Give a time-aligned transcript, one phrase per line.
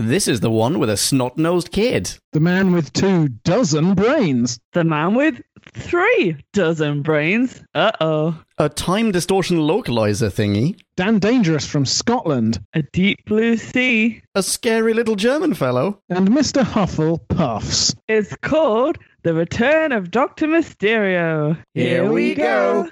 [0.00, 2.16] This is the one with a snot nosed kid.
[2.30, 4.60] The man with two dozen brains.
[4.72, 5.42] The man with
[5.74, 7.64] three dozen brains.
[7.74, 8.40] Uh oh.
[8.58, 10.78] A time distortion localizer thingy.
[10.96, 12.60] Dan Dangerous from Scotland.
[12.74, 14.22] A deep blue sea.
[14.36, 16.00] A scary little German fellow.
[16.08, 16.62] And Mr.
[16.62, 17.92] Huffle Puffs.
[18.06, 20.46] It's called The Return of Dr.
[20.46, 21.60] Mysterio.
[21.74, 22.88] Here we go.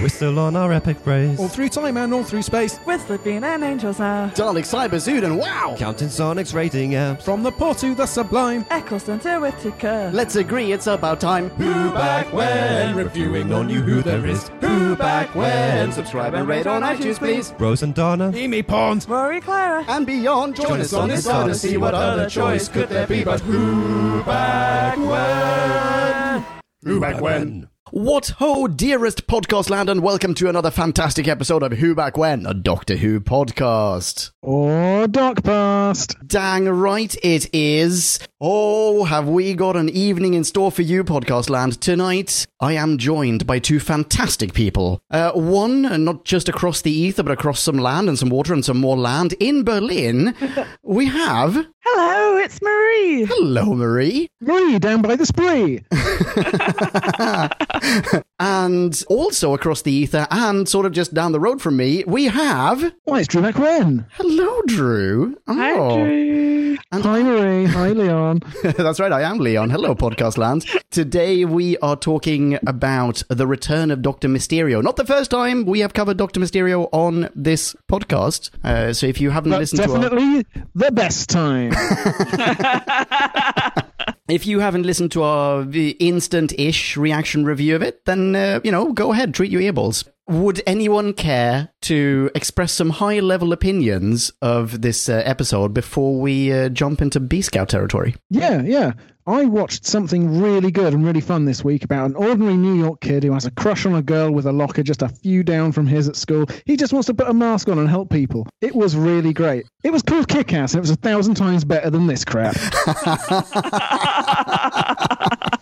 [0.00, 1.38] We're still on our epic race.
[1.38, 2.78] All through time and all through space.
[2.84, 4.28] We're slipping and angels now.
[4.34, 5.74] Dalek Cyber Zood and wow!
[5.78, 7.22] Counting Sonic's rating apps.
[7.22, 8.66] From the poor to the sublime.
[8.70, 10.10] Eccleston to Whittaker.
[10.12, 11.48] Let's agree it's about time.
[11.50, 12.94] Who back when?
[12.94, 14.50] Reviewing on you who there is.
[14.60, 15.92] Who back when?
[15.92, 17.54] Subscribe and rate on iTunes, please.
[17.58, 18.32] Rose and Donna.
[18.34, 19.06] Amy Pond.
[19.08, 19.82] Rory Clara.
[19.88, 21.78] And beyond, join us on this odyssey.
[21.78, 26.44] What other choice could there be but who back when?
[26.84, 27.68] Who back when?
[27.92, 32.44] What ho, dearest podcast land, and welcome to another fantastic episode of Who Back When,
[32.44, 34.32] a Doctor Who podcast.
[34.42, 36.16] Or Doc Past.
[36.26, 38.18] Dang right it is.
[38.40, 41.80] Oh, have we got an evening in store for you, podcast land.
[41.80, 45.00] Tonight, I am joined by two fantastic people.
[45.08, 48.52] Uh, one, uh, not just across the ether, but across some land and some water
[48.52, 49.32] and some more land.
[49.38, 50.34] In Berlin,
[50.82, 51.66] we have.
[51.88, 53.24] Hello, it's Marie.
[53.26, 54.28] Hello, Marie.
[54.40, 55.84] Marie down by the spree.
[58.38, 62.26] And also across the ether and sort of just down the road from me, we
[62.26, 62.92] have.
[63.04, 64.04] Why, it's Drew McWen.
[64.10, 65.38] Hello, Drew.
[65.48, 65.96] Hi, Oh.
[66.04, 66.76] Drew.
[66.92, 67.64] Hi, Marie.
[67.64, 68.42] Hi, Leon.
[68.62, 69.70] That's right, I am Leon.
[69.70, 70.66] Hello, podcast land.
[70.90, 74.28] Today we are talking about the return of Dr.
[74.28, 74.82] Mysterio.
[74.82, 76.38] Not the first time we have covered Dr.
[76.40, 78.50] Mysterio on this podcast.
[78.62, 81.72] Uh, so if you haven't listened to our, definitely the best time.
[84.28, 88.92] if you haven't listened to our instant-ish reaction review of it, then uh, you know,
[88.92, 90.08] go ahead, treat your earballs.
[90.28, 96.68] Would anyone care to express some high-level opinions of this uh, episode before we uh,
[96.68, 98.16] jump into B Scout territory?
[98.30, 98.92] yeah, yeah.
[99.28, 103.00] I watched something really good and really fun this week about an ordinary New York
[103.00, 105.72] kid who has a crush on a girl with a locker just a few down
[105.72, 106.46] from his at school.
[106.64, 108.46] He just wants to put a mask on and help people.
[108.60, 109.66] It was really great.
[109.82, 112.54] It was called Kick Ass and it was a thousand times better than this crap.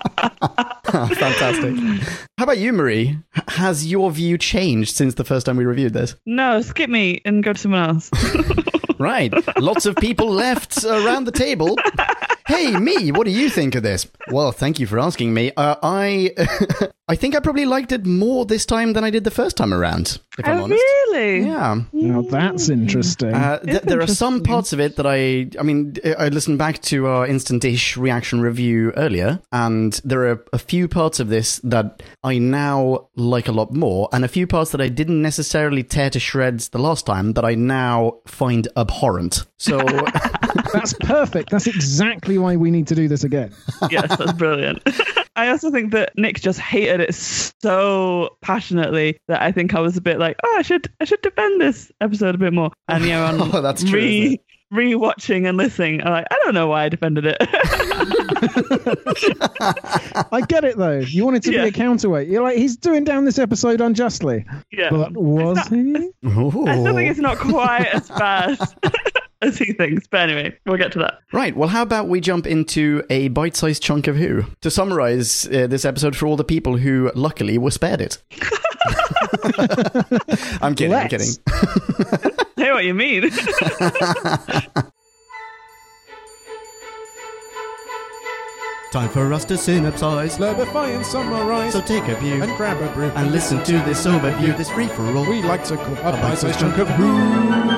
[1.19, 1.75] Fantastic.
[2.39, 3.19] How about you, Marie?
[3.37, 6.15] H- Has your view changed since the first time we reviewed this?
[6.27, 8.11] No, skip me and go to someone else.
[8.97, 9.35] Right.
[9.59, 11.77] Lots of people left around the table.
[12.47, 14.07] Hey, me, what do you think of this?
[14.31, 15.53] Well, thank you for asking me.
[15.57, 16.31] Uh, I
[17.09, 19.75] I think I probably liked it more this time than I did the first time
[19.75, 20.83] around, if I'm oh, honest.
[20.83, 21.47] really?
[21.47, 21.83] Yeah.
[21.93, 23.35] now that's interesting.
[23.35, 26.59] Uh, th- It's there are some parts of it that I, I mean, I listened
[26.59, 31.59] back to our instant-ish reaction review earlier, and there are a few parts of this
[31.65, 35.83] that I now like a lot more, and a few parts that I didn't necessarily
[35.83, 39.45] tear to shreds the last time that I now find abhorrent.
[39.65, 39.79] So,
[40.75, 41.49] That's perfect.
[41.51, 43.51] That's exactly why we need to do this again.
[43.91, 44.83] yes, that's brilliant.
[45.37, 49.97] I also think that Nick just hated it so passionately that I think I was
[49.97, 52.73] a bit like, oh, I should I should defend this episode a bit more.
[52.89, 54.41] And yeah, on Oh, that's true, Re, isn't
[54.73, 57.37] rewatching and listening, I'm like, I don't know why I defended it.
[60.33, 60.99] I get it though.
[60.99, 61.63] You wanted to Yeah.
[61.63, 62.29] be a counterweight.
[62.29, 64.45] You're like, he's doing down this episode unjustly.
[64.73, 65.95] yeah, But was he?
[66.25, 68.59] I still think it's not quite as bad
[69.45, 70.07] as he thinks.
[70.07, 71.19] But anyway, we'll get to that.
[71.33, 75.47] Right, well, how about we jump into a bite sized chunk of Who to summarize
[75.47, 78.23] uh, this episode for all the people who luckily were spared it?
[80.63, 81.29] I'm kidding, I'm kidding.
[81.29, 81.39] Let's.
[82.57, 83.31] I hear what you mean.
[88.95, 90.39] Time for us to synopsize.
[90.39, 91.73] Slurpify and summarize.
[91.73, 93.11] So take a view and grab a brew.
[93.17, 95.29] and listen to this overview, this free for all.
[95.29, 97.74] We like to call a bite-sized bite-sized chunk chunk of who.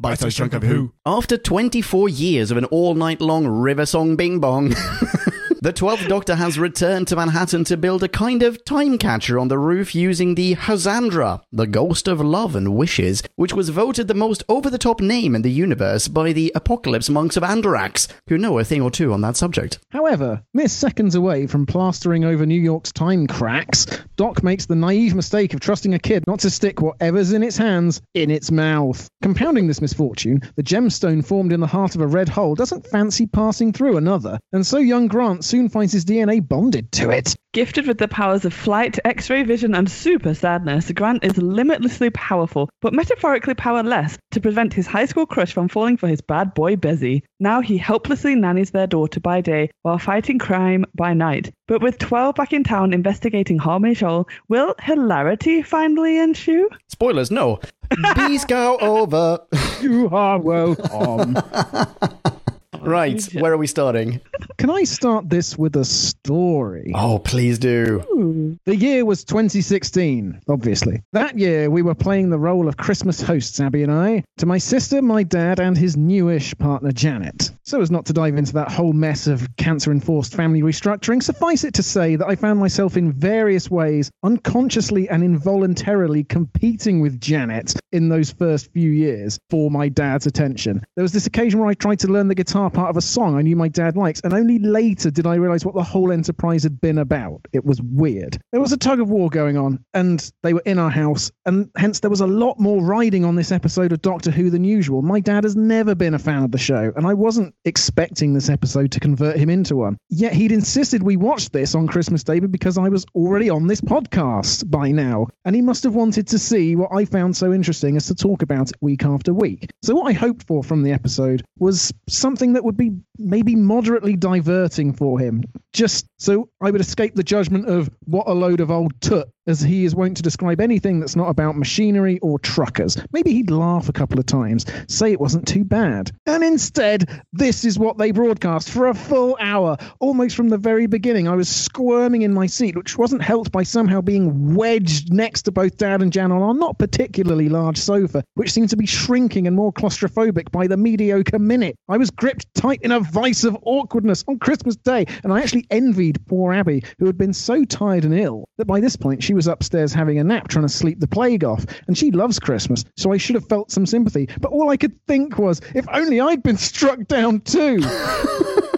[0.00, 0.94] Bite-sized chunk of Who.
[1.04, 4.74] After 24 years of an all night long river song bing bong.
[5.62, 9.48] The 12th Doctor has returned to Manhattan to build a kind of time catcher on
[9.48, 14.14] the roof using the Hazandra, the ghost of love and wishes, which was voted the
[14.14, 18.38] most over the top name in the universe by the Apocalypse monks of Andarax, who
[18.38, 19.78] know a thing or two on that subject.
[19.90, 23.84] However, mere seconds away from plastering over New York's time cracks,
[24.16, 27.58] Doc makes the naive mistake of trusting a kid not to stick whatever's in its
[27.58, 29.08] hands in its mouth.
[29.20, 33.26] Compounding this misfortune, the gemstone formed in the heart of a red hole doesn't fancy
[33.26, 37.34] passing through another, and so young Grant soon finds his DNA bonded to it.
[37.52, 42.08] Gifted with the powers of flight, x ray vision, and super sadness, Grant is limitlessly
[42.10, 46.54] powerful, but metaphorically powerless, to prevent his high school crush from falling for his bad
[46.54, 47.22] boy Bezzy.
[47.40, 51.52] Now he helplessly nannies their daughter by day while fighting crime by night.
[51.66, 56.68] But with 12 back in town investigating Harmony Shoal, will hilarity finally ensue?
[56.86, 57.58] Spoilers, no.
[58.14, 59.40] Bees go over.
[59.80, 61.36] You are welcome.
[62.82, 64.20] right, where are we starting?
[64.58, 66.92] Can I start this with a story?
[66.94, 68.58] Oh, please do.
[68.64, 71.02] The year was 2016, obviously.
[71.12, 74.58] That year, we were playing the role of Christmas hosts, Abby and I, to my
[74.58, 77.50] sister, my dad, and his newish partner, Janet.
[77.64, 81.64] So, as not to dive into that whole mess of cancer enforced family restructuring, suffice
[81.64, 87.20] it to say that I found myself in various ways, unconsciously and involuntarily competing with
[87.20, 90.82] Janet in those first few years for my dad's attention.
[90.96, 93.36] There was this occasion where I tried to learn the guitar part of a song
[93.36, 96.62] I knew my dad likes, and only later did I realize what the whole enterprise
[96.62, 97.46] had been about.
[97.52, 98.40] It was weird.
[98.52, 101.70] There was a tug of war going on, and they were in our house, and
[101.76, 105.02] hence there was a lot more riding on this episode of Doctor Who than usual.
[105.02, 108.48] My dad has never been a fan of the show, and I wasn't expecting this
[108.48, 109.96] episode to convert him into one.
[110.08, 113.80] Yet he'd insisted we watch this on Christmas Day because I was already on this
[113.80, 117.96] podcast by now, and he must have wanted to see what I found so interesting
[117.96, 119.70] as to talk about it week after week.
[119.82, 124.16] So what I hoped for from the episode was something that would be maybe moderately
[124.16, 128.70] diverting for him, just so I would escape the judgment of what a load of
[128.70, 132.96] old tut, as he is wont to describe anything that's not about machinery or truckers.
[133.12, 136.10] Maybe he'd laugh a couple of times, say it wasn't too bad.
[136.26, 140.86] And instead, this is what they broadcast for a full hour, almost from the very
[140.86, 141.28] beginning.
[141.28, 145.52] I was squirming in my seat, which wasn't helped by somehow being wedged next to
[145.52, 149.46] both Dad and Jan on our not particularly large sofa, which seemed to be shrinking
[149.46, 151.76] and more claustrophobic by the mediocre minute.
[151.88, 155.66] I was gripped tight in a vice of awkwardness on Christmas Day, and I actually
[155.70, 159.34] envied poor Abby, who had been so tired and ill that by this point she
[159.34, 161.64] was upstairs having a nap trying to sleep the plague off.
[161.86, 164.28] And she loves Christmas, so I should have felt some sympathy.
[164.40, 167.80] But all I could think was, if only I'd been struck down too.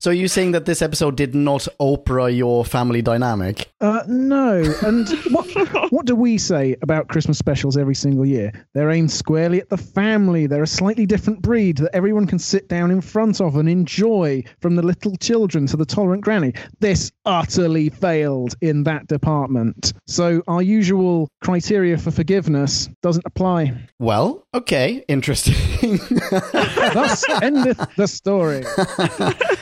[0.00, 3.68] So, are you saying that this episode did not Oprah your family dynamic?
[3.80, 4.62] Uh, no.
[4.84, 8.52] And what, what do we say about Christmas specials every single year?
[8.74, 10.46] They're aimed squarely at the family.
[10.46, 14.44] They're a slightly different breed that everyone can sit down in front of and enjoy,
[14.60, 16.52] from the little children to the tolerant granny.
[16.78, 19.94] This utterly failed in that department.
[20.06, 23.76] So our usual criteria for forgiveness doesn't apply.
[23.98, 25.96] Well, okay, interesting.
[26.30, 28.64] Thus endeth the story.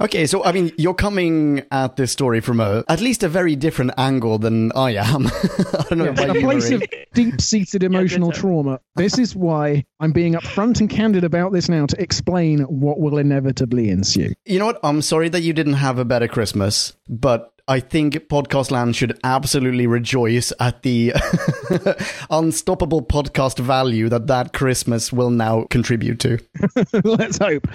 [0.00, 3.56] okay, so I mean, you're coming at this story from a at least a very
[3.56, 5.26] different angle than I am.
[5.78, 6.82] I don't know Yeah, about a place Marie.
[6.82, 6.82] of
[7.14, 8.40] deep-seated emotional ditto.
[8.40, 8.80] trauma.
[8.96, 13.18] This is why I'm being upfront and candid about this now to explain what will
[13.18, 14.32] inevitably ensue.
[14.44, 14.80] You know what?
[14.82, 19.18] I'm sorry that you didn't have a better Christmas, but I think Podcast Land should
[19.24, 21.12] absolutely rejoice at the
[22.30, 26.38] unstoppable podcast value that that Christmas will now contribute to.
[27.04, 27.66] Let's hope.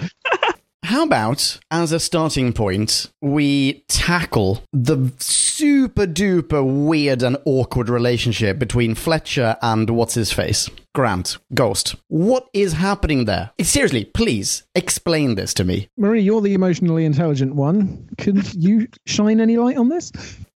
[0.82, 8.58] How about, as a starting point, we tackle the super duper weird and awkward relationship
[8.58, 10.68] between Fletcher and what's his face?
[10.94, 11.94] Grant, Ghost.
[12.08, 13.50] What is happening there?
[13.60, 15.88] Seriously, please explain this to me.
[15.96, 18.08] Marie, you're the emotionally intelligent one.
[18.18, 20.10] Can you shine any light on this?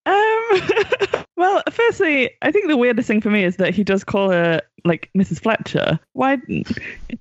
[0.06, 4.30] Um, well, firstly, I think the weirdest thing for me is that he does call
[4.30, 5.40] her like Mrs.
[5.42, 5.98] Fletcher.
[6.12, 6.38] Why?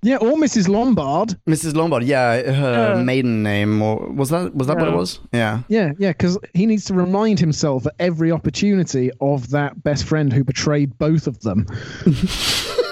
[0.05, 0.67] Yeah, or Mrs.
[0.67, 1.29] Lombard.
[1.47, 1.75] Mrs.
[1.75, 5.21] Lombard, yeah, her Uh, maiden name, or was that was that what it was?
[5.31, 5.61] Yeah.
[5.69, 10.33] Yeah, yeah, because he needs to remind himself at every opportunity of that best friend
[10.33, 11.67] who betrayed both of them.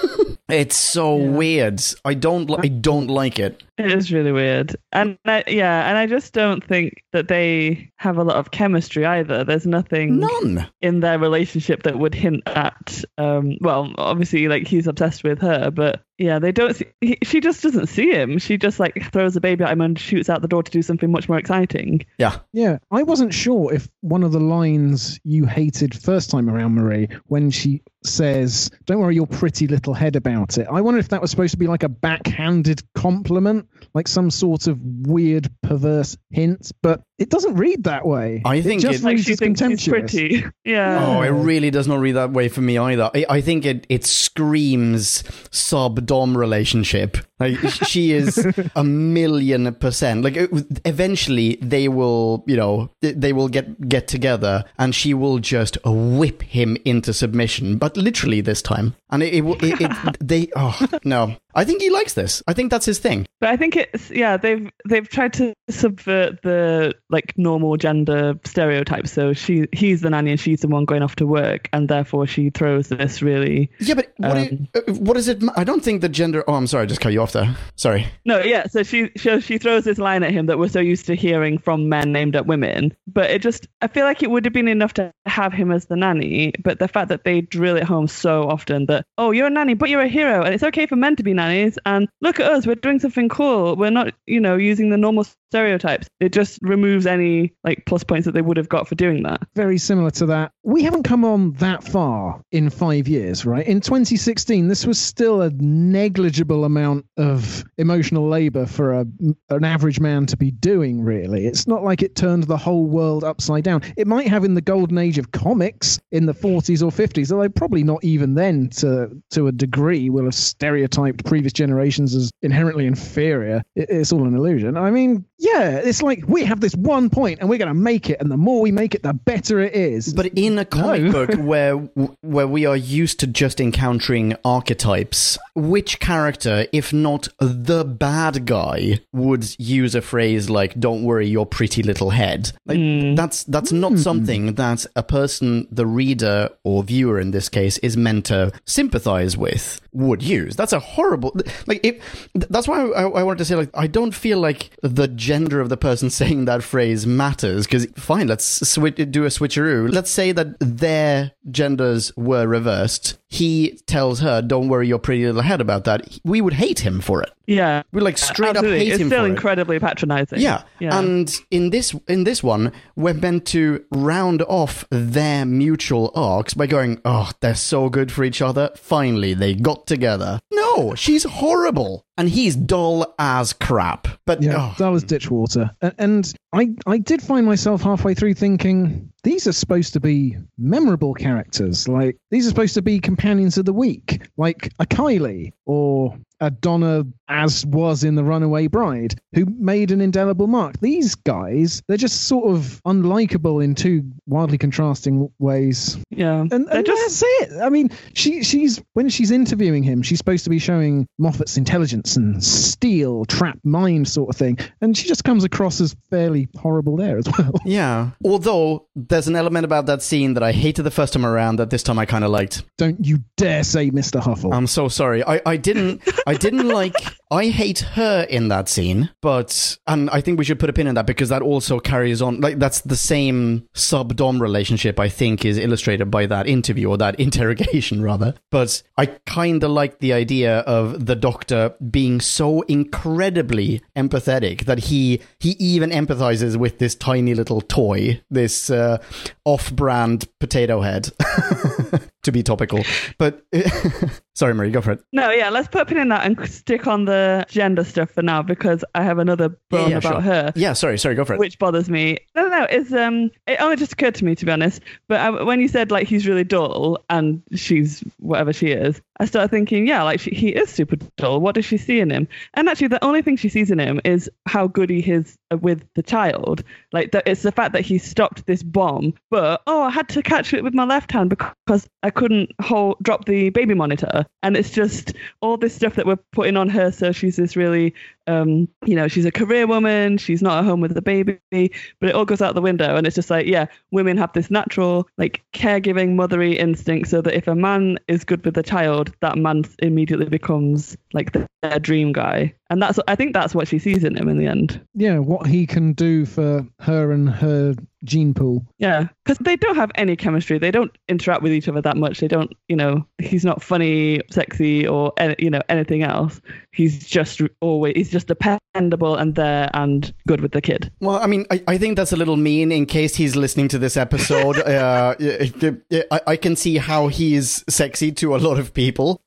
[0.49, 1.81] It's so weird.
[2.03, 2.51] I don't.
[2.59, 3.63] I don't like it.
[3.77, 8.17] It is really weird, and I, yeah, and I just don't think that they have
[8.17, 9.43] a lot of chemistry either.
[9.43, 10.67] There's nothing None.
[10.81, 13.03] in their relationship that would hint at.
[13.17, 16.75] Um, well, obviously, like he's obsessed with her, but yeah, they don't.
[16.75, 18.37] See, he, she just doesn't see him.
[18.37, 20.81] She just like throws a baby at him and shoots out the door to do
[20.81, 22.05] something much more exciting.
[22.17, 22.37] Yeah.
[22.53, 27.07] Yeah, I wasn't sure if one of the lines you hated first time around, Marie,
[27.25, 30.67] when she says, Don't worry your pretty little head about it.
[30.71, 34.67] I wondered if that was supposed to be like a backhanded compliment, like some sort
[34.67, 38.41] of weird, perverse hint, but it doesn't read that way.
[38.45, 40.45] I think it just it- Like reads she as thinks he's pretty.
[40.65, 41.05] Yeah.
[41.17, 43.09] Oh, it really does not read that way for me either.
[43.13, 47.17] I, I think it it screams sub dom relationship.
[47.39, 47.57] Like
[47.91, 48.37] she is
[48.75, 50.23] a million percent.
[50.23, 50.37] Like
[50.85, 56.41] eventually they will, you know, they- will get get together, and she will just whip
[56.43, 57.77] him into submission.
[57.77, 61.81] But literally this time, and it, it, will- it, it they oh no, I think
[61.81, 62.43] he likes this.
[62.47, 63.25] I think that's his thing.
[63.39, 69.11] But I think it's yeah they've they've tried to subvert the like normal gender stereotypes.
[69.13, 72.27] So she he's the nanny and she's the one going off to work, and therefore
[72.27, 75.41] she throws this really Yeah, but what, Um, i- uh, what is it?
[75.55, 76.43] I don't think the gender.
[76.47, 77.55] Oh, I'm sorry, I just cut you off there.
[77.75, 78.07] Sorry.
[78.25, 78.67] no yeah.
[78.67, 81.57] So she she she throws this line at him that we're so used to hearing
[81.57, 82.95] from men named at women.
[83.07, 85.85] But it just I feel like it would have been enough to have him as
[85.85, 86.53] the nanny.
[86.63, 89.73] But the fact that they drill it home so often that oh you're a nanny
[89.73, 92.51] but you're a hero and it's okay for men to be nannies and look at
[92.51, 96.59] us we're doing something cool we're not you know using the normal stereotypes it just
[96.61, 100.11] removes any like plus points that they would have got for doing that very similar
[100.11, 100.51] to that.
[100.63, 103.65] We haven't come on that far in five years, right?
[103.65, 109.05] In 2016, this was still a negligible amount of emotional labor for a,
[109.49, 111.47] an average man to be doing, really.
[111.47, 113.81] It's not like it turned the whole world upside down.
[113.97, 117.49] It might have in the golden age of comics in the 40s or 50s, although
[117.49, 122.85] probably not even then to, to a degree will have stereotyped previous generations as inherently
[122.85, 123.61] inferior.
[123.75, 124.77] It, it's all an illusion.
[124.77, 128.11] I mean, yeah, it's like we have this one point and we're going to make
[128.11, 130.13] it, and the more we make it, the better it is.
[130.13, 131.11] But in a comic No.
[131.11, 131.77] book where
[132.21, 138.99] where we are used to just encountering archetypes, which character, if not the bad guy,
[139.13, 142.51] would use a phrase like "Don't worry, your pretty little head"?
[142.67, 143.15] Like, hmm.
[143.15, 143.97] That's that's not hmm.
[143.97, 149.35] something that a person, the reader or viewer in this case, is meant to sympathize
[149.37, 149.81] with.
[149.93, 150.55] Would use.
[150.55, 151.35] That's a horrible.
[151.65, 155.07] Like if that's why I, I wanted to say like I don't feel like the
[155.31, 159.89] gender of the person saying that phrase matters because fine, let's do a switcheroo.
[159.89, 163.17] Let's say that their genders were reversed.
[163.33, 166.99] He tells her, "Don't worry your pretty little head about that." We would hate him
[166.99, 167.31] for it.
[167.47, 168.77] yeah We like straight Absolutely.
[168.77, 169.29] up hate it's him still for it.
[169.31, 170.63] incredibly patronizing Yeah.
[170.79, 176.53] yeah And in this in this one, we're meant to round off their mutual arcs
[176.53, 178.69] by going, "Oh, they're so good for each other.
[178.75, 184.07] Finally, they got together." No, she's horrible, and he's dull as crap.
[184.25, 185.71] But Yeah, oh, that was Ditchwater.
[185.81, 190.37] And, and I, I did find myself halfway through thinking, these are supposed to be
[190.57, 191.87] memorable characters.
[191.87, 196.49] Like, these are supposed to be companions of the week, like a Kylie or a
[196.49, 200.79] Donna, as was in The Runaway Bride, who made an indelible mark.
[200.79, 205.97] These guys, they're just sort of unlikable in two wildly contrasting ways.
[206.09, 207.61] yeah And, and just that's it.
[207.61, 212.15] I mean, she she's when she's interviewing him, she's supposed to be showing Moffat's intelligence
[212.15, 216.95] and steel, trap mind sort of thing, and she just comes across as fairly horrible
[216.95, 217.51] there as well.
[217.65, 218.11] yeah.
[218.25, 221.69] Although there's an element about that scene that I hated the first time around that
[221.69, 222.63] this time I kind of liked.
[222.77, 224.21] Don't you dare say Mr.
[224.21, 224.53] Huffle.
[224.53, 225.23] I'm so sorry.
[225.23, 226.95] I, I didn't I didn't like
[227.29, 230.87] I hate her in that scene, but and I think we should put a pin
[230.87, 235.09] in that because that also carries on like that's the same sub dom relationship I
[235.09, 238.35] think is illustrated by that interview or that interrogation rather.
[238.51, 244.77] But I kind of like the idea of the doctor being so incredibly empathetic that
[244.77, 248.99] he he even empathizes with this tiny little toy, this uh,
[249.43, 251.09] off-brand potato head.
[252.23, 252.83] to be topical.
[253.17, 253.43] But
[254.35, 255.03] sorry, Marie, go for it.
[255.11, 258.21] no yeah let's put a pin in that and stick on the gender stuff for
[258.21, 260.21] now because i have another bone yeah, about sure.
[260.21, 261.39] her Yeah, sorry, sorry, go for it.
[261.39, 262.17] which bothers me.
[262.35, 262.67] No, no, no.
[262.69, 264.81] It's um, it only just occurred to me to be honest.
[265.07, 269.25] But I, when you said like he's really dull and she's whatever she is, I
[269.25, 271.39] started thinking, yeah, like she, he is super dull.
[271.41, 272.27] What does she see in him?
[272.55, 275.85] And actually, the only thing she sees in him is how good he is with
[275.95, 276.63] the child.
[276.91, 279.13] Like that, it's the fact that he stopped this bomb.
[279.29, 282.97] But oh, I had to catch it with my left hand because I couldn't hold
[283.01, 284.20] drop the baby monitor.
[284.43, 286.91] And it's just all this stuff that we're putting on her.
[286.91, 287.93] So she's this really
[288.27, 292.09] um, you know, she's a career woman, she's not at home with the baby, but
[292.09, 292.95] it all goes out the window.
[292.95, 297.35] And it's just like, yeah, women have this natural, like, caregiving, mothery instinct, so that
[297.35, 301.79] if a man is good with the child, that man immediately becomes like the, their
[301.79, 302.53] dream guy.
[302.71, 304.79] And that's, I think that's what she sees in him in the end.
[304.95, 308.65] yeah, what he can do for her and her gene pool.
[308.79, 310.57] Yeah, because they don't have any chemistry.
[310.57, 312.19] They don't interact with each other that much.
[312.19, 316.41] They don't, you know, he's not funny, sexy, or you know anything else.
[316.71, 320.91] He's just always he's just dependable and there and good with the kid.
[320.99, 323.77] Well, I mean, I, I think that's a little mean in case he's listening to
[323.77, 324.57] this episode.
[324.65, 329.21] uh, I, I can see how he's sexy to a lot of people.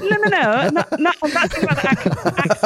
[0.00, 2.65] No, no, no, not, not, I'm not talking about the ac- actor.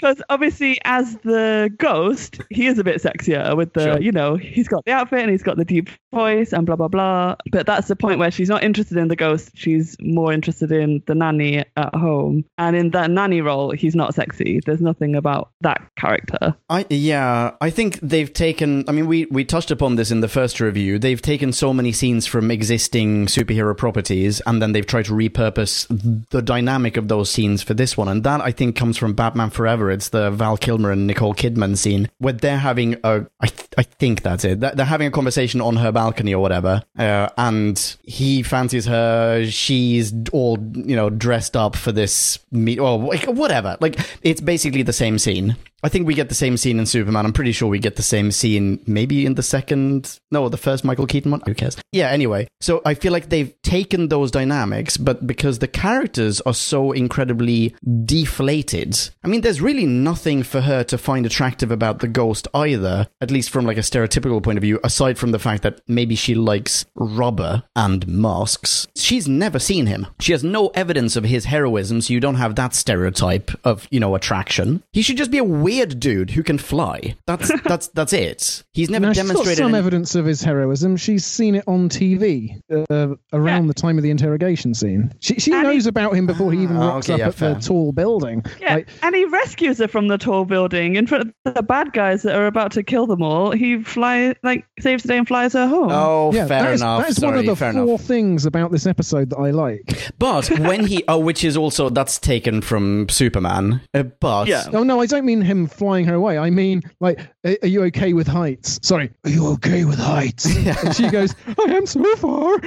[0.00, 4.00] because obviously, as the ghost, he is a bit sexier with the, Sure.
[4.00, 6.88] you know, he's got the outfit and he's got the deep voice and blah blah
[6.88, 7.36] blah.
[7.52, 11.02] But that's the point where she's not interested in the ghost; she's more interested in
[11.06, 12.44] the nanny at home.
[12.58, 14.60] And in that nanny role, he's not sexy.
[14.64, 16.54] There's nothing about that character.
[16.68, 18.84] I yeah, I think they've taken.
[18.88, 20.98] I mean, we we touched upon this in the first review.
[20.98, 25.86] They've taken so many scenes from existing superhero properties, and then they've tried to repurpose
[26.30, 28.08] the dynamic of those scenes for this one.
[28.08, 29.89] And that I think comes from Batman Forever.
[29.90, 33.26] It's the Val Kilmer and Nicole Kidman scene where they're having a.
[33.40, 34.60] I th- I think that's it.
[34.60, 39.46] They're having a conversation on her balcony or whatever, uh, and he fancies her.
[39.46, 43.76] She's all you know dressed up for this meet or whatever.
[43.80, 45.56] Like it's basically the same scene.
[45.82, 47.24] I think we get the same scene in Superman.
[47.24, 50.84] I'm pretty sure we get the same scene maybe in the second, no, the first
[50.84, 51.42] Michael Keaton one.
[51.46, 51.76] Who cares?
[51.92, 52.48] Yeah, anyway.
[52.60, 57.74] So I feel like they've taken those dynamics, but because the characters are so incredibly
[58.04, 63.08] deflated, I mean, there's really nothing for her to find attractive about the ghost either,
[63.20, 66.14] at least from like a stereotypical point of view, aside from the fact that maybe
[66.14, 68.86] she likes rubber and masks.
[68.96, 70.06] She's never seen him.
[70.20, 74.00] She has no evidence of his heroism, so you don't have that stereotype of, you
[74.00, 74.82] know, attraction.
[74.92, 77.14] He should just be a weird dude who can fly.
[77.26, 78.62] That's that's that's it.
[78.72, 80.96] He's never Now, she's got demonstrated some any- evidence of his heroism.
[80.96, 83.68] She's seen it on TV uh, around Yeah.
[83.68, 85.12] the time of the interrogation scene.
[85.20, 87.34] She, she And knows about him before he even Ah, rocks okay, up yeah, at
[87.34, 87.54] fair.
[87.54, 88.44] the tall building.
[88.60, 91.92] Yeah, Like, and he rescues her from the tall building in front of the bad
[91.92, 93.52] guys that are about to kill them all.
[93.52, 95.90] He fly like saves the day and flies her home.
[95.90, 97.02] Oh, yeah, fair that is, enough.
[97.02, 98.00] that is Sorry, one of the four enough.
[98.02, 100.12] things about this episode that I like.
[100.18, 103.80] But when he, oh, which is also that's taken from Superman.
[103.94, 104.64] Uh, but Yeah.
[104.72, 106.38] Oh no, I don't mean him flying her away.
[106.38, 108.78] I mean, like, are, are you okay with heights?
[108.82, 110.46] Sorry, are you okay with heights?
[110.84, 112.58] And she goes, I am so far.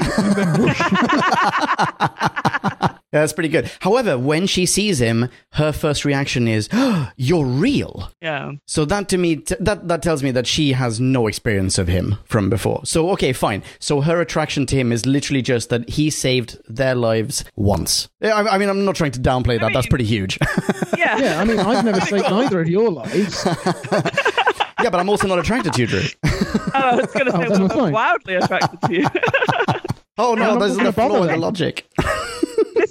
[3.14, 3.20] And then whoosh.
[3.20, 3.72] Yeah, that's pretty good.
[3.82, 8.54] However, when she sees him, her first reaction is, oh, "You're real." Yeah.
[8.66, 11.88] So that to me, t- that that tells me that she has no experience of
[11.88, 12.82] him from before.
[12.86, 13.64] So okay, fine.
[13.80, 18.10] So her attraction to him is literally just that he saved their lives once.
[18.20, 19.72] Yeah, I, I mean, I'm not trying to downplay that.
[19.74, 20.40] That's mean- pretty huge.
[20.98, 21.18] Yeah.
[21.18, 23.44] yeah, I mean, I've never saved either of your lives.
[23.46, 26.02] yeah, but I'm also not attracted to you, Drew.
[26.24, 27.92] Oh, I was going to Oh, say, then well, we're fine.
[27.94, 29.08] Wildly attracted to you.
[30.18, 31.86] Oh no, I'm there's not a flaw in the logic.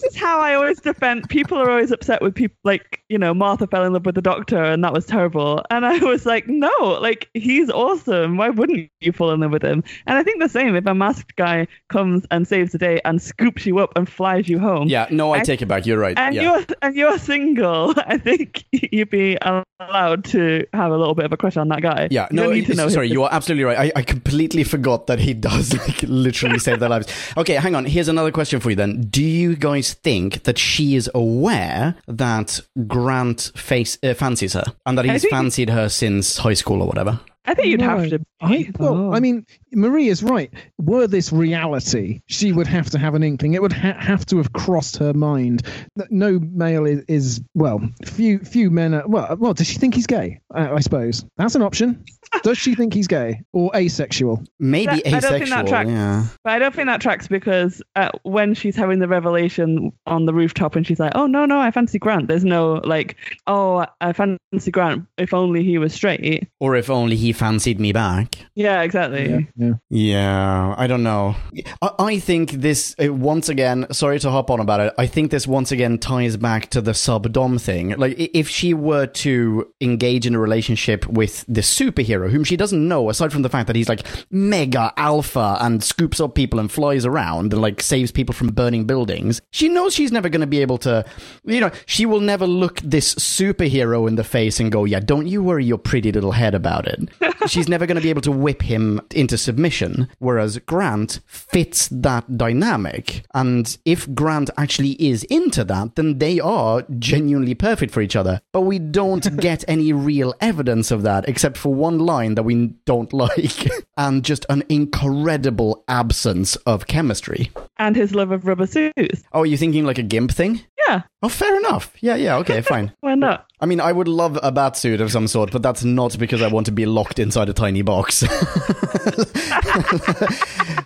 [0.03, 1.29] This is how I always defend.
[1.29, 4.23] People are always upset with people like, you know, Martha fell in love with the
[4.23, 5.63] doctor and that was terrible.
[5.71, 8.37] And I was like, no, like, he's awesome.
[8.37, 9.85] Why wouldn't you fall in love with him?
[10.07, 13.23] And I think the same if a masked guy comes and saves the day and
[13.23, 14.89] scoops you up and flies you home.
[14.89, 15.87] yeah, no, I take it back.
[15.87, 16.19] You're right.
[16.19, 16.43] And yeah.
[16.43, 17.95] you're and you're single.
[18.07, 21.83] I think you'd be allowed to have a little bit of a crush on that
[21.83, 22.09] guy.
[22.11, 23.93] Yeah, you no, need to know sorry, his- you are absolutely right.
[23.97, 27.13] I, I completely forgot that he does like literally save their lives.
[27.37, 27.85] Okay, hang on.
[27.85, 29.03] Here's another question for you then.
[29.03, 34.97] Do you guys think that she is aware that Grant face uh, fancies her and
[34.99, 37.21] that he's fancied her since high school or whatever?
[37.45, 38.21] I think you'd No, have to.
[38.41, 39.13] I, well, Oh.
[39.13, 40.53] I mean, Marie is right.
[40.79, 43.55] Were this reality, she would have to have an inkling.
[43.55, 45.67] It would ha- have to have crossed her mind
[45.97, 49.09] that no male is, is well, few few men are.
[49.09, 50.39] Well, well, does she think he's gay?
[50.55, 52.05] I, I suppose that's an option.
[52.43, 54.43] Does she think he's gay or asexual?
[54.59, 55.67] Maybe That- I don't think that asexual.
[55.69, 55.91] tracks.
[55.91, 56.27] yeah.
[56.45, 60.33] But I don't think that tracks because uh, when she's having the revelation on the
[60.35, 63.17] rooftop and she's like, "Oh no, no, I fancy Grant." There's no like,
[63.47, 66.49] "Oh, I fancy Grant." If only he was straight.
[66.61, 68.37] Or if only he fancied me back.
[68.55, 69.49] Yeah, exactly.
[69.57, 69.73] yeah.
[69.91, 71.37] Yeah, I don't know.
[71.81, 75.31] I, I think this, uh, once again, sorry to hop on about it, I think
[75.31, 77.91] this once again ties back to the sub Dom thing.
[77.97, 82.89] Like, if she were to engage in a relationship with the superhero, whom she doesn't
[82.89, 86.71] know, aside from the fact that he's like mega alpha and scoops up people and
[86.71, 90.47] flies around and like saves people from burning buildings, she knows she's never going to
[90.47, 91.05] be able to,
[91.45, 95.27] you know, she will never look this superhero in the face and go, yeah, don't
[95.27, 97.09] you worry your pretty little head about it.
[97.49, 102.37] she's never going to be able to whip him into submission, whereas Grant fits that
[102.37, 103.25] dynamic.
[103.35, 108.41] And if Grant actually is into that, then they are genuinely perfect for each other.
[108.53, 112.67] But we don't get any real evidence of that, except for one line that we
[112.85, 117.51] don't like, and just an incredible absence of chemistry.
[117.79, 119.23] And his love of rubber suits.
[119.33, 120.61] Oh, are you thinking like a gimp thing?
[120.87, 121.93] Yeah, Oh, fair enough.
[122.01, 122.93] Yeah, yeah, okay, fine.
[123.01, 123.47] why not?
[123.61, 126.43] I mean, I would love a bat suit of some sort, but that's not because
[126.43, 128.17] I want to be locked inside a tiny box.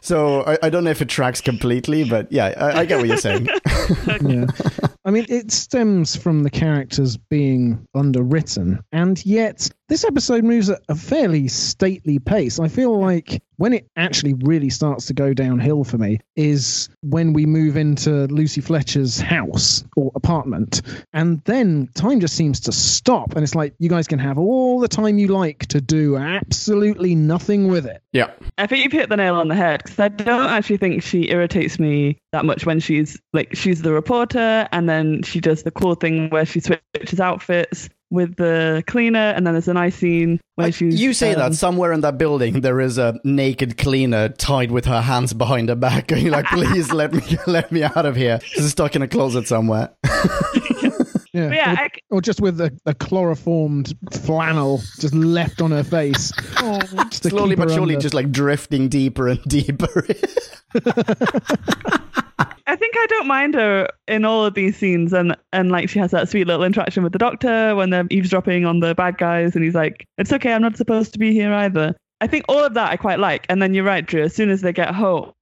[0.02, 3.08] so I, I don't know if it tracks completely, but yeah, I, I get what
[3.08, 3.46] you're saying.
[4.06, 4.46] yeah.
[5.06, 10.82] I mean, it stems from the characters being underwritten, and yet this episode moves at
[10.88, 12.58] a fairly stately pace.
[12.58, 17.32] I feel like when it actually really starts to go downhill for me is when
[17.32, 20.82] we move into Lucy Fletcher's house or apartment.
[21.12, 23.34] And then time just seems to stop.
[23.34, 27.14] And it's like, you guys can have all the time you like to do absolutely
[27.14, 28.02] nothing with it.
[28.12, 28.30] Yeah.
[28.58, 31.30] I think you've hit the nail on the head because I don't actually think she
[31.30, 35.70] irritates me that much when she's like she's the reporter and then she does the
[35.70, 40.40] cool thing where she switches outfits with the cleaner and then there's a nice scene
[40.54, 43.76] where I- she's you say um, that somewhere in that building there is a naked
[43.78, 47.82] cleaner tied with her hands behind her back, going like, "Please let me let me
[47.82, 49.90] out of here." She's stuck in a closet somewhere.
[51.32, 51.50] Yeah.
[51.52, 56.32] Yeah, or, I, or just with a, a chloroformed flannel just left on her face.
[57.10, 58.02] Just to Slowly keep but surely, under.
[58.02, 60.06] just like drifting deeper and deeper.
[62.66, 65.98] I think I don't mind her in all of these scenes, and and like she
[66.00, 69.54] has that sweet little interaction with the doctor when they're eavesdropping on the bad guys,
[69.54, 72.64] and he's like, "It's okay, I'm not supposed to be here either." I think all
[72.64, 74.22] of that I quite like, and then you're right, Drew.
[74.22, 75.32] As soon as they get home,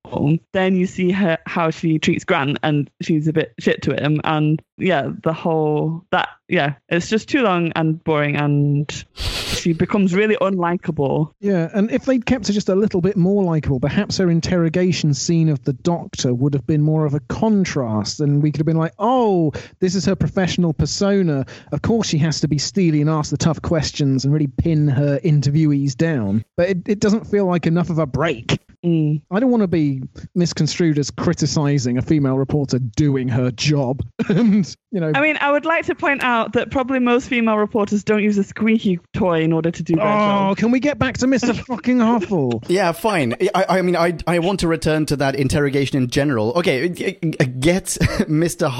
[0.52, 4.20] then you see her how she treats Grant, and she's a bit shit to him,
[4.24, 10.14] and yeah, the whole that yeah, it's just too long and boring, and she becomes
[10.14, 11.32] really unlikable.
[11.40, 15.14] Yeah, and if they'd kept her just a little bit more likable, perhaps her interrogation
[15.14, 18.66] scene of the doctor would have been more of a contrast, and we could have
[18.66, 21.46] been like, oh, this is her professional persona.
[21.72, 24.88] Of course, she has to be steely and ask the tough questions and really pin
[24.88, 26.44] her interviewees down.
[26.56, 28.58] But it, it doesn't feel like enough of a break.
[28.84, 29.22] Mm.
[29.30, 30.02] I don't want to be
[30.34, 34.02] misconstrued as criticizing a female reporter doing her job.
[34.28, 37.56] and, you know, I mean, I would like to point out that probably most female
[37.56, 40.50] reporters don't use a squeaky toy in order to do their job.
[40.50, 41.56] oh, can we get back to Mr.
[41.66, 42.62] fucking Huffle?
[42.68, 43.34] yeah, fine.
[43.54, 46.52] I, I mean, I I want to return to that interrogation in general.
[46.56, 47.84] Okay, g- g- get
[48.28, 48.70] Mr.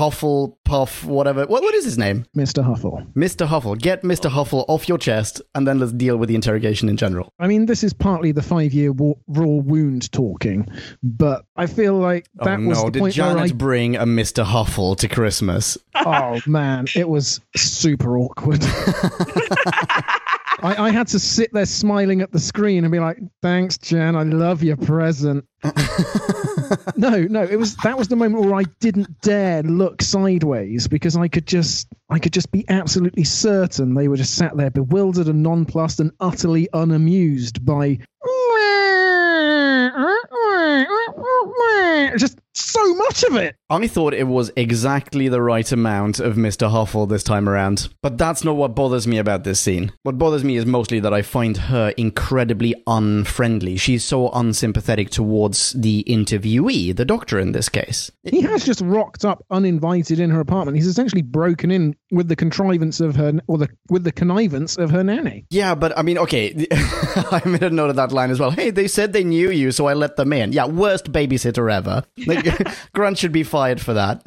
[0.64, 1.46] Hufflepuff, whatever.
[1.46, 2.24] What what is his name?
[2.37, 2.64] Mr.
[2.64, 3.07] Huffle.
[3.14, 3.46] Mr.
[3.46, 3.79] Huffle.
[3.79, 4.31] Get Mr.
[4.31, 7.33] Huffle off your chest, and then let's deal with the interrogation in general.
[7.38, 10.66] I mean, this is partly the five-year wa- raw wound talking,
[11.03, 13.55] but I feel like oh, that oh was the Did point where Janet I.
[13.55, 14.44] bring a Mr.
[14.44, 15.79] Huffle to Christmas?
[15.94, 18.62] oh man, it was super awkward.
[20.62, 24.16] I, I had to sit there smiling at the screen and be like, "Thanks, Jan.
[24.16, 25.44] I love your present."
[26.96, 31.16] no, no, it was that was the moment where I didn't dare look sideways because
[31.16, 35.28] I could just I could just be absolutely certain they were just sat there bewildered
[35.28, 37.98] and nonplussed and utterly unamused by
[42.16, 42.38] just
[42.74, 43.56] so much of it.
[43.70, 46.70] I thought it was exactly the right amount of Mr.
[46.70, 47.88] Huffle this time around.
[48.02, 49.92] But that's not what bothers me about this scene.
[50.02, 53.76] What bothers me is mostly that I find her incredibly unfriendly.
[53.76, 58.10] She's so unsympathetic towards the interviewee, the doctor in this case.
[58.24, 60.76] He has just rocked up uninvited in her apartment.
[60.76, 64.90] He's essentially broken in with the contrivance of her, or the with the connivance of
[64.90, 65.46] her nanny.
[65.50, 68.50] Yeah, but I mean, okay, I made a note of that line as well.
[68.50, 70.52] Hey, they said they knew you, so I let them in.
[70.52, 72.04] Yeah, worst babysitter ever.
[72.26, 72.44] Like,
[72.94, 74.22] Grant should be fired for that.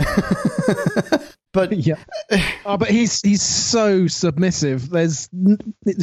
[1.53, 1.95] but Yeah,
[2.65, 4.89] oh, but he's he's so submissive.
[4.89, 5.29] There's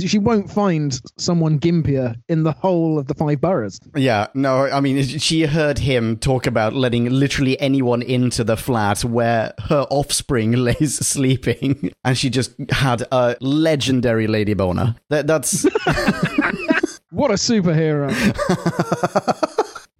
[0.04, 3.78] she won't find someone gimpier in the whole of the five boroughs.
[3.94, 9.04] Yeah, no, I mean, she heard him talk about letting literally anyone into the flat
[9.04, 14.96] where her offspring lays sleeping, and she just had a legendary lady boner.
[15.10, 15.64] That, that's.
[17.10, 18.10] What a superhero!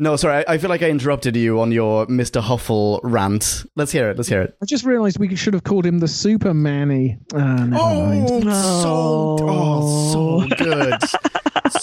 [0.04, 2.42] No, sorry, I, I feel like I interrupted you on your Mr.
[2.42, 3.64] Huffle rant.
[3.74, 4.54] Let's hear it, let's hear it.
[4.62, 7.18] I just realised we should have called him the Supermanny.
[7.32, 8.42] Uh, never mind.
[8.44, 11.02] so, oh, so good.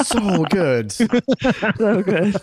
[0.06, 0.92] so good.
[1.78, 2.36] So good.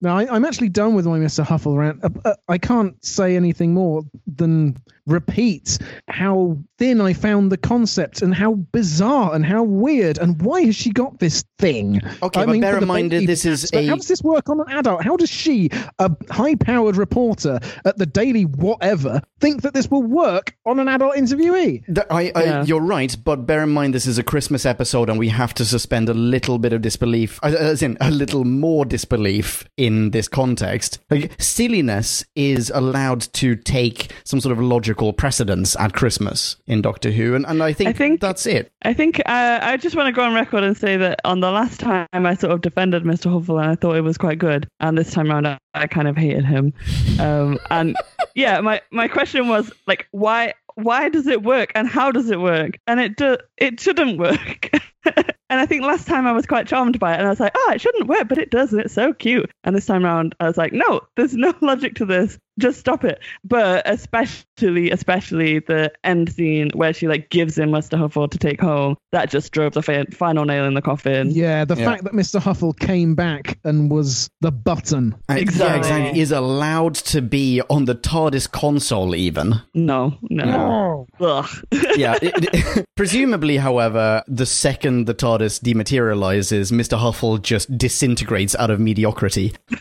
[0.00, 1.46] No, I, I'm actually done with my Mr.
[1.46, 2.02] Huffle rant.
[2.02, 4.76] Uh, uh, I can't say anything more than
[5.06, 10.62] repeat how thin I found the concept and how bizarre and how weird and why
[10.62, 12.00] has she got this thing?
[12.22, 14.60] Okay, I but bear in mind baby this is a- How does this work on
[14.60, 15.04] an adult?
[15.04, 20.56] How does she, a high-powered reporter at the Daily Whatever, think that this will work
[20.64, 21.84] on an adult interviewee?
[21.86, 22.64] Th- I, I, Yeah.
[22.64, 25.64] You're right, but bear in mind this is a Christmas episode, and we have to
[25.64, 30.28] suspend a little bit of disbelief, uh, as in a little more disbelief in this
[30.28, 30.98] context.
[31.10, 37.10] Like silliness is allowed to take some sort of logical precedence at Christmas in Doctor
[37.10, 38.72] Who, and, and I think, I think- that's it.
[38.82, 41.50] I think uh, I just want to go on record and say that on the
[41.50, 43.30] last time I sort of defended Mr.
[43.30, 46.08] Huffle and I thought it was quite good, and this time around I, I kind
[46.08, 46.72] of hated him.
[47.18, 47.96] Um, and
[48.34, 52.40] yeah, my, my question was like, why why does it work and how does it
[52.40, 52.78] work?
[52.86, 54.70] And it do, it shouldn't work.
[55.50, 57.52] and I think last time I was quite charmed by it, and I was like,
[57.56, 59.50] oh, it shouldn't work, but it does, and it's so cute.
[59.64, 62.38] And this time around, I was like, no, there's no logic to this.
[62.60, 63.18] just stop it.
[63.42, 67.98] But especially, especially the end scene where she like gives him Mr.
[67.98, 68.96] Huffle to take home.
[69.12, 71.30] That just drove the fi- final nail in the coffin.
[71.30, 71.84] Yeah, the Yeah.
[71.84, 72.40] fact that Mr.
[72.40, 75.14] Huffle came back and was the button.
[75.28, 75.78] Uh, Yeah, Exactly.
[75.78, 76.20] exactly.
[76.20, 79.54] Is allowed to be on the TARDIS console, even.
[79.74, 81.06] No, no.
[81.20, 81.46] Ugh.
[81.96, 82.16] yeah.
[82.22, 86.98] it- it- presumably, however, the second the TARDIS dematerializes, Mr.
[86.98, 89.52] Huffle just disintegrates out of mediocrity.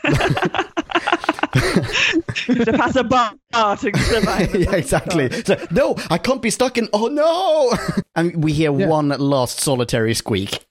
[1.53, 4.55] to pass a bar to survive.
[4.55, 5.29] yeah, exactly.
[5.43, 6.89] So, no, I can't be stuck in.
[6.93, 7.73] Oh no!
[8.15, 8.87] and we hear Yeah.
[8.87, 10.65] one last solitary squeak.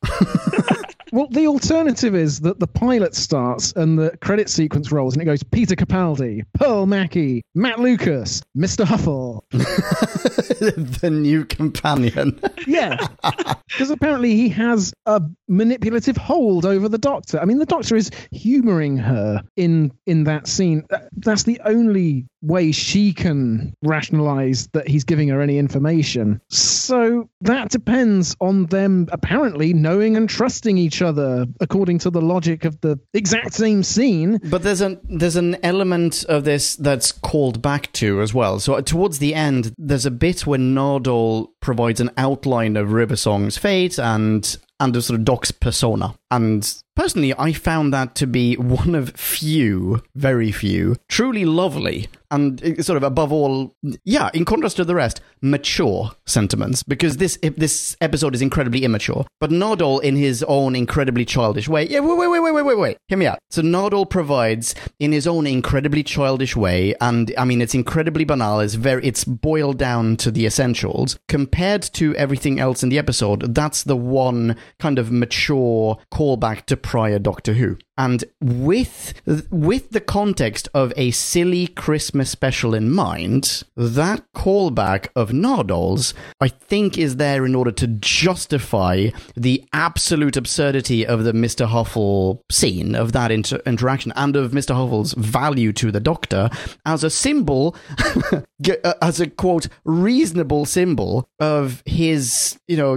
[1.12, 5.26] Well, the alternative is that the pilot starts and the credit sequence rolls and it
[5.26, 8.86] goes Peter Capaldi, Pearl Mackie, Matt Lucas, Mr.
[8.86, 9.42] Huffle.
[9.50, 12.40] the new companion.
[12.66, 13.06] Yeah.
[13.72, 17.40] Because apparently he has a manipulative hold over the doctor.
[17.40, 20.84] I mean, the doctor is humoring her in in that scene.
[21.16, 26.40] That's the only way she can rationalize that he's giving her any information.
[26.48, 32.64] So that depends on them apparently knowing and trusting each other according to the logic
[32.64, 34.40] of the exact same scene.
[34.44, 38.58] But there's an there's an element of this that's called back to as well.
[38.60, 43.16] So uh, towards the end, there's a bit where Nardole provides an outline of River
[43.16, 46.14] Song's fate and and of sort of Doc's persona.
[46.30, 52.64] And personally, I found that to be one of few, very few, truly lovely and
[52.64, 56.82] uh, sort of above all, yeah, in contrast to the rest, mature sentiments.
[56.82, 61.86] Because this this episode is incredibly immature, but Nardole, in his own incredibly childish way,
[61.86, 63.38] yeah, wait, wait, wait, wait, wait, wait, wait, hear me out.
[63.50, 68.60] So Nardole provides in his own incredibly childish way, and I mean, it's incredibly banal.
[68.60, 73.54] It's very, it's boiled down to the essentials compared to everything else in the episode.
[73.54, 77.78] That's the one kind of mature callback to prior Doctor Who.
[77.98, 79.14] And with
[79.50, 86.48] with the context of a silly Christmas special in mind, that callback of Nardole's, I
[86.48, 91.66] think, is there in order to justify the absolute absurdity of the Mr.
[91.66, 94.74] Huffle scene, of that inter- interaction, and of Mr.
[94.74, 96.48] Huffle's value to the Doctor
[96.86, 97.76] as a symbol,
[98.32, 102.96] uh, as a quote, reasonable symbol of his, you know,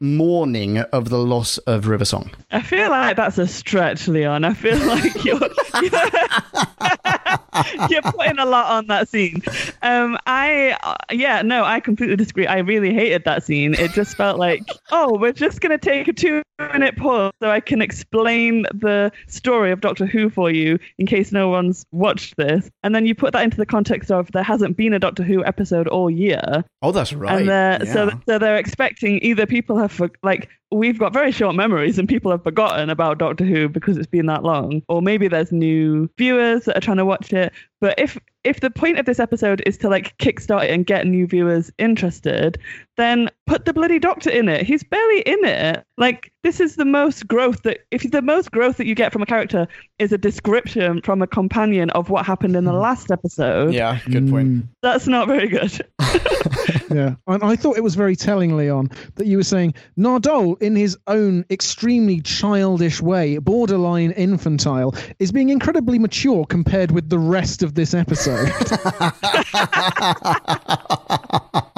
[0.00, 2.30] mourning of the loss of River Song.
[2.52, 4.44] I feel like that's a stretch, Leon.
[4.44, 5.40] I feel like you're
[7.90, 9.42] you're putting a lot on that scene.
[9.82, 12.46] Um, I uh, yeah, no, I completely disagree.
[12.46, 13.74] I really hated that scene.
[13.74, 17.82] It just felt like, oh, we're just gonna take a two-minute pause so I can
[17.82, 22.94] explain the story of Doctor Who for you in case no one's watched this, and
[22.94, 25.88] then you put that into the context of there hasn't been a Doctor Who episode
[25.88, 26.64] all year.
[26.82, 27.40] Oh, that's right.
[27.40, 31.54] And they're, so, so they're expecting either people have for, like we've got very short
[31.54, 35.28] memories and people have forgotten about Doctor Who because it's been that long, or maybe
[35.28, 37.52] there's new viewers that are trying to watch it.
[37.80, 41.06] But if if the point of this episode is to like kickstart it and get
[41.06, 42.58] new viewers interested,
[42.96, 44.66] then put the bloody Doctor in it.
[44.66, 45.84] He's barely in it.
[45.96, 49.22] Like this is the most growth that if the most growth that you get from
[49.22, 49.66] a character
[49.98, 52.78] is a description from a companion of what happened in the hmm.
[52.78, 53.74] last episode.
[53.74, 54.48] yeah, good point.
[54.48, 54.68] Mm.
[54.82, 55.72] That's not very good.
[56.90, 60.74] Yeah, and I thought it was very telling, Leon, that you were saying Nardole, in
[60.74, 67.62] his own extremely childish way, borderline infantile, is being incredibly mature compared with the rest
[67.62, 68.48] of this episode.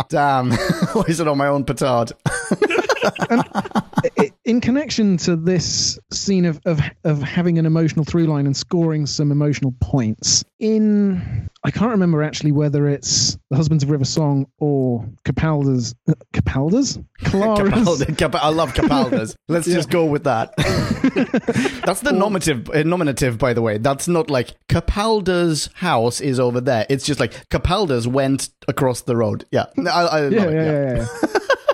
[0.08, 0.52] Damn,
[1.08, 2.12] is it on my own petard?
[4.18, 8.56] I- in connection to this scene of, of of having an emotional through line and
[8.56, 14.04] scoring some emotional points in I can't remember actually whether it's the Husbands of River
[14.04, 15.94] Song or Capalda's
[16.32, 19.36] Capalda's Clara's Cap- I love Capaldas.
[19.48, 20.56] Let's just go with that.
[21.84, 23.78] That's the nominative, uh, nominative, by the way.
[23.78, 26.86] That's not like Capalda's house is over there.
[26.88, 29.44] It's just like Capalda's went across the road.
[29.52, 30.72] Yeah, I, I yeah, yeah, yeah.
[30.72, 31.28] yeah, yeah.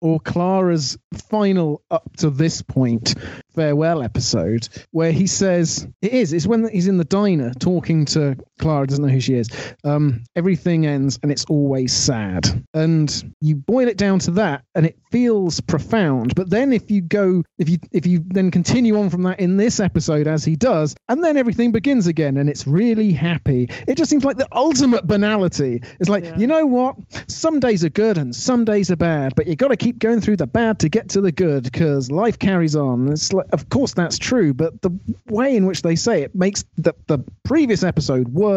[0.00, 3.14] or Clara's final up to this point
[3.54, 8.36] farewell episode where he says it is it's when he's in the diner talking to
[8.60, 9.48] Clara doesn't know who she is.
[9.84, 12.46] Um everything ends and it's always sad.
[12.74, 16.34] And you boil it down to that and it feels profound.
[16.34, 19.56] But then if you go if you if you then continue on from that in
[19.56, 23.96] this episode as he does and then everything begins again and it's really happy it
[23.96, 25.82] just seems like the ultimate banality.
[25.98, 26.38] It's like Yeah.
[26.38, 26.96] you know what?
[27.28, 30.20] Some days are good and some days are bad but you got to keep going
[30.20, 33.08] through the bad to get to the good because life carries on.
[33.10, 34.90] It's like of course that's true but the
[35.28, 38.49] way in which they say it makes the, the previous episode worse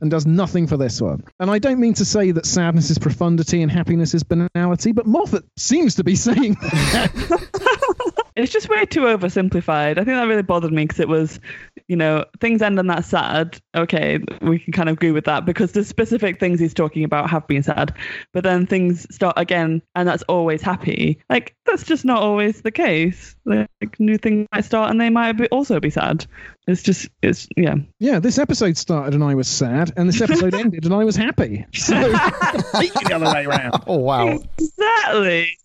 [0.00, 1.22] and does nothing for this one.
[1.40, 5.06] And i don't mean to say that sadness is profundity and happiness is banality but
[5.06, 7.78] moffat seems to be saying that
[8.42, 9.92] It's just way too oversimplified.
[9.92, 11.38] I think that really bothered me because it was,
[11.86, 13.60] you know, things end on that sad.
[13.76, 17.30] Okay, we can kind of agree with that because the specific things he's talking about
[17.30, 17.94] have been sad,
[18.32, 21.20] but then things start again and that's always happy.
[21.30, 23.36] Like that's just not always the case.
[23.44, 23.68] Like
[24.00, 26.26] new things might start and they might be, also be sad.
[26.66, 27.76] It's just, it's yeah.
[28.00, 31.14] Yeah, this episode started and I was sad, and this episode ended and I was
[31.14, 31.64] happy.
[31.74, 33.84] So the other way around.
[33.86, 34.40] Oh wow.
[34.58, 35.56] Exactly.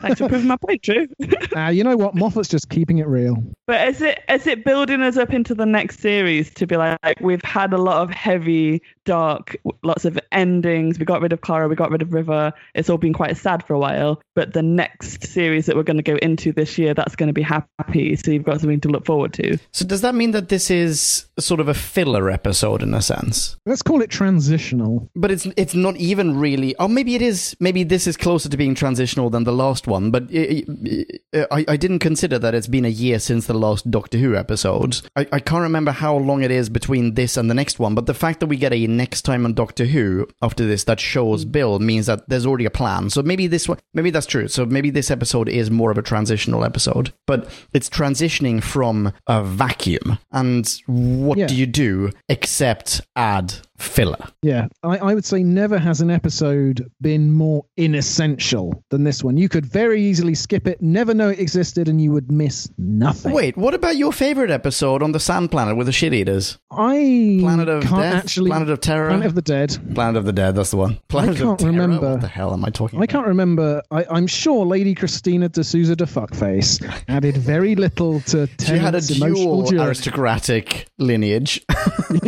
[0.00, 1.06] Thanks for proving my point, Drew.
[1.56, 2.14] Ah, you know what?
[2.16, 3.42] Moffat's just keeping it real.
[3.66, 6.98] But is it is it building us up into the next series to be like,
[7.04, 10.98] like we've had a lot of heavy, dark, lots of endings.
[10.98, 12.52] We got rid of Clara, we got rid of River.
[12.74, 14.22] It's all been quite sad for a while.
[14.34, 17.32] But the next series that we're going to go into this year, that's going to
[17.32, 18.16] be happy.
[18.16, 19.58] So you've got something to look forward to.
[19.72, 23.56] So does that mean that this is sort of a filler episode in a sense?
[23.66, 25.08] Let's call it transitional.
[25.14, 26.74] But it's it's not even really.
[26.78, 27.56] Oh, maybe it is.
[27.60, 30.10] Maybe this is closer to being transitional than the last one.
[30.10, 31.04] But I,
[31.50, 35.00] I, I didn't consider that it's been a year since the last Doctor Who episode.
[35.16, 37.94] I, I can't remember how long it is between this and the next one.
[37.94, 41.00] But the fact that we get a next time on Doctor Who after this that
[41.00, 41.52] shows mm.
[41.52, 43.10] Bill means that there's already a plan.
[43.10, 44.48] So maybe this one, maybe that's true.
[44.48, 47.12] So maybe this episode is more of a transitional episode.
[47.26, 50.18] But it's transitioning from a vacuum.
[50.32, 51.46] And what Yeah.
[51.46, 54.18] do you do except add filler?
[54.42, 59.36] Yeah, I, I would say never has an episode been more inessential than this one.
[59.36, 63.32] You could very easily skip it, never know it existed, and you would miss nothing.
[63.32, 66.58] Wait, what about your favorite episode on the Sand Planet with the shit eaters?
[66.70, 67.92] I Planet of Death?
[68.14, 68.50] actually.
[68.50, 69.08] Planet of Terror?
[69.08, 69.94] Planet of the Dead.
[69.94, 70.98] Planet of the Dead, that's the one.
[71.08, 72.10] Planet I can't remember.
[72.12, 73.12] What the hell am I talking I about?
[73.12, 73.82] can't remember.
[73.90, 78.94] I, I'm sure Lady Christina de Souza de Fuckface added very little to She had
[78.94, 81.64] a dual aristocratic lineage.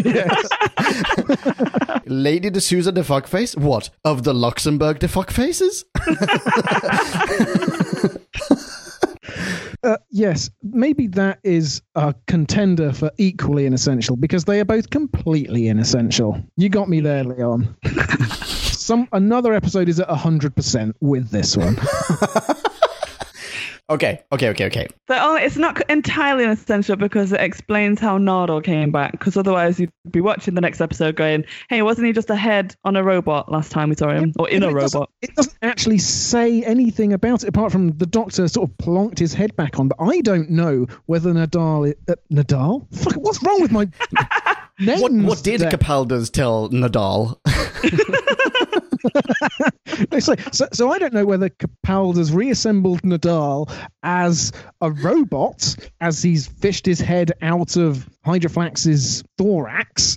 [0.04, 0.48] Yes.
[2.06, 3.56] Lady de Souza de Fuckface?
[3.56, 3.90] What?
[4.04, 5.84] Of the Luxembourg de Fuckfaces?
[9.82, 15.68] Uh, yes, maybe that is a contender for equally inessential because they are both completely
[15.68, 16.42] inessential.
[16.56, 17.76] You got me there, Leon.
[18.42, 21.76] Some another episode is at hundred percent with this one.
[23.88, 24.88] Okay, okay, okay, okay.
[25.08, 29.12] So oh, it's not entirely essential because it explains how Nardole came back.
[29.12, 32.74] Because otherwise, you'd be watching the next episode going, "Hey, wasn't he just a head
[32.84, 35.34] on a robot last time we saw him, or in a It doesn't- robot?" It
[35.36, 39.54] doesn't actually say anything about it apart from the doctor sort of plonked his head
[39.54, 39.86] back on.
[39.86, 41.94] But I don't know whether Nadal.
[42.08, 42.92] Uh, Nadal?
[42.92, 43.94] Fuck, what's wrong with my names?
[44.84, 45.70] What, what did there?
[45.70, 47.38] Capaldi's tell Nadal?
[50.10, 56.46] Like, so, so I don't know whether Capaldi's reassembled Nadal as a robot as he's
[56.46, 60.16] fished his head out of Hydroflax's thorax,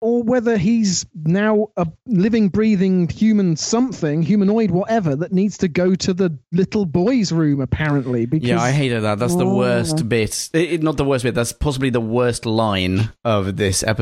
[0.00, 5.94] or whether he's now a living, breathing human something, humanoid, whatever, that needs to go
[5.96, 8.24] to the little boy's room, apparently.
[8.26, 9.18] Because Yeah, I hated that.
[9.18, 9.56] That's the Oh.
[9.56, 10.04] worst ah.
[10.04, 10.50] bit.
[10.54, 11.34] It- it- not the worst bit.
[11.34, 13.97] That's possibly the worst line of this episode.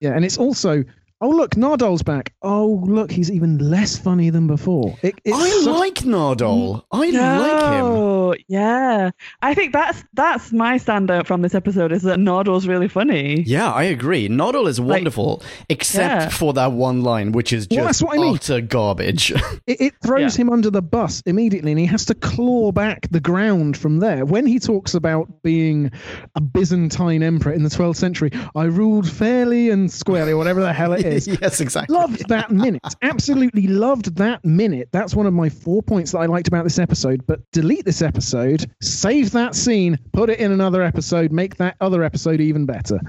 [0.00, 0.84] Yeah, and it's also.
[1.24, 2.34] Oh look, Nardole's back.
[2.42, 4.94] Oh look, he's even less funny than before.
[5.00, 6.82] It, it's I such- like Nardole.
[6.92, 7.80] Mm, I like him.
[7.80, 9.10] No, yeah.
[9.40, 13.40] I think that's that's my standout from this episode is that Nardole's really funny.
[13.46, 14.28] Yeah, I agree.
[14.28, 16.28] Nardole is wonderful, except Yeah.
[16.28, 18.34] for that one line, which is Well, just that's what I mean.
[18.34, 19.32] utter garbage.
[19.66, 20.42] It, it throws Yeah.
[20.42, 24.26] him under the bus immediately, and he has to claw back the ground from there.
[24.26, 25.90] When he talks about being
[26.34, 30.92] a Byzantine emperor in the 12th century, I ruled fairly and squarely, whatever the hell
[30.92, 31.13] it is.
[31.40, 31.96] yes, exactly.
[31.96, 32.82] Loved that minute.
[33.02, 34.88] Absolutely loved that minute.
[34.92, 37.26] That's one of my four points that I liked about this episode.
[37.26, 42.02] But delete this episode, save that scene, put it in another episode, make that other
[42.02, 43.00] episode even better.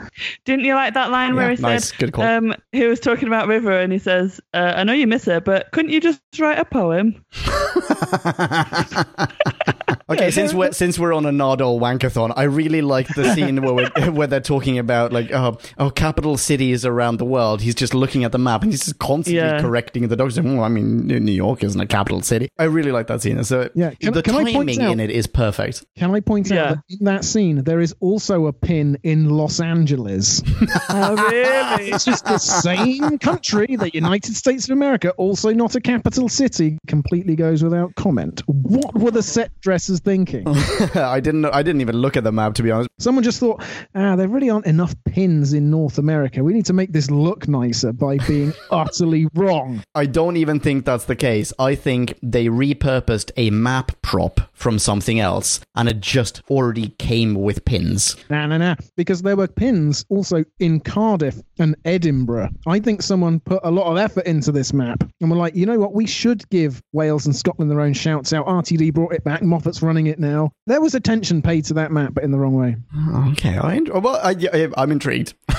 [0.46, 1.90] Didn't you like that line where he nice.
[1.90, 2.26] said, Good call.
[2.26, 5.40] um, he was talking about River and he says, uh, I know you miss her,
[5.42, 7.24] but couldn't you just write a poem?
[10.10, 13.74] okay, since we're since we're on a Nardole wankathon, I really like the scene where
[13.74, 17.62] we're, where they're talking about like oh oh capital cities around the world.
[17.62, 19.62] He's just looking at the map and he's just constantly Yeah.
[19.62, 20.42] correcting the doctor.
[20.46, 22.50] Oh, I mean, New York isn't a capital city.
[22.58, 23.44] I really like that scene.
[23.44, 25.86] So Yeah, can- the can I point timing out- in it is perfect.
[25.98, 26.64] Can I point Yeah.
[26.64, 30.42] out that in that scene, there is also a pin in Los Angeles?
[30.90, 31.92] oh, really?
[31.92, 36.78] It's just the same country, the United States of America, also not a capital city,
[36.88, 38.42] completely goes without comment.
[38.48, 39.52] What were the set
[40.00, 40.48] thinking?
[40.96, 42.90] I didn't I didn't even look at the map to be honest.
[43.00, 46.44] Someone just thought, ah, there really aren't enough pins in North America.
[46.44, 49.84] We need to make this look nicer by being utterly wrong.
[49.94, 51.52] I don't even think that's the case.
[51.60, 57.36] I think they repurposed a map prop from something else and it just already came
[57.36, 58.16] with pins.
[58.30, 58.76] Nah, nah, nah.
[58.96, 62.50] Because there were pins also in Cardiff and Edinburgh.
[62.68, 65.66] I think someone put a lot of effort into this map and were like, you
[65.66, 65.94] know what?
[65.94, 68.46] We should give Wales and Scotland their own shouts out.
[68.46, 69.42] RTD brought it back.
[69.42, 70.52] Moffat's running it now.
[70.68, 72.76] There was attention paid to that map, but in the wrong way.
[72.96, 75.34] Oh, okay, I, well, I, I, I'm intrigued.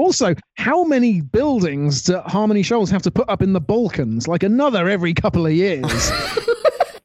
[0.00, 4.26] Also, how many buildings do Harmony Shoals have to put up in the Balkans?
[4.26, 6.10] Like another every couple of years.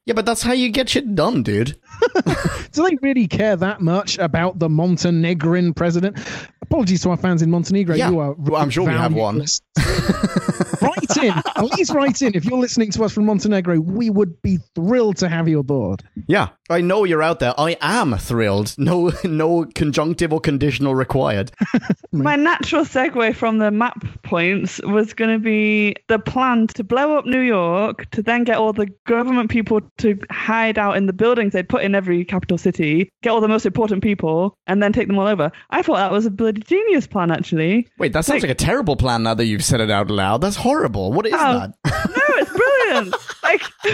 [0.08, 1.80] Yeah, but that's how you get shit done, dude.
[2.72, 6.18] do they really care that much about the Montenegrin president?
[6.62, 7.96] Apologies to our fans in Montenegro.
[7.96, 8.10] Yeah.
[8.10, 9.36] You are Well, I'm sure we have one.
[9.36, 9.62] valueless.
[10.82, 11.32] write in.
[11.56, 12.34] At least write in.
[12.36, 16.04] If you're listening to us from Montenegro, we would be thrilled to have you aboard.
[16.28, 17.54] Yeah, I know you're out there.
[17.58, 18.74] I am thrilled.
[18.78, 21.52] No, no conjunctive or conditional required.
[22.12, 27.18] My natural segue from the map points was going to be the plan to blow
[27.18, 31.14] up New York, to then get all the government people to hide out in the
[31.14, 34.92] buildings they'd put in every capital city, get all the most important people, and then
[34.92, 35.52] take them all over.
[35.70, 37.88] I thought that was a bloody genius plan, actually.
[37.98, 40.42] Wait, that sounds like a terrible plan now that you've said it out loud.
[40.42, 41.14] That's horrible.
[41.14, 41.38] What is Oh.
[41.38, 41.74] that?
[42.16, 43.16] No, it's brilliant.
[43.44, 43.62] like,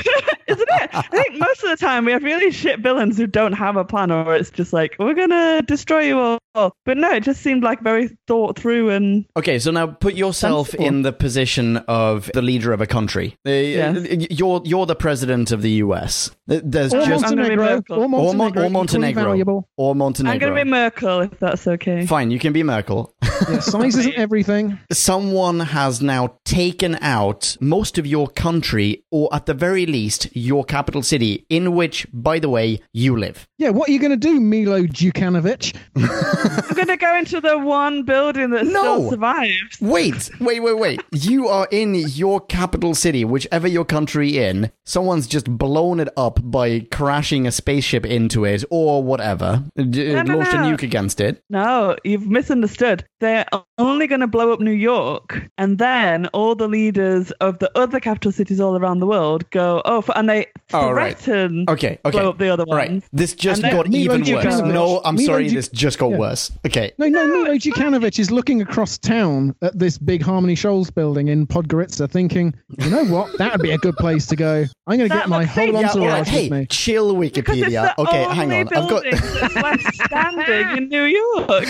[0.47, 0.89] isn't it?
[0.93, 3.83] I think most of the time we have really shit villains who don't have a
[3.85, 6.37] plan, or it's just like we're gonna destroy you all.
[6.53, 10.67] But no, it just seemed like very thought through and Okay, so now put yourself
[10.69, 10.85] Sensible.
[10.85, 13.35] in the position of the leader of a country.
[13.47, 16.31] Uh, You're you're the president of the U.S.
[16.47, 17.95] There's Or just I'm gonna Montenegro.
[17.97, 19.65] Or or, Montenegro.
[19.77, 22.05] or Montenegro I'm gonna be Merkel if that's okay.
[22.05, 23.13] Fine, you can be Merkel.
[23.49, 24.77] Yeah, size isn't everything.
[24.91, 30.63] Someone has now taken out most of your country, or at the very least, your
[30.63, 33.47] capital city, in which, by the way, you live.
[33.57, 35.75] Yeah, what are you going to do, Milo Djukanovic?
[36.43, 38.81] I'm gonna go into the one building that No.
[38.81, 39.79] still survives.
[39.81, 41.01] Wait, wait, wait, wait.
[41.11, 44.71] You are in your capital city, whichever your country in.
[44.85, 49.63] Someone's just blown it up by crashing a spaceship into it or whatever.
[49.77, 51.41] D- No, no, launched a nuke against it.
[51.49, 53.05] No, you've misunderstood.
[53.19, 53.45] They're
[53.77, 57.99] only going to blow up New York, and then all the leaders of the other
[57.99, 61.17] capital cities all around the world go, oh, and they Oh, right.
[61.17, 62.17] threaten Okay, okay.
[62.17, 63.03] blow up the other All right.
[63.13, 64.59] This just got even worse.
[64.61, 66.17] No, I'm sorry, this just got Yeah.
[66.17, 66.30] worse.
[66.65, 66.91] Okay.
[66.97, 71.47] No, no, Milo Djukanovic is looking across town at this big Harmony Shoals building in
[71.47, 73.37] Podgorica, thinking, you know what?
[73.37, 74.65] That would be a good place to go.
[74.87, 76.27] I'm going to get my looks whole like- Yeah, all right.
[76.27, 76.65] Hey, with me.
[76.67, 77.93] chill Wikipedia.
[77.97, 78.59] Okay, only hang on.
[78.59, 81.65] I've got building that's left standing in New York.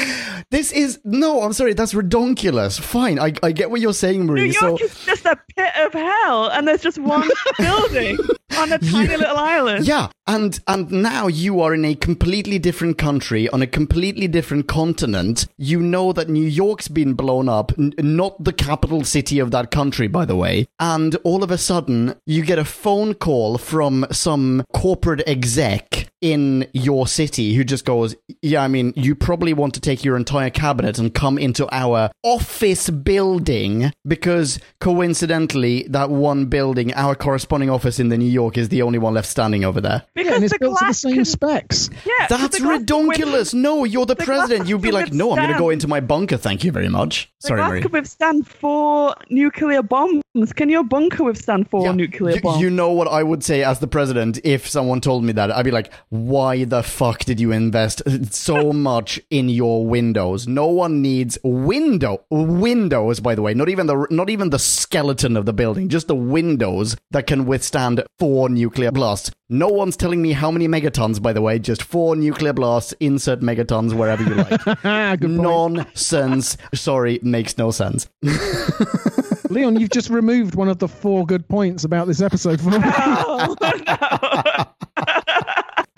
[0.50, 2.80] This is no, I'm sorry, that's redonkulous.
[2.80, 3.20] Fine.
[3.20, 4.42] I, I get what you're saying, Marie.
[4.42, 4.58] New Marie.
[4.62, 8.18] York So is just a pit of hell, and there's just one building
[8.58, 9.88] on a tiny little island.
[9.88, 14.51] Yeah, and and now you are in a completely different country on a completely different
[14.60, 15.48] continent.
[15.58, 19.72] You know that New York's been blown up, n- not the capital city of that
[19.72, 20.68] country, by the way.
[20.80, 26.68] And all of a sudden, you get a phone call from some corporate exec in
[26.74, 30.50] your city who just goes, "Yeah, I mean, you probably want to take your entire
[30.52, 38.00] cabinet and come into our office building because coincidentally, that one building, our corresponding office
[38.00, 40.44] in the New York, is the only one left standing over there." Yeah, Because and
[40.44, 41.90] it's the built to the same can- specs.
[42.06, 42.64] Yeah, 'cause That's the
[43.26, 43.54] glass.
[43.54, 44.68] No, you're the, the president.
[44.70, 46.38] You'd be can like, no, I'm going to go into my bunker.
[46.38, 47.32] Thank you very much.
[47.42, 47.82] The Sorry, glass Marie.
[47.82, 50.22] could withstand four nuclear bombs.
[50.56, 51.92] Can your bunker withstand four Yeah.
[51.94, 52.62] nuclear You- bombs?
[52.62, 55.52] You know what I would say as the president if someone told me that?
[55.52, 58.02] I'd be like, why the fuck did you invest
[58.34, 60.46] so much in your windows?
[60.46, 63.54] No one needs window windows, by the way.
[63.54, 67.46] Not even the not even the skeleton of the building, just the windows that can
[67.46, 69.32] withstand four nuclear blasts.
[69.50, 71.60] No one's telling me how many megatons, by the way.
[71.60, 72.94] Just four nuclear blasts.
[73.00, 74.62] Insert megatons wherever you like.
[74.84, 75.42] Ah, good point.
[75.42, 76.58] Nonsense.
[76.74, 78.10] Sorry, makes no sense.
[79.50, 82.60] Leon, you've just removed one of the four good points about this episode.
[82.60, 82.80] For me.
[82.84, 84.66] Oh, no.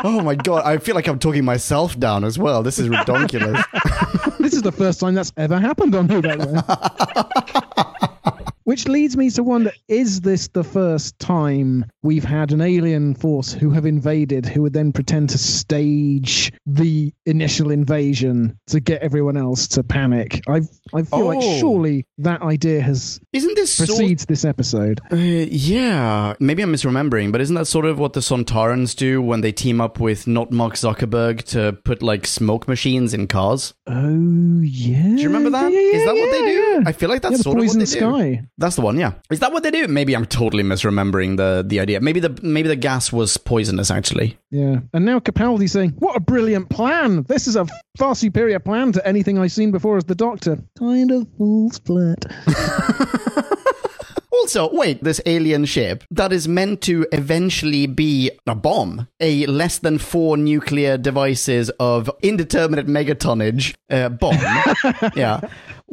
[0.06, 2.62] Oh my god, I feel like I'm talking myself down as well.
[2.62, 3.64] This is ridiculous.
[4.40, 6.62] this is the first time that's ever happened on Who Then.
[8.66, 13.52] Which leads me to wonder is this the first time we've had an alien force
[13.52, 19.38] who have invaded, who would then pretend to stage the initial invasion to get everyone
[19.38, 20.42] else to panic?
[20.48, 20.62] I
[20.94, 21.60] I feel like Oh.
[21.60, 25.02] surely that idea has Isn't this sort precedes this episode.
[25.12, 29.42] Uh, yeah, maybe I'm misremembering, but isn't that sort of what the Sontarans do when
[29.42, 33.74] they team up with not Mark Zuckerberg to put like smoke machines in cars?
[33.88, 35.04] Oh yeah.
[35.16, 35.72] Do you remember that?
[35.72, 36.52] Yeah, Is yeah, that what they do?
[36.54, 36.80] yeah.
[36.86, 37.86] I feel like that's yeah, the sort of what they
[38.40, 38.40] do.
[38.58, 39.14] That's the one, yeah.
[39.32, 39.88] Is that what they do?
[39.88, 42.00] Maybe I'm totally misremembering the the idea.
[42.02, 44.38] Maybe the maybe the gas was poisonous actually.
[44.52, 44.82] Yeah.
[44.94, 47.24] And now Capaldi's saying, What a brilliant plan!
[47.24, 47.66] This is a
[47.98, 50.60] far superior plan to anything I've seen before as the Doctor.
[50.78, 52.26] Kind of falls flat.
[54.44, 59.78] Also, wait, this alien ship that is meant to eventually be a bomb, a less
[59.78, 64.38] than four nuclear devices of indeterminate megatonnage uh, bomb.
[65.16, 65.40] yeah.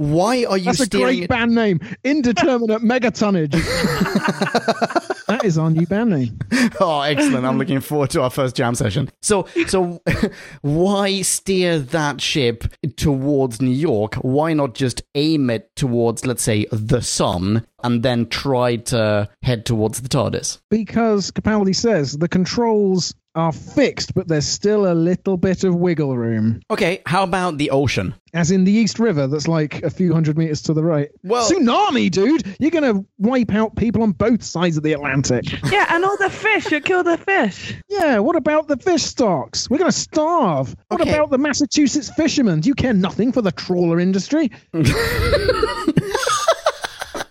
[0.00, 1.78] Why are you That's a great band name.
[2.04, 3.50] Indeterminate megatonnage.
[3.50, 6.38] that That is our new band name.
[6.80, 7.44] Oh, excellent!
[7.44, 9.10] I'm looking forward to our first jam session.
[9.22, 10.00] So, so
[10.62, 12.64] why steer that ship
[12.96, 14.14] towards New York?
[14.16, 19.66] Why not just aim it towards, let's say, the sun, and then try to head
[19.66, 20.60] towards the TARDIS?
[20.68, 26.16] Because Capaldi says the controls are fixed, but there's still a little bit of wiggle
[26.16, 26.60] room.
[26.70, 28.14] Okay, how about the ocean?
[28.32, 31.10] As in the East River, that's like a few hundred meters to the right.
[31.24, 32.44] Well- tsunami, dude!
[32.60, 35.44] You're gonna wipe out people on both sides of the Atlantic.
[35.70, 36.70] Yeah, and all the fish.
[36.72, 37.74] You kill the fish.
[37.88, 39.68] yeah, what about the fish stocks?
[39.70, 40.74] We're gonna starve.
[40.88, 41.14] What Okay.
[41.14, 42.60] about the Massachusetts fishermen?
[42.60, 44.50] Do you care nothing for the trawler industry?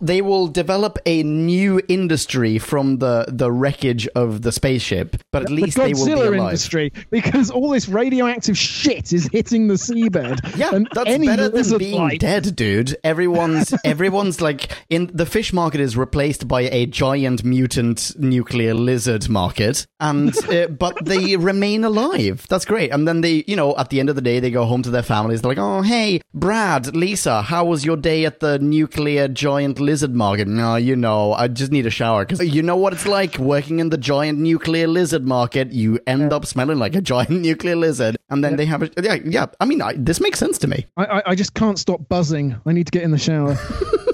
[0.01, 5.49] They will develop a new industry from the the wreckage of the spaceship, but at
[5.49, 6.33] least the they will be alive.
[6.35, 10.39] industry, because all this radioactive shit is hitting the seabed.
[10.59, 12.97] Yeah, and that's better than being life- dead, dude.
[13.03, 19.29] Everyone's everyone's like in the fish market is replaced by a giant mutant nuclear lizard
[19.29, 22.45] market, and uh, but they remain alive.
[22.49, 22.91] That's great.
[22.91, 24.89] And then they, you know, at the end of the day, they go home to
[24.89, 25.41] their families.
[25.41, 29.88] They're like, "Oh, hey, Brad, Lisa, how was your day at the nuclear giant lizard
[30.13, 33.05] market?" No, oh, you know, I just need a shower because you know what it's
[33.05, 35.71] like working in the giant nuclear lizard market.
[35.71, 39.17] You end up smelling like a giant nuclear lizard, and then they have a yeah,
[39.23, 39.45] yeah.
[39.59, 40.85] I mean, I, this makes sense to me.
[40.97, 42.55] I, I, I just can't stop buzzing.
[42.65, 43.57] I need to get in the shower.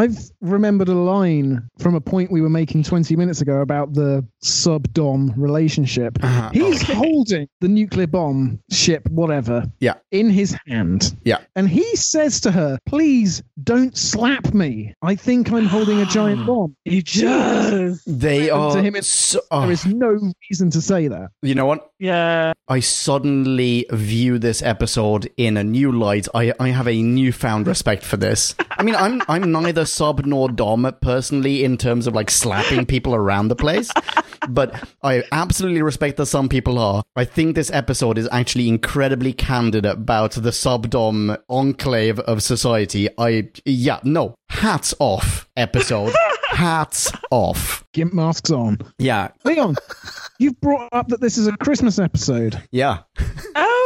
[0.00, 4.26] I've remembered a line from a point we were making 20 minutes ago about the
[4.40, 6.18] sub dom relationship.
[6.22, 9.94] Uh-huh, He's holding the nuclear bomb ship, whatever, Yeah.
[10.10, 11.14] in his hand.
[11.24, 11.38] Yeah.
[11.54, 14.94] And he says to her, Please don't slap me.
[15.02, 16.74] I think I'm holding a giant bomb.
[16.86, 18.02] You just.
[18.06, 20.18] They are to him, it's- so, oh, There is no
[20.50, 21.28] reason to say that.
[21.42, 21.90] you know what?
[21.98, 22.54] Yeah.
[22.68, 26.26] I suddenly view this episode in a new light.
[26.34, 28.54] I, I have a newfound respect for this.
[28.70, 33.14] I mean, I'm I'm neither sub nor dom personally in terms of like slapping people
[33.14, 33.90] around the place,
[34.48, 37.02] but I absolutely respect that some people are.
[37.16, 43.08] I think this episode is actually incredibly candid about the sub dom enclave of society.
[43.18, 46.12] I yeah no hats off episode
[46.50, 47.84] hats off.
[47.92, 48.78] Gimp masks on.
[48.98, 49.76] Yeah Leon,
[50.38, 52.60] you've brought up that this is a Christmas episode.
[52.70, 52.98] yeah.
[53.56, 53.79] Oh,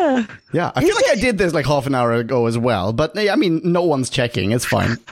[0.00, 0.26] Yeah.
[0.52, 3.16] Yeah, I feel like I did this like half an hour ago as well, but
[3.16, 4.52] I mean, no one's checking.
[4.52, 4.96] It's fine.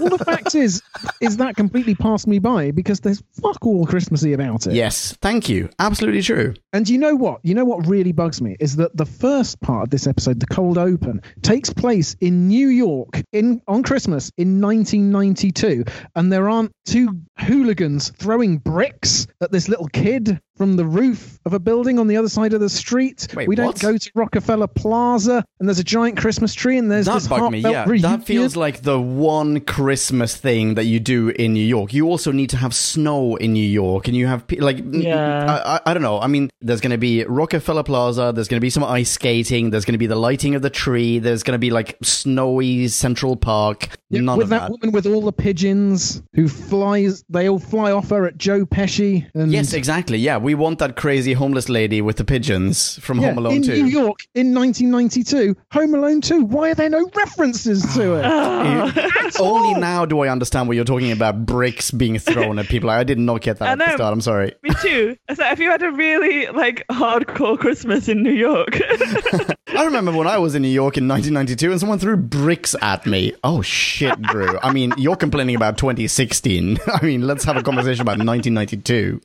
[0.00, 0.80] Well, the fact is,
[1.20, 4.72] is that completely passed me by because there's fuck all Christmassy about it.
[4.72, 5.68] yes, thank you.
[5.78, 6.54] Absolutely true.
[6.72, 7.40] And you know what?
[7.42, 10.46] You know what really bugs me is that the first part of this episode, the
[10.46, 15.84] cold open, takes place in New York in on Christmas in 1992,
[16.16, 21.54] and there aren't two hooligans throwing bricks at this little kid from the roof of
[21.54, 23.26] a building on the other side of the street.
[23.34, 23.80] Wait, we don't what?
[23.80, 27.50] go to Rockefeller Plaza, and there's a giant Christmas tree, and there's That this bugged
[27.50, 27.60] me.
[27.60, 28.02] Yeah, reunion.
[28.02, 31.94] that feels like the one Christmas thing that you do in New York.
[31.94, 35.46] You also need to have snow in New York, and you have like, Yeah.
[35.64, 36.20] I, I, I don't know.
[36.20, 38.30] I mean, there's going to be Rockefeller Plaza.
[38.34, 39.70] There's going to be some ice skating.
[39.70, 41.20] There's going to be the lighting of the tree.
[41.20, 43.88] There's going to be like snowy Central Park.
[44.10, 44.70] Yeah, None with of that, that.
[44.72, 49.26] woman with all the pigeons who flies, they all fly off her at Joe Pesci.
[49.34, 50.18] And Yes, exactly.
[50.18, 53.62] Yeah, we want that crazy homeless lady with the pigeons from yeah, Home Alone in
[53.62, 53.82] 2.
[53.82, 56.44] New York in 1992, Home Alone 2.
[56.44, 58.24] Why are there no references to it?
[58.24, 58.92] Oh.
[59.40, 62.90] Only now do I understand what you're talking about bricks being thrown at people.
[62.90, 64.12] I did not get that I at the start.
[64.12, 64.54] I'm sorry.
[64.62, 65.16] Me too.
[65.34, 68.78] So if you had a really like hardcore Christmas in New York,
[69.76, 73.06] I remember when I was in New York in 1992 and someone threw bricks at
[73.06, 73.34] me.
[73.44, 74.58] Oh shit, Drew.
[74.62, 76.78] I mean, you're complaining about 2016.
[76.86, 79.20] I mean, let's have a conversation about 1992.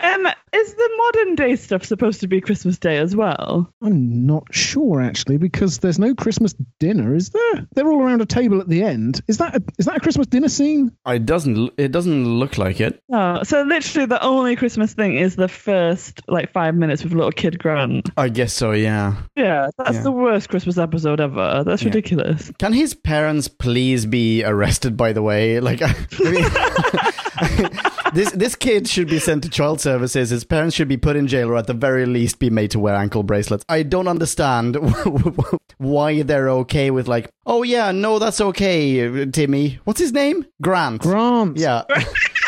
[0.00, 3.72] um, is the modern day stuff supposed to be Christmas Day as well?
[3.82, 7.66] I'm not sure actually because there's no Christmas dinner, is there?
[7.74, 9.20] They're all around a table at the end.
[9.28, 10.90] Is that a, is that a Christmas dinner scene?
[11.06, 13.00] Uh, it doesn't it doesn't look like it.
[13.12, 17.32] Oh, so literally the only Christmas thing is the first like five minutes with little
[17.32, 18.10] kid Grant.
[18.16, 19.16] I guess so, yeah.
[19.36, 20.02] Yeah, that's Yeah.
[20.02, 21.62] the worst Christmas episode ever.
[21.64, 21.88] That's Yeah.
[21.88, 22.50] ridiculous.
[22.58, 25.60] Can his parents please be arrested by the way?
[25.60, 27.80] Like I mean,
[28.12, 30.30] This this kid should be sent to child services.
[30.30, 32.80] His parents should be put in jail, or at the very least, be made to
[32.80, 33.64] wear ankle bracelets.
[33.68, 34.76] I don't understand
[35.78, 39.78] why they're okay with like, oh yeah, no, that's okay, Timmy.
[39.84, 40.46] What's his name?
[40.60, 41.02] Grant.
[41.02, 41.56] Grant.
[41.56, 41.84] Yeah.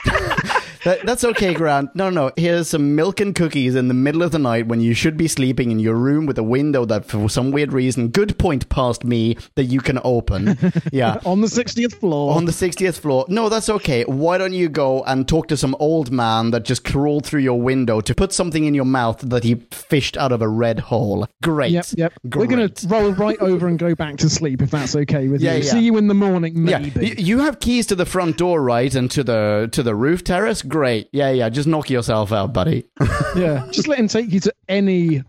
[0.84, 1.94] That, that's okay, Grant.
[1.94, 2.32] No, no.
[2.36, 5.28] Here's some milk and cookies in the middle of the night when you should be
[5.28, 9.04] sleeping in your room with a window that, for some weird reason, good point past
[9.04, 10.58] me that you can open.
[10.92, 11.20] Yeah.
[11.24, 12.34] On the 60th floor.
[12.34, 13.24] On the 60th floor.
[13.28, 14.02] No, that's okay.
[14.04, 17.60] Why don't you go and talk to some old man that just crawled through your
[17.60, 21.26] window to put something in your mouth that he fished out of a red hole?
[21.42, 21.70] Great.
[21.72, 22.12] Yep, yep.
[22.24, 25.40] We're going to roll right over and go back to sleep if that's okay with
[25.40, 25.64] Yeah, you.
[25.64, 25.70] yeah.
[25.70, 27.00] See you in the morning, Yeah, maybe.
[27.00, 30.24] Y- you have keys to the front door, right, and to the to the roof
[30.24, 30.62] terrace.
[30.72, 31.50] Great, yeah, yeah.
[31.50, 32.86] Just knock yourself out, buddy.
[33.36, 33.68] yeah.
[33.72, 35.22] Just let him take you to any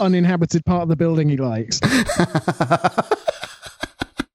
[0.00, 1.80] uninhabited part of the building he likes.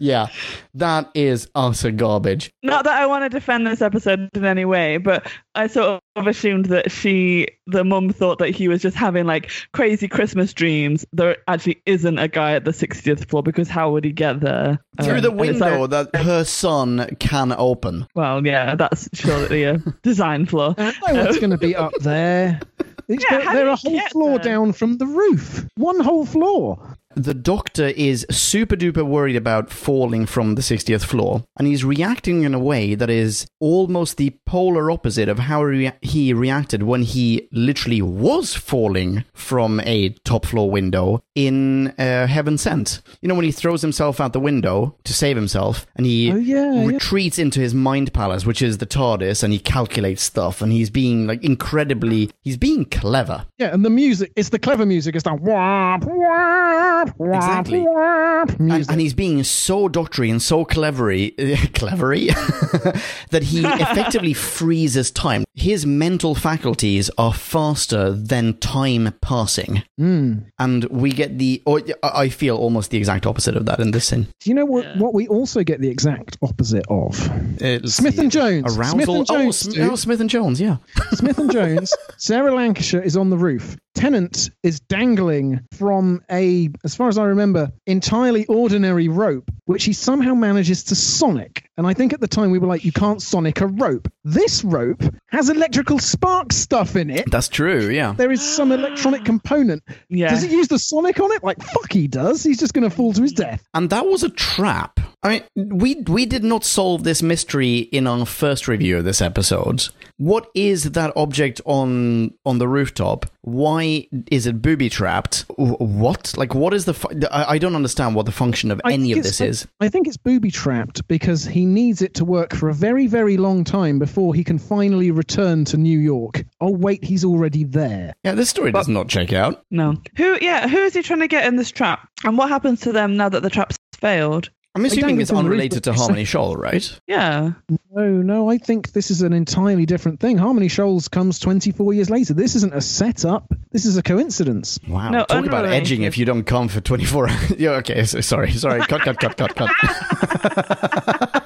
[0.04, 0.28] yeah,
[0.74, 2.51] that is utter garbage.
[2.62, 5.26] Not that I want to defend this episode in any way, but
[5.56, 9.49] I sort of assumed that she, the mum, thought that he was just having like
[9.74, 11.06] crazy Christmas dreams.
[11.14, 14.80] There actually isn't a guy at the 60th floor because how would he get there?
[15.01, 18.06] Through Um, the and window like- that her son can open.
[18.16, 20.76] well, yeah, that's surely a design flaw.
[20.78, 22.60] I know what's going to be up there.
[23.10, 24.54] It's Yeah, got- how they're a whole floor there?
[24.54, 25.66] down from the roof.
[25.76, 26.97] One whole floor.
[27.16, 32.43] The doctor is super duper worried about falling from the 60th floor, and he's reacting
[32.43, 35.66] in a way that is almost the polar opposite of how
[36.01, 42.57] he reacted when he literally was falling from a top floor window in uh, Heaven
[42.57, 43.01] Sent.
[43.22, 46.36] You know, when he throws himself out the window to save himself, and he Oh,
[46.36, 46.86] yeah, yeah.
[46.86, 50.89] retreats into his mind palace, which is the TARDIS, and he calculates stuff, and he's
[50.89, 53.45] being like incredibly, he's being clever.
[53.57, 55.16] Yeah, and the music, it's the clever music.
[55.16, 57.82] It's that whop, whop, Exactly.
[57.82, 61.32] whop And, and he's being so doctory and so clevery,
[61.74, 62.28] clevery
[63.30, 65.43] that he effectively freezes time.
[65.54, 69.84] His mental faculties are faster than time passing.
[69.99, 70.45] Mm.
[70.58, 73.91] And we get the, or I I feel almost the exact opposite of that in
[73.91, 74.28] this scene.
[74.39, 77.20] Do you know what, what we also get the exact opposite of?
[77.62, 78.22] Uh, Smith see.
[78.22, 78.78] and Jones.
[78.78, 78.93] Arousal.
[78.93, 80.78] Smith and oh, Jones, Sm- oh, Smith and Jones, yeah.
[81.12, 81.93] Smith and Jones.
[82.18, 83.76] Sarah Lancashire is on the roof.
[83.96, 89.94] Tennant is dangling from a, as far as I remember, entirely ordinary rope, which he
[89.94, 91.70] somehow manages to sonic.
[91.78, 94.12] And I think at the time we were like, you can't sonic a rope.
[94.24, 97.30] This rope has electrical spark stuff in it.
[97.30, 98.14] That's true, yeah.
[98.14, 99.84] There is some electronic component.
[100.10, 100.30] Yeah.
[100.30, 101.44] Does he use the sonic on it?
[101.44, 102.44] Like, fuck, he does.
[102.44, 103.68] He's just going to fall to his death.
[103.74, 105.00] And that was a trap.
[105.26, 109.21] I mean, we we did not solve this mystery in our first review of this
[109.21, 109.86] episode.
[110.17, 113.26] What is that object on on the rooftop?
[113.41, 115.45] Why is it booby trapped?
[115.57, 116.34] What?
[116.38, 116.93] Like, what is the?
[116.93, 119.67] Fu- I, I don't understand what the function of I any of it's- this is.
[119.80, 123.38] I think it's booby trapped because he needs it to work for a very, very
[123.38, 126.43] long time before he can finally return to New York.
[126.61, 128.13] Oh, wait, he's already there.
[128.24, 129.63] Yeah, this story does not check out.
[129.71, 129.97] No.
[130.17, 130.38] Who?
[130.41, 130.67] Yeah.
[130.67, 132.07] Who is he trying to get in this trap?
[132.26, 134.49] And what happens to them now that the trap's failed?
[134.76, 136.99] I'm assuming it's from the roof, unrelated to Harmony Shoal, right?
[137.07, 137.51] Yeah.
[137.91, 140.38] No, no, I think this is an entirely different thing.
[140.39, 142.34] Harmony Shoals comes 24 years later.
[142.34, 143.53] This isn't a setup.
[143.71, 144.80] This is a coincidence.
[144.88, 145.11] Wow.
[145.11, 147.51] No, Talk about edging if you don't come for 24 hours.
[147.57, 148.03] yeah, okay.
[148.05, 148.82] So, sorry, sorry.
[148.82, 149.69] Cut, cut, cut, cut, cut.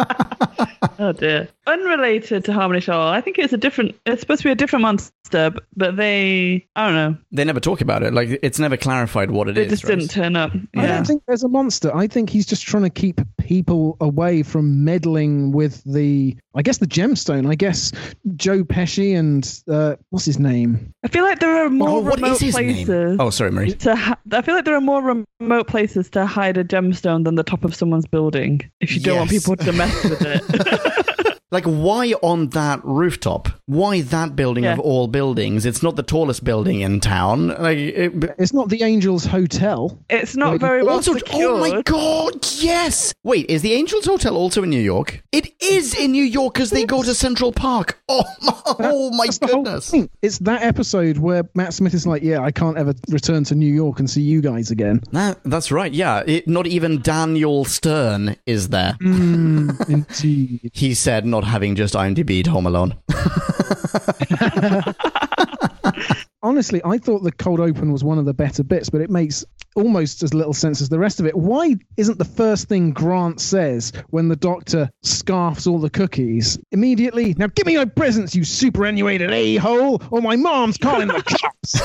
[1.05, 1.47] Oh dear.
[1.67, 2.99] Unrelated to Harmony Shoal.
[3.07, 3.95] I think it's a different.
[4.07, 6.65] It's supposed to be a different monster, but they.
[6.75, 7.17] I don't know.
[7.31, 8.11] they never talk about it.
[8.13, 9.65] Like, it's never clarified what it is.
[9.65, 9.81] it They is.
[9.81, 9.99] just right?
[9.99, 10.51] didn't turn up.
[10.75, 11.95] I don't think there's a monster.
[11.95, 16.79] I think he's just trying to keep people away from meddling with the, I guess,
[16.79, 17.49] the gemstone.
[17.49, 17.91] I guess
[18.35, 20.91] Joe Pesci and, uh, what's his name?
[21.03, 22.55] I feel like there are more Oh, remote places.
[22.87, 23.21] name?
[23.21, 23.73] Oh, sorry, Marie.
[23.73, 27.35] To ha- I feel like there are more remote places to hide a gemstone than
[27.35, 28.61] the top of someone's building.
[28.81, 31.04] If you don't want people to mess with it.
[31.51, 33.49] Like, why on that rooftop?
[33.67, 34.73] Why that building Yeah.
[34.73, 35.65] of all buildings?
[35.65, 37.49] It's not the tallest building in town.
[37.49, 39.97] Like, it, but- It's not the Angels Hotel.
[40.09, 41.51] it's not Wait, very well also, secured.
[41.51, 43.13] oh my god, yes!
[43.23, 45.23] Wait, is the Angels Hotel also in New York?
[45.31, 47.99] It is in New York because they go to Central Park.
[48.09, 49.93] Oh my, oh my That's the whole goodness!
[50.21, 53.71] It's that episode where Matt Smith is like, "Yeah, I can't ever return to New
[53.73, 55.91] York and see you guys again." That, that's right.
[55.93, 58.97] Yeah, it, not even Daniel Stern is there.
[59.01, 60.71] Mm, indeed.
[60.73, 62.95] He said, not having just IMDb'd Home Alone.
[66.41, 69.43] Honestly, I thought the cold open was one of the better bits, but it makes
[69.75, 71.35] almost as little sense as the rest of it.
[71.35, 77.35] Why isn't the first thing Grant says when the doctor scarfs all the cookies immediately?
[77.37, 81.81] Now give me my presents, you superannuated a-hole, or my mom's calling the cops.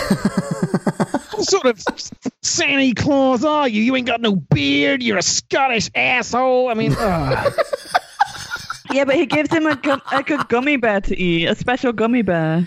[1.34, 1.82] what sort of
[2.42, 3.82] Santa Claus are you?
[3.82, 5.02] You ain't got no beard.
[5.02, 6.68] You're a Scottish asshole.
[6.68, 7.52] I mean, ugh.
[8.92, 12.22] Yeah, but he gives him a, gum- a gummy bear to eat, a special gummy
[12.22, 12.66] bear.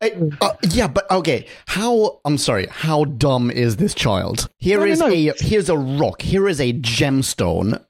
[0.00, 1.46] I- uh, yeah, but okay.
[1.66, 2.20] How?
[2.24, 2.66] I'm sorry.
[2.70, 4.48] How dumb is this child?
[4.58, 5.14] Here No, no, no.
[5.14, 6.22] a here's a rock.
[6.22, 7.82] Here is a gemstone,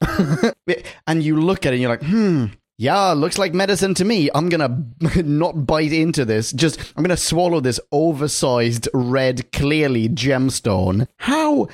[1.07, 2.47] and you look at it and you're like, hmm.
[2.79, 4.29] Yeah, looks like medicine to me.
[4.35, 4.85] I'm gonna
[5.25, 6.53] not bite into this.
[6.53, 11.07] Just, I'm gonna swallow this oversized, red, clearly gemstone.
[11.19, 11.69] How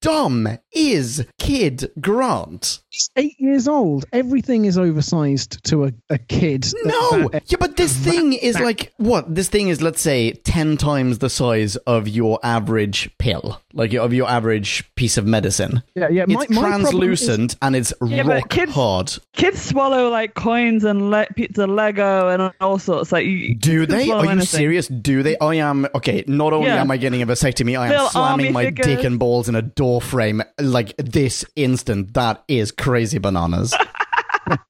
[0.00, 2.80] dumb is Kid Grant?
[2.90, 4.04] He's eight years old.
[4.12, 6.66] Everything is oversized to a, a kid.
[6.84, 7.28] No!
[7.28, 9.34] that- Yeah, but this thing is like, what?
[9.34, 13.60] This thing is, let's say, 10 times the size of your average pill.
[13.72, 15.82] Like, of your average piece of medicine.
[15.94, 16.24] yeah, yeah.
[16.28, 19.12] It's my- my is- translucent and it's Yeah, rock kids- hard.
[19.34, 23.12] Kids swallow like coins and le- pizza Lego and all sorts.
[23.12, 24.10] Like, you, Do they?
[24.10, 24.40] Are you anything.
[24.46, 24.88] serious?
[24.88, 25.36] Do they?
[25.38, 26.24] I am okay.
[26.26, 26.80] Not only Yeah.
[26.80, 28.86] am I getting a vasectomy, I am Little slamming my figures.
[28.86, 32.14] dick and balls in a door frame like this instant.
[32.14, 33.74] That is crazy bananas.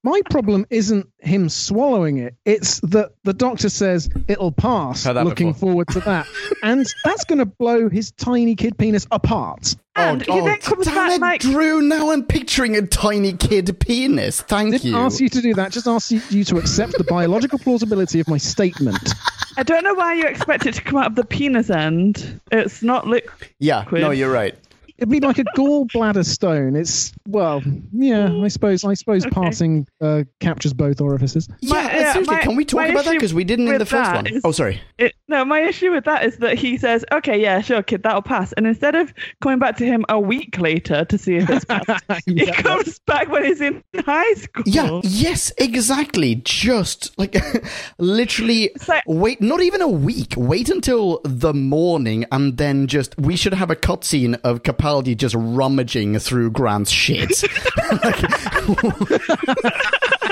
[0.02, 2.34] My problem isn't him swallowing it.
[2.44, 5.04] It's that the doctor says it'll pass.
[5.04, 5.68] Heard that Looking before.
[5.70, 6.26] forward to that,
[6.62, 9.74] and that's going to blow his tiny kid penis apart.
[9.94, 11.82] And he then comes damn back it, like, Drew.
[11.82, 14.40] Now I'm picturing a tiny kid penis.
[14.40, 14.96] Thank Didn't you.
[14.96, 15.70] ask you to do that.
[15.70, 19.12] Just ask you- you to accept the biological plausibility of my statement.
[19.58, 22.40] I don't know why you expect it to come out of the penis end.
[22.50, 23.50] It's not liquid.
[23.58, 24.54] yeah, no, you're right.
[24.99, 26.76] It'd be like a gallbladder stone.
[26.76, 27.62] It's well,
[27.93, 28.32] yeah.
[28.32, 28.84] I suppose.
[28.84, 31.49] I suppose passing uh, captures both orifices.
[31.61, 34.12] Yeah, yeah, seriously, my- can we talk about that because we didn't in the first
[34.12, 34.26] one?
[34.26, 34.80] is- Oh, sorry.
[34.99, 38.22] It, no, my issue with that is that he says, "Okay, yeah, sure, kid, that'll
[38.22, 41.64] pass," and instead of coming back to him a week later to see if it's
[41.64, 44.64] passed, he comes back when he's in high school.
[44.66, 46.36] Yeah, yes, exactly.
[46.45, 47.34] Just like
[47.99, 50.34] literally like- wait, not even a week.
[50.36, 54.62] Wait until the morning and then just we should have a cutscene of
[54.93, 57.30] Capaldi just rummaging through Grant's shit.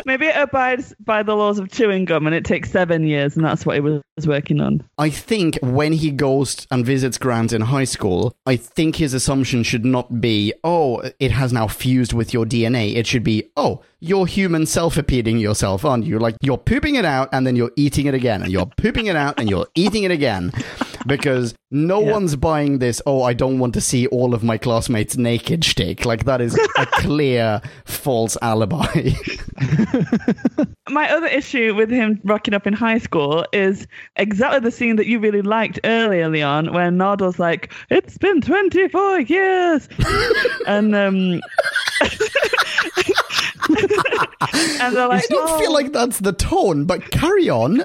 [0.07, 3.45] Maybe it abides by the laws of chewing gum, and it takes seven years, and
[3.45, 4.83] that's what he was working on.
[4.99, 9.63] I think when he goes and visits Grant in high school, I think his assumption
[9.63, 12.97] should not be, oh, it has now fused with your DNA.
[12.97, 16.19] It should be, oh, you're human self-repeating yourself, aren't you?
[16.19, 19.17] Like you're pooping it out and then you're eating it again, and you're pooping it
[19.17, 20.53] out and you're eating it again.
[21.07, 22.13] Because no Yeah.
[22.13, 26.05] one's buying this, oh, I don't want to see all of my classmates naked shtick.
[26.05, 29.13] Like that is a clear false alibi.
[30.91, 33.87] My other issue with him rocking up in high school is
[34.17, 39.21] exactly the scene that you really liked earlier, Leon, when Nardole's like, "It's been 24
[39.21, 39.89] years,"
[40.67, 41.41] and um,
[44.81, 47.85] and they're I don't "Oh." feel like that's the tone, but carry on.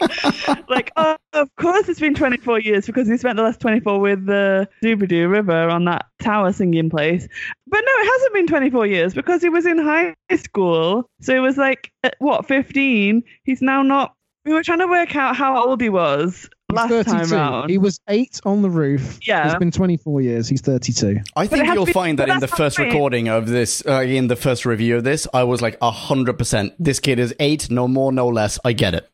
[0.68, 4.26] like, oh, of course it's been 24 years because we spent the last 24 with
[4.26, 7.26] the Doobadoo River on that tower singing place.
[7.66, 11.08] But no, it hasn't been 24 years because he was in high school.
[11.20, 13.22] So it was like, at, what, 15?
[13.44, 14.14] He's now not.
[14.44, 17.10] We were trying to work out how old he was He's last 32.
[17.10, 17.70] time round.
[17.70, 19.18] He was eight on the roof.
[19.26, 19.46] Yeah.
[19.48, 20.48] It's been 24 years.
[20.48, 21.20] He's 32.
[21.36, 22.86] I think you'll to be- find that in the first right.
[22.86, 26.72] recording of this, uh, in the first review of this, I was like hundred percent.
[26.78, 28.58] This kid is eight, no more, no less.
[28.64, 29.08] I get it.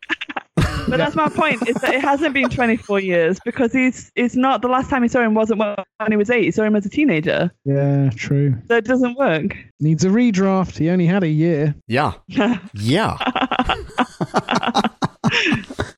[0.89, 4.63] But that's my point, is that it hasn't been 24 years because he's it's not
[4.63, 6.45] the last time he saw him wasn't when he was eight.
[6.45, 7.53] He saw him as a teenager.
[7.65, 8.57] Yeah, true.
[8.69, 9.57] So it doesn't work.
[9.81, 10.79] Needs a redraft.
[10.79, 11.75] He only had a year.
[11.89, 13.17] Yeah, yeah.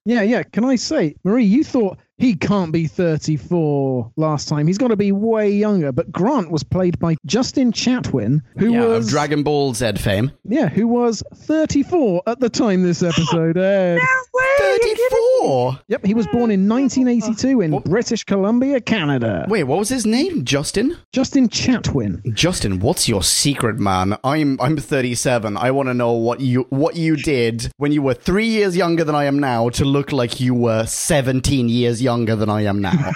[0.04, 0.42] Yeah, yeah.
[0.42, 4.66] Can I say, Marie, you thought he can't be 34 last time.
[4.66, 5.92] He's got to be way younger.
[5.92, 10.32] But Grant was played by Justin Chatwin, who yeah, was of Dragon Ball Z fame.
[10.44, 14.00] yeah, who was 34 at the time this episode aired.
[14.34, 14.44] way!
[14.58, 14.94] you're kidding me.
[14.98, 15.80] Thirty-four.
[15.88, 19.46] Yep, he was born in 1982 in British Columbia, Canada.
[19.48, 20.44] Wait, what was his name?
[20.44, 20.96] Justin.
[21.12, 22.22] Justin Chatwin.
[22.34, 24.16] Justin, what's your secret, man?
[24.24, 25.56] I'm I'm 37.
[25.56, 29.04] I want to know what you what you did when you were three years younger
[29.04, 32.80] than I am now to look like you were 17 years younger than I am
[32.80, 32.92] now.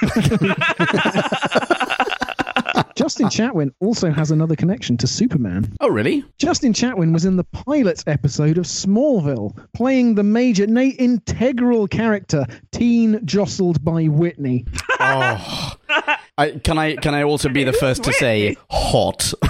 [2.95, 5.73] Justin Chatwin also has another connection to Superman.
[5.81, 6.25] oh, really?
[6.39, 12.47] Justin Chatwin was in the pilot episode of Smallville, playing the major, nay, integral character,
[12.71, 14.67] teen jostled by Whitney.
[15.01, 15.73] Oh.
[16.39, 19.33] I, can I can I also be the first to say hot?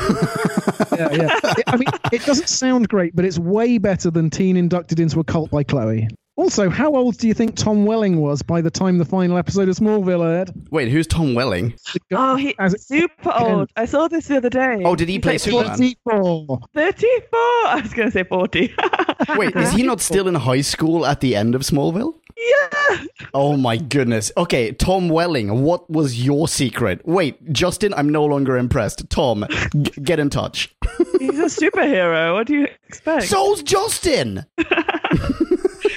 [0.93, 1.39] Yeah, yeah.
[1.43, 5.21] It- I mean, it doesn't sound great, but it's way better than teen inducted into
[5.21, 6.07] a cult by Chloe.
[6.43, 9.69] Also, how old do you think Tom Welling was by the time the final episode
[9.69, 10.51] of Smallville aired?
[10.73, 11.73] Wait, who's Tom Welling?
[12.13, 13.71] Oh, he's as- super old.
[13.77, 14.83] I saw this the other day.
[14.85, 15.95] Oh, did he He's play like Superman?
[16.05, 16.61] 44.
[16.75, 17.39] 34.
[17.39, 18.75] I was going to say 40.
[19.37, 22.15] Wait, is he not still in high school at the end of Smallville?
[22.37, 23.05] yeah.
[23.35, 24.33] Oh my goodness.
[24.37, 27.01] Okay, Tom Welling, what was your secret?
[27.07, 29.09] Wait, Justin, I'm no longer impressed.
[29.11, 29.47] Tom,
[29.81, 30.75] g- get in touch.
[31.21, 32.35] He's a superhero.
[32.35, 33.27] What do you expect?
[33.27, 34.45] So's Justin!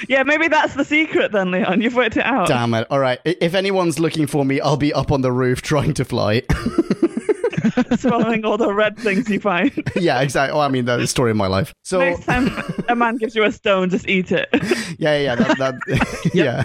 [0.08, 1.80] yeah, maybe that's the secret then, Leon.
[1.80, 2.48] You've worked it out.
[2.48, 2.86] Damn it.
[2.90, 6.04] All right, if anyone's looking for me, I'll be up on the roof trying to
[6.04, 6.42] fly.
[7.98, 9.72] swallowing all the red things you find.
[9.96, 10.56] yeah, exactly.
[10.56, 11.74] Oh, I mean, that's the story of my life.
[11.84, 12.50] So, Next time
[12.88, 14.48] a man gives you a stone, just eat it.
[14.98, 16.64] yeah, yeah, that, that, yeah.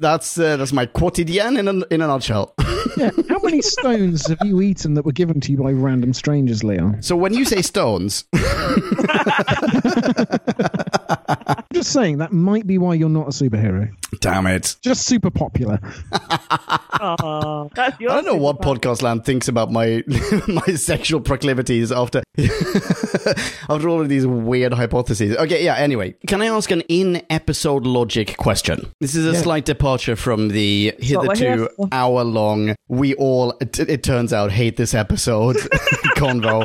[0.00, 2.54] That's uh, that's my quotidian in a, in a nutshell.
[2.96, 3.10] Yeah.
[3.28, 7.02] How many stones have you eaten that were given to you by random strangers, Leon?
[7.02, 8.24] So when you say stones,
[11.08, 13.90] I'm just saying that might be why you're not a superhero.
[14.20, 14.76] damn it.
[14.82, 15.78] Just super popular.
[16.12, 18.78] Aw, that's your I don't know what superpower.
[18.78, 20.02] podcast land thinks about my
[20.48, 22.22] my sexual proclivities after
[23.68, 25.36] after all of these weird hypotheses.
[25.36, 25.76] Okay, yeah.
[25.76, 28.86] Anyway, can I ask an in episode logic question?
[29.00, 29.42] This is a Yeah.
[29.42, 32.74] slight departure from the what here hitherto hour long.
[32.88, 35.56] We all, it, it turns out, hate this episode
[36.16, 36.64] convo.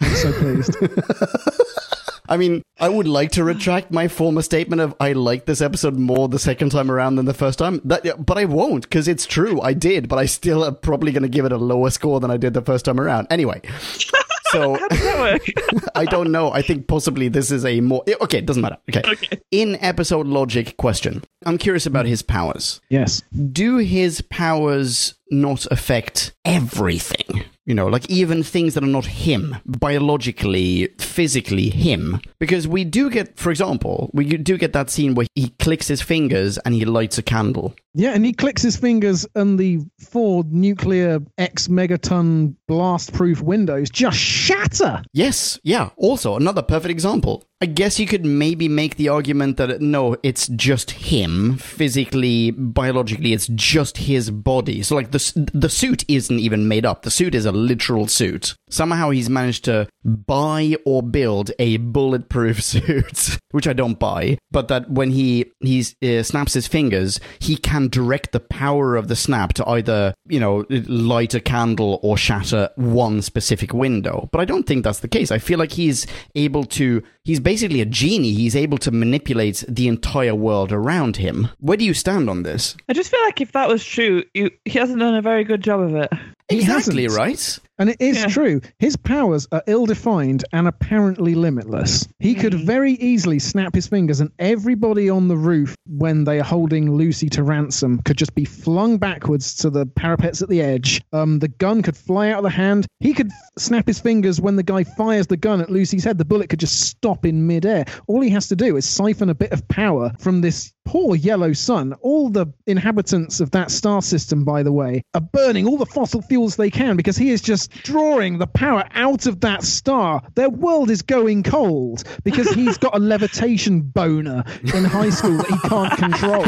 [0.00, 1.96] I'm so pleased.
[2.30, 5.96] I mean, I would like to retract my former statement of I like this episode
[5.96, 7.80] more the second time around than the first time.
[7.84, 9.60] That, but I won't because it's true.
[9.60, 12.30] I did, but I still am probably going to give it a lower score than
[12.30, 13.26] I did the first time around.
[13.30, 13.60] Anyway,
[14.52, 15.88] so How does that work?
[15.96, 16.52] I don't know.
[16.52, 18.38] I think possibly this is a more okay.
[18.38, 18.78] It doesn't matter.
[18.88, 19.02] Okay.
[19.04, 19.40] Okay.
[19.50, 22.80] In episode logic question, I'm curious about his powers.
[22.90, 23.22] Yes.
[23.52, 27.44] Do his powers not affect everything?
[27.66, 32.20] You know, like even things that are not him, biologically, physically him.
[32.38, 36.00] Because we do get, for example, we do get that scene where he clicks his
[36.02, 37.74] fingers and he lights a candle.
[37.94, 43.90] Yeah, and he clicks his fingers, and the four nuclear X megaton blast proof windows
[43.90, 45.02] just shatter.
[45.12, 45.90] Yes, yeah.
[45.96, 47.42] Also, another perfect example.
[47.62, 53.34] I guess you could maybe make the argument that no, it's just him physically, biologically,
[53.34, 54.82] it's just his body.
[54.82, 57.02] So, like the the suit isn't even made up.
[57.02, 58.54] The suit is a literal suit.
[58.70, 64.38] Somehow he's managed to buy or build a bulletproof suit, which I don't buy.
[64.50, 69.08] But that when he he uh, snaps his fingers, he can direct the power of
[69.08, 74.28] the snap to either you know light a candle or shatter one specific window.
[74.32, 75.30] But I don't think that's the case.
[75.30, 77.02] I feel like he's able to.
[77.24, 78.32] He's basically a genie.
[78.32, 81.48] He's able to manipulate the entire world around him.
[81.58, 82.76] Where do you stand on this?
[82.88, 85.62] I just feel like if that was true, you, he hasn't done a very good
[85.62, 86.10] job of it.
[86.50, 87.18] He exactly hasn't.
[87.18, 87.58] right.
[87.78, 88.26] And it is Yeah.
[88.26, 88.60] true.
[88.78, 92.06] His powers are ill defined and apparently limitless.
[92.18, 96.44] He could very easily snap his fingers, and everybody on the roof, when they are
[96.44, 101.00] holding Lucy to ransom, could just be flung backwards to the parapets at the edge.
[101.14, 102.86] Um, the gun could fly out of the hand.
[102.98, 106.18] He could snap his fingers when the guy fires the gun at Lucy's head.
[106.18, 107.86] The bullet could just stop in midair.
[108.08, 111.52] All he has to do is siphon a bit of power from this poor yellow
[111.52, 111.92] sun.
[112.00, 116.22] All the inhabitants of that star system, by the way, are burning all the fossil
[116.22, 120.22] fuels they can because he is just drawing the power out of that star.
[120.34, 125.46] Their world is going cold because he's got a levitation boner in high school that
[125.46, 126.44] he can't control.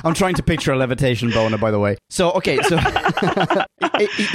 [0.04, 1.96] I'm trying to picture a levitation boner, by the way.
[2.10, 2.76] So, okay, so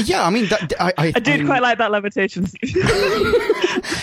[0.03, 2.45] yeah, I mean, that, I, I, I did I'm- quite like that levitation.
[2.47, 2.83] scene.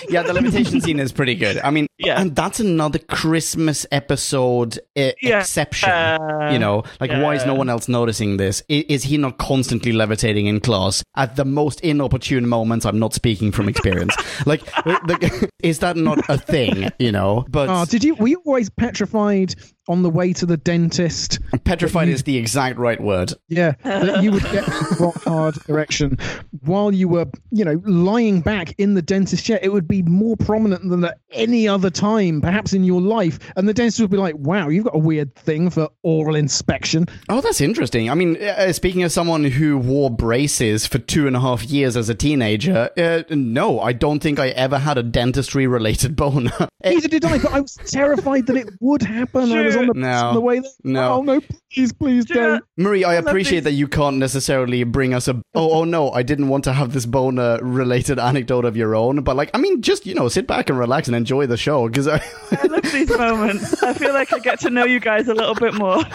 [0.09, 1.59] yeah, the levitation scene is pretty good.
[1.59, 2.21] I mean, Yeah.
[2.21, 5.41] and that's another Christmas episode uh, Yeah.
[5.41, 5.89] exception.
[5.91, 8.63] Uh, you know, like why is no one else noticing this?
[8.71, 12.85] I- Is he not constantly levitating in class at the most inopportune moments?
[12.85, 14.15] I'm not speaking from experience.
[14.47, 16.91] like, the, is that not a thing?
[16.99, 18.15] You know, but Oh, did you?
[18.17, 19.55] Were you always petrified
[19.89, 21.39] on the way to the dentist?
[21.65, 23.33] petrified is the exact right word.
[23.49, 24.67] Yeah, that you would get
[25.01, 26.19] rock hard erection
[26.65, 29.59] while you were, you know, lying back in the dentist chair.
[29.63, 33.39] It would be more prominent than at any other time, perhaps in your life.
[33.57, 37.07] And the dentist would be like, "Wow, you've got a weird thing for oral inspection."
[37.29, 38.11] Oh, that's interesting.
[38.11, 41.97] I mean, uh, speaking of someone who wore braces for two and a half years
[41.97, 46.69] as a teenager, uh, no, I don't think I ever had a dentistry related boner.
[46.85, 49.53] Neither did I, but I was terrified that it would happen.
[49.53, 50.27] I was on the, No.
[50.29, 50.71] on the way there.
[50.85, 51.15] No.
[51.15, 51.41] Oh no!
[51.73, 52.65] Please, please Do don't.
[52.77, 56.49] Marie, I appreciate that you can't necessarily bring us a oh oh no, I didn't
[56.49, 60.07] want to have this boner related anecdote of your own, but like I mean, just
[60.07, 62.23] you know, sit back and relax and enjoy the show because I,
[62.53, 63.83] I love these moments.
[63.83, 66.03] I feel like I get to know you guys a little bit more.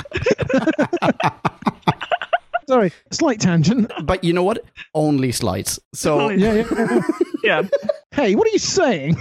[2.67, 3.91] Sorry, slight tangent.
[4.03, 4.63] but you know what?
[4.95, 5.77] Only slight.
[5.93, 7.01] So Only- Yeah, yeah, yeah.
[7.43, 7.61] Yeah.
[8.11, 9.17] Hey, what are you saying?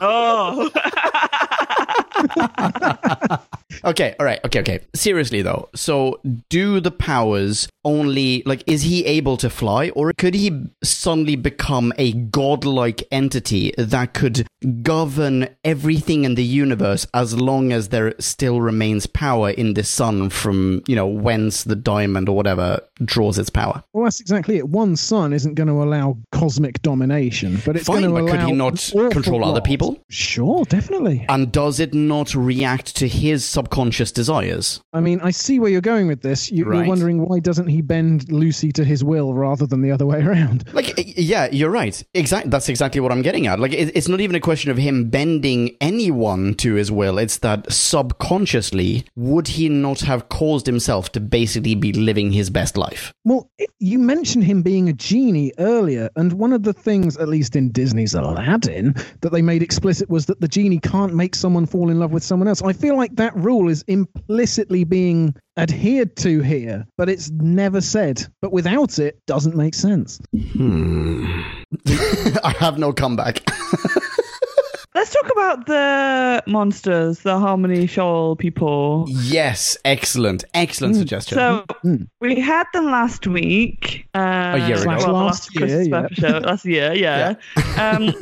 [0.00, 0.68] Oh.
[3.84, 4.80] Okay, all right, okay, okay.
[4.94, 10.34] Seriously though, so do the powers only like is he able to fly, or could
[10.34, 14.46] he suddenly become a godlike entity that could
[14.82, 20.30] govern everything in the universe as long as there still remains power in the sun
[20.30, 23.82] from you know whence the diamond or whatever draws its power?
[23.92, 24.68] Well, that's exactly it.
[24.68, 28.92] One sun isn't going to allow cosmic domination, but it's Fine, but could he not
[29.10, 30.02] control other people?
[30.08, 31.24] Sure, definitely.
[31.28, 34.80] And does it not react to his subconscious subconscious desires.
[34.92, 36.50] I mean, I see where you're going with this.
[36.50, 36.78] You, Right.
[36.78, 40.22] You're wondering why doesn't he bend Lucy to his will rather than the other way
[40.22, 40.64] around?
[40.74, 42.02] Like, yeah, you're right.
[42.14, 42.50] Exactly.
[42.50, 43.60] That's exactly what I'm getting at.
[43.60, 47.16] Like, it, it's not even a question of him bending anyone to his will.
[47.18, 52.76] It's that subconsciously, would he not have caused himself to basically be living his best
[52.76, 53.12] life?
[53.24, 57.28] Well, it- you mentioned him being a genie earlier, and one of the things, at
[57.28, 61.66] least in Disney's Aladdin, that they made explicit was that the genie can't make someone
[61.66, 62.62] fall in love with someone else.
[62.62, 68.26] I feel like that rule is implicitly being adhered to here, but it's never said.
[68.42, 70.20] But without it, doesn't make sense.
[71.86, 73.40] I have no comeback.
[74.96, 79.06] Let's talk about the monsters, the Harmony Shoal people.
[79.08, 81.36] yes, excellent, excellent suggestion.
[81.36, 82.06] So Mm.
[82.20, 84.06] we had them last week.
[84.14, 84.86] Uh, A year ago.
[84.86, 86.02] well, Last last year, Christmas yeah.
[86.04, 86.92] episode last year.
[86.94, 87.34] Yeah.
[87.76, 88.14] Um,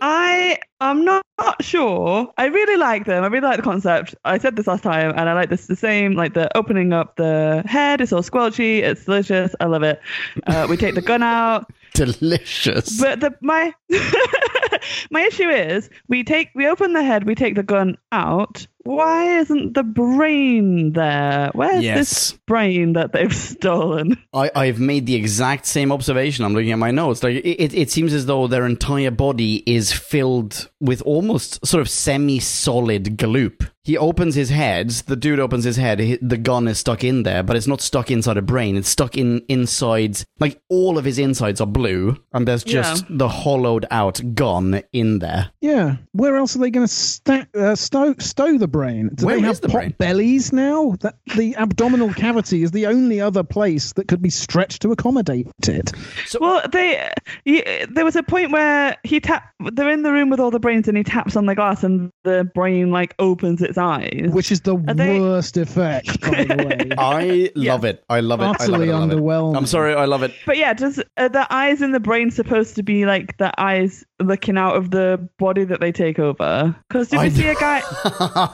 [0.00, 2.32] I am not, not sure.
[2.38, 3.22] I really like them.
[3.22, 4.14] I really like the concept.
[4.24, 6.14] I said this last time, and I like this the same.
[6.14, 8.00] Like the opening up the head.
[8.00, 8.82] It's all squelchy.
[8.82, 9.54] It's delicious.
[9.60, 10.00] I love it.
[10.46, 11.70] Uh, we take the gun out.
[11.94, 13.00] Delicious.
[13.00, 13.74] But the my
[15.10, 18.66] my issue is we take we open the head, we take the gun out.
[18.84, 21.50] Why isn't the brain there?
[21.54, 21.98] Where's Yes.
[21.98, 24.16] this brain that they've stolen?
[24.32, 26.44] I, I've made the exact same observation.
[26.44, 27.22] I'm looking at my notes.
[27.22, 31.80] Like it, it, it seems as though their entire body is filled with almost sort
[31.82, 33.68] of semi-solid gloop.
[33.82, 34.90] He opens his head.
[34.90, 36.00] The dude opens his head.
[36.00, 38.76] hi- The gun is stuck in there, but it's not stuck inside a brain.
[38.76, 40.22] It's stuck in inside.
[40.38, 45.18] Like all of his insides are blue, and there's just the hollowed out gun in
[45.20, 45.50] there.
[45.62, 45.96] Yeah.
[46.12, 49.10] Where else are they going to sta- uh, stow, stow the brain?
[49.14, 49.94] Do Where they have the pot brain?
[49.98, 50.96] bellies now?
[51.00, 55.48] That the abdominal cavity is the only other place that could be stretched to accommodate
[55.68, 55.92] it.
[56.26, 57.10] So, Well, they
[57.46, 59.44] y there was a point where he tap.
[59.72, 62.10] They're in the room with all the brains, and he taps on the glass, and
[62.24, 64.30] the brain like opens its eyes.
[64.32, 66.90] Which is the they- worst effect, by the way.
[66.98, 68.04] I love it.
[68.08, 68.44] I love it.
[68.44, 68.92] I love Utterly it.
[68.92, 69.16] I love it.
[69.18, 69.56] underwhelming.
[69.56, 69.94] I'm sorry.
[69.94, 70.32] I love it.
[70.46, 74.04] But yeah, does are the eyes in the brain supposed to be like the eyes
[74.20, 76.74] looking out of the body that they take over?
[76.88, 77.82] Because did we I see a guy?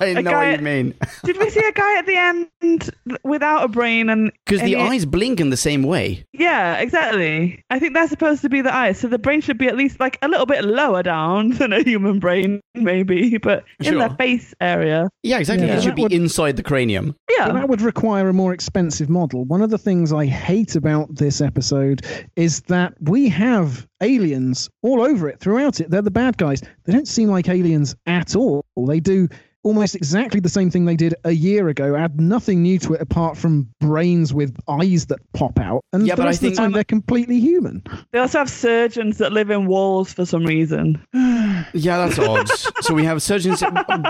[0.00, 0.94] I know guy- what you mean.
[1.24, 2.90] Did we see a guy at the end
[3.24, 6.24] without a brain and Because the he- eyes blink in the same way.
[6.32, 7.62] Yeah, exactly.
[7.70, 9.98] I think that's supposed to be the eyes, so the brain should be at least
[10.00, 14.08] like a little bit lower down than a human brain, maybe, but in Sure.
[14.08, 15.08] the face area.
[15.22, 15.66] Yeah, exactly.
[15.66, 15.76] Yeah.
[15.78, 17.14] It should be would- inside the cranium.
[17.26, 17.52] But Yeah.
[17.52, 19.44] that would require a more expensive model.
[19.44, 22.04] One of the things I hate about this episode
[22.36, 25.90] is that we have aliens all over it, throughout it.
[25.90, 26.62] They're the bad guys.
[26.84, 28.64] They don't seem like aliens at all.
[28.76, 29.28] They do
[29.66, 33.00] almost exactly the same thing they did a year ago, add nothing new to it
[33.00, 35.80] apart from brains with eyes that pop out.
[35.92, 37.82] And Yeah, the but I of think- the time they're completely human.
[38.12, 41.00] They also have surgeons that live in walls for some reason.
[41.72, 42.48] Yeah, that's odd.
[42.82, 43.62] so we have surgeons,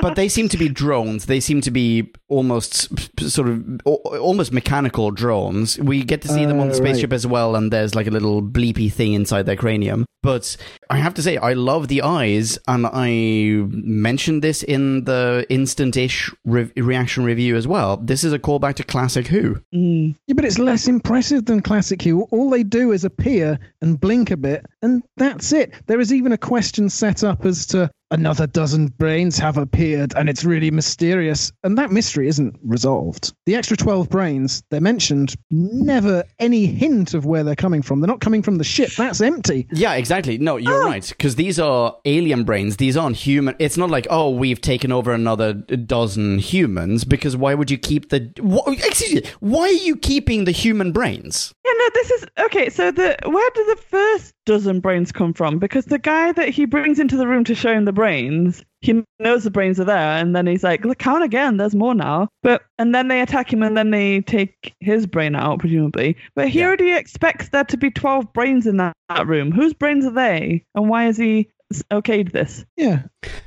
[0.02, 1.26] but they seem to be drones.
[1.26, 2.88] They seem to be almost
[3.20, 5.78] sort of almost mechanical drones.
[5.78, 8.10] We get to see them on the Uh, spaceship as well, and there's like a
[8.10, 10.04] little bleepy thing inside their cranium.
[10.22, 10.56] But
[10.88, 16.32] I have to say, I love the eyes, and I mentioned this in the instant-ish
[16.44, 17.96] re- reaction review as well.
[17.96, 19.60] This is a callback to classic Who.
[19.74, 20.14] Mm.
[20.26, 22.22] Yeah, but it's less impressive than Classic Who.
[22.30, 25.72] All they do is appear and blink a bit, and that's it.
[25.86, 30.28] There is even a question set up as to another dozen brains have appeared, and
[30.28, 31.52] it's really mysterious.
[31.64, 33.32] And that mystery isn't resolved.
[33.46, 38.00] The extra 12 brains, they're mentioned, never any hint of where they're coming from.
[38.00, 38.90] They're not coming from the ship.
[38.96, 39.66] That's empty.
[39.72, 40.38] Yeah, exactly.
[40.38, 40.86] No, you're oh.
[40.86, 41.06] right.
[41.08, 42.76] Because these are alien brains.
[42.76, 43.56] These aren't human.
[43.58, 47.04] It's not like, oh, we've taken over another dozen humans.
[47.04, 48.32] Because why would you keep the.
[48.40, 49.30] Wh- excuse me.
[49.40, 51.52] Why are you keeping the human brains?
[51.66, 52.70] Yeah, no, this is okay.
[52.70, 55.58] So the where do the first dozen brains come from?
[55.58, 59.02] Because the guy that he brings into the room to show him the brains, he
[59.18, 61.56] knows the brains are there, and then he's like, "Look, count again.
[61.56, 65.34] There's more now." But and then they attack him, and then they take his brain
[65.34, 66.16] out, presumably.
[66.36, 66.66] But he Yeah.
[66.66, 69.50] already expects there to be twelve brains in that, that room.
[69.50, 71.48] Whose brains are they, and why is he
[71.90, 72.64] okayed this?
[72.76, 73.02] Yeah.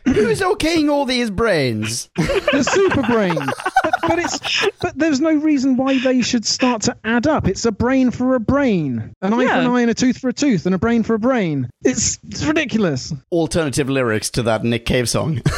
[0.06, 2.10] Who's okaying all these brains?
[2.50, 3.36] The super brain.
[3.36, 4.40] But, but it's
[4.82, 7.48] but there's no reason why they should start to add up.
[7.48, 10.30] It's a brain for a brain, an eye for an eye, and a tooth for
[10.30, 11.70] a tooth, and a brain for a brain.
[11.84, 13.14] It's, it's ridiculous.
[13.32, 15.42] Alternative lyrics to that Nick Cave song.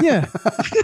[0.00, 0.26] Yeah,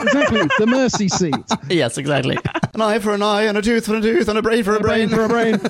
[0.00, 0.42] exactly.
[0.58, 1.34] The mercy seat.
[1.68, 2.36] yes, exactly.
[2.74, 4.74] An eye for an eye, and a tooth for a tooth, and a brain for
[4.74, 5.08] a brain.
[5.08, 5.60] for a brain.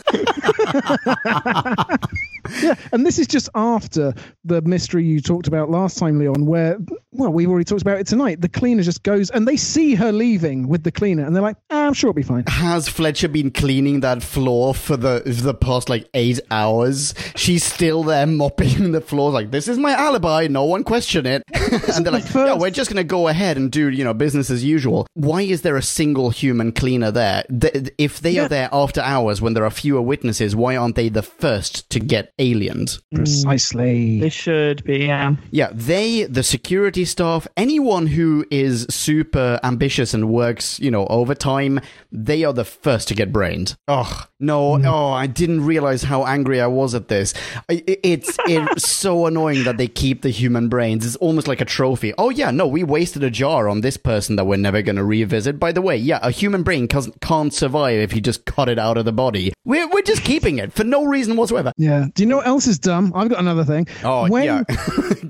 [2.62, 4.12] yeah, and this is just after
[4.44, 6.78] the mystery you talked about last time, Leon, where,
[7.12, 8.40] well, we've already talked about it tonight.
[8.40, 11.56] The cleaner just goes and they see her leaving with the cleaner and they're like,
[11.70, 12.44] ah, I'm sure it'll be fine.
[12.46, 17.14] Has Fletcher been cleaning that floor for the the past like eight hours?
[17.36, 20.46] She's still there mopping the floor, like this is my alibi.
[20.48, 21.42] No one question it.
[21.94, 24.50] and they're like, the yeah, we're just gonna go ahead and do you know business
[24.50, 25.06] as usual.
[25.14, 27.44] Why is there a single human cleaner there?
[27.60, 28.46] Th- if they Yeah.
[28.46, 32.00] are there after hours when there are fewer witnesses, why aren't they the first to
[32.00, 33.00] get aliened?
[33.14, 33.16] Mm.
[33.16, 34.20] Precisely.
[34.20, 35.36] They should be, yeah.
[35.50, 41.73] Yeah, they, the security staff, anyone who is super ambitious and works, you know, overtime,
[42.10, 43.76] they are the first to get brained.
[43.88, 47.34] Oh, no, oh, I didn't realize how angry I was at this.
[47.68, 51.06] It's, it's so annoying that they keep the human brains.
[51.06, 52.12] It's almost like a trophy.
[52.18, 55.04] Oh, yeah, no, we wasted a jar on this person that we're never going to
[55.04, 55.58] revisit.
[55.58, 58.78] By the way, yeah, a human brain can't, can't survive if you just cut it
[58.78, 59.52] out of the body.
[59.64, 61.72] We're, we're just keeping it for no reason whatsoever.
[61.76, 62.06] Yeah.
[62.14, 63.12] Do you know what else is dumb?
[63.14, 63.88] I've got another thing.
[64.02, 64.62] Oh, when, yeah.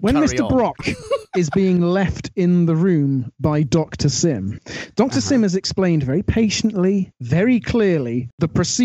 [0.00, 0.44] when Mr.
[0.44, 0.48] on.
[0.56, 0.76] Brock
[1.36, 4.08] is being left in the room by Dr.
[4.08, 4.60] Sim,
[4.94, 5.20] doctor Uh-huh.
[5.20, 8.84] Sim has explained very patiently, very clearly the procedure.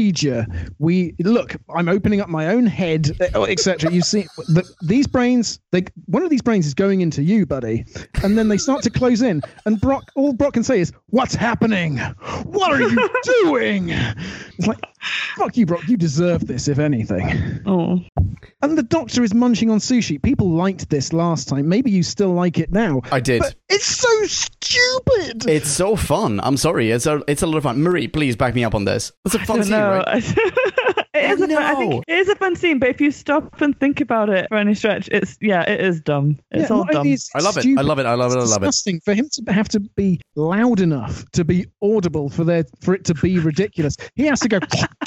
[0.80, 3.92] We look, I'm opening up my own head, etc.
[3.92, 7.86] You see, the, these brains, they, one of these brains is going into you, buddy,
[8.24, 9.42] and then they start to close in.
[9.66, 11.98] And Brock, all Brock can say is, "What's happening?
[12.44, 13.10] What are you
[13.44, 14.80] doing?" It's like,
[15.36, 15.88] fuck you, Brock.
[15.88, 17.62] You deserve this, if anything.
[17.66, 18.00] Oh.
[18.62, 20.22] And the doctor is munching on sushi.
[20.22, 21.70] People liked this last time.
[21.70, 23.02] Maybe you still like it now.
[23.12, 23.40] I did.
[23.40, 25.48] But it's so stupid.
[25.48, 26.40] It's so fun.
[26.44, 26.92] I'm sorry.
[26.92, 27.82] It's a it's a lot of fun.
[27.82, 29.12] Marie, please back me up on this.
[29.26, 30.96] It's a fun I scene, right?
[31.26, 33.12] it is I a fun, I think it is a fun scene, but if you
[33.12, 36.40] stop and think about it for any stretch, it's yeah, it is dumb.
[36.52, 37.08] It's Yeah, all dumb.
[37.08, 37.66] is I love it.
[37.78, 38.06] I love it.
[38.06, 38.38] I love it.
[38.38, 38.66] I it's love it.
[38.68, 42.94] disgusting for him to have to be loud enough to be audible for their for
[42.94, 43.96] it to be ridiculous.
[44.16, 44.60] He has to go,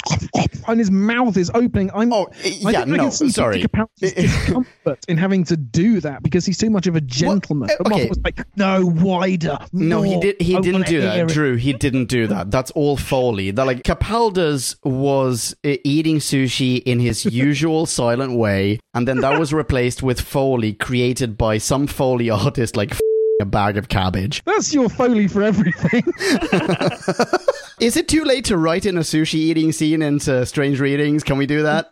[0.67, 1.89] and his mouth is opening.
[1.93, 2.11] I'm.
[2.13, 3.65] Oh, I yeah, think I no, can see sorry.
[3.99, 7.69] Discomfort in having to do that because he's too much of a gentleman.
[7.69, 8.07] uh, okay.
[8.07, 9.57] was like, no, wider.
[9.71, 10.41] No, he did.
[10.41, 11.55] He I didn't do that, it." Drew.
[11.55, 12.51] He didn't do that.
[12.51, 13.51] That's all Foley.
[13.51, 19.39] That like Capaldi's was uh, eating sushi in his usual silent way, and then that
[19.39, 22.93] was replaced with Foley created by some Foley artist, like
[23.41, 24.43] a bag of cabbage.
[24.45, 26.03] That's your foley for everything.
[27.79, 31.23] Is it too late to write in a sushi eating scene into Strange Readings?
[31.23, 31.87] Can we do that?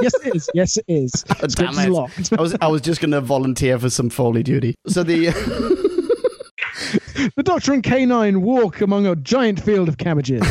[0.00, 0.50] yes, it is.
[0.54, 1.12] Yes, it is.
[1.54, 1.90] Damn it.
[1.90, 2.32] locked.
[2.32, 4.74] I was I was just going to volunteer for some Foley duty.
[4.86, 5.26] So the
[7.36, 10.42] The Doctor and K9 walk among a giant field of cabbages.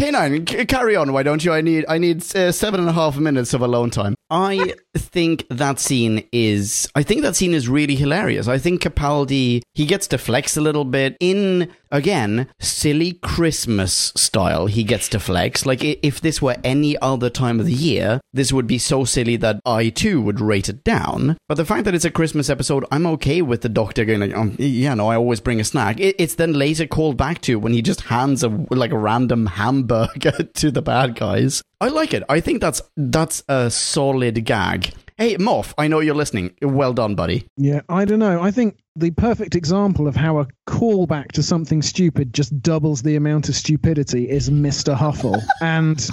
[0.00, 1.12] K9, c- carry on.
[1.12, 1.52] Why don't you?
[1.52, 4.14] I need I need uh, seven and a half minutes of alone time.
[4.30, 6.88] I think that scene is.
[6.94, 8.48] I think that scene is really hilarious.
[8.48, 14.66] I think Capaldi he gets to flex a little bit in again silly Christmas style.
[14.66, 15.66] He gets to flex.
[15.66, 19.36] Like if this were any other time of the year, this would be so silly
[19.36, 21.36] that I too would rate it down.
[21.48, 24.36] But the fact that it's a Christmas episode, I'm okay with the Doctor going like,
[24.36, 25.96] um, yeah, no, I always bring a snack.
[25.98, 30.30] It's then later called back to when he just hands a like a random hamburger
[30.54, 31.62] to the bad guys.
[31.80, 32.22] I like it.
[32.28, 34.92] I think that's that's a solid gag.
[35.20, 36.54] Hey, Moff, I know you're listening.
[36.62, 37.46] Well done, buddy.
[37.58, 38.40] yeah, I don't know.
[38.40, 43.16] I think the perfect example of how a callback to something stupid just doubles the
[43.16, 44.96] amount of stupidity is Mr.
[44.96, 45.38] Huffle.
[45.60, 46.08] and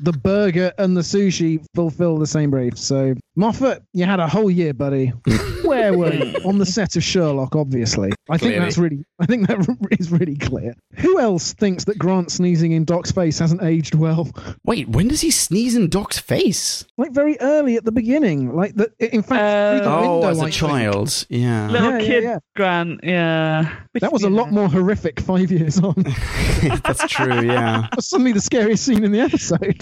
[0.00, 2.76] the burger and the sushi fulfill the same brief.
[2.76, 5.12] So, Moffat, you had a whole year, buddy.
[5.68, 6.34] Where were you?
[6.44, 8.10] On the set of Sherlock, obviously.
[8.30, 9.66] I think that's really, I think that
[9.98, 10.74] is really clear.
[10.96, 14.28] Who else thinks that Grant sneezing in Doc's face hasn't aged well?
[14.64, 16.84] Wait, when does he sneeze in Doc's face?
[16.96, 20.28] Like very early at the beginning, like the, in fact, Uh, through the Oh, window,
[20.28, 20.54] as I a think.
[20.54, 21.26] child.
[21.28, 21.70] Yeah.
[21.70, 22.38] Little Yeah, yeah, kid yeah.
[22.56, 23.76] Grant, yeah.
[23.92, 25.94] Which- That was a lot more horrific five years on.
[26.84, 27.82] that's true, yeah.
[27.82, 29.80] That was suddenly the scariest scene in the episode.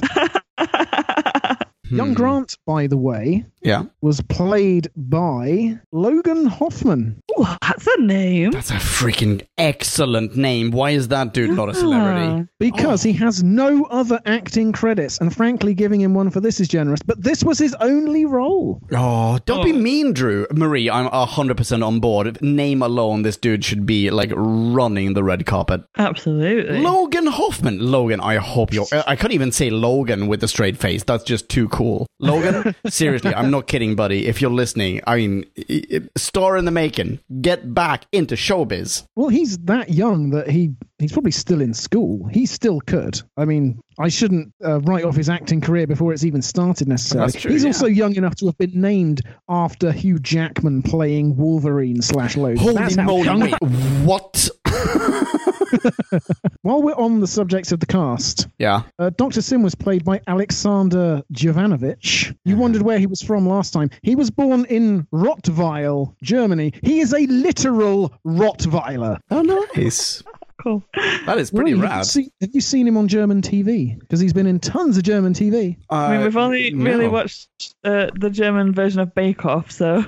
[1.90, 2.14] Young Hmm.
[2.14, 3.84] Grant, by the way, Yeah.
[4.02, 7.16] was played by Logan Hoffman.
[7.38, 8.50] Ooh, that's a name.
[8.52, 10.70] That's a freaking excellent name.
[10.70, 12.46] Why is that dude not a celebrity?
[12.58, 16.68] Because he has no other acting credits, and frankly, giving him one for this is
[16.68, 17.00] generous.
[17.04, 18.80] But this was his only role.
[18.92, 20.46] Oh, don't be mean, Drew.
[20.52, 22.40] Marie, I'm 100% on board.
[22.42, 25.82] Name alone, this dude should be like running the red carpet.
[25.98, 26.80] Absolutely.
[26.80, 27.78] Logan Hoffman.
[27.90, 28.86] Logan, I hope you're.
[29.06, 31.02] I can't even say Logan with a straight face.
[31.04, 32.06] That's just too cool.
[32.18, 34.26] Logan, seriously, I'm not kidding, buddy.
[34.26, 35.44] If you're listening, I mean,
[36.16, 37.20] star in the making.
[37.42, 39.04] Get back into showbiz.
[39.14, 42.26] Well, he's that young that he he's probably still in school.
[42.28, 43.20] He still could.
[43.36, 47.32] I mean, I shouldn't uh, write off his acting career before it's even started necessarily.
[47.32, 47.68] That's true, he's yeah.
[47.68, 52.56] also young enough to have been named after Hugh Jackman playing Wolverine slash Logan.
[52.56, 53.52] Holy That's moly!
[53.52, 53.62] Wait,
[54.04, 54.48] what?
[56.62, 58.82] While we're on the subject of the cast, yeah.
[58.98, 59.42] uh, Dr.
[59.42, 62.36] Sim was played by Aleksandar Jovanovic.
[62.44, 63.90] You wondered where he was from last time.
[64.02, 66.72] He was born in Rottweil, Germany.
[66.82, 69.18] He is a literal Rottweiler.
[69.30, 70.22] Oh, nice.
[70.66, 70.84] Cool.
[71.26, 71.90] That is pretty Roy, rad.
[71.90, 73.98] Have you, seen, have you seen him on German TV?
[73.98, 75.76] Because he's been in tons of German TV.
[75.90, 77.48] I mean, Uh, we've only really watched
[77.82, 79.96] uh, the German version of Bake Off, so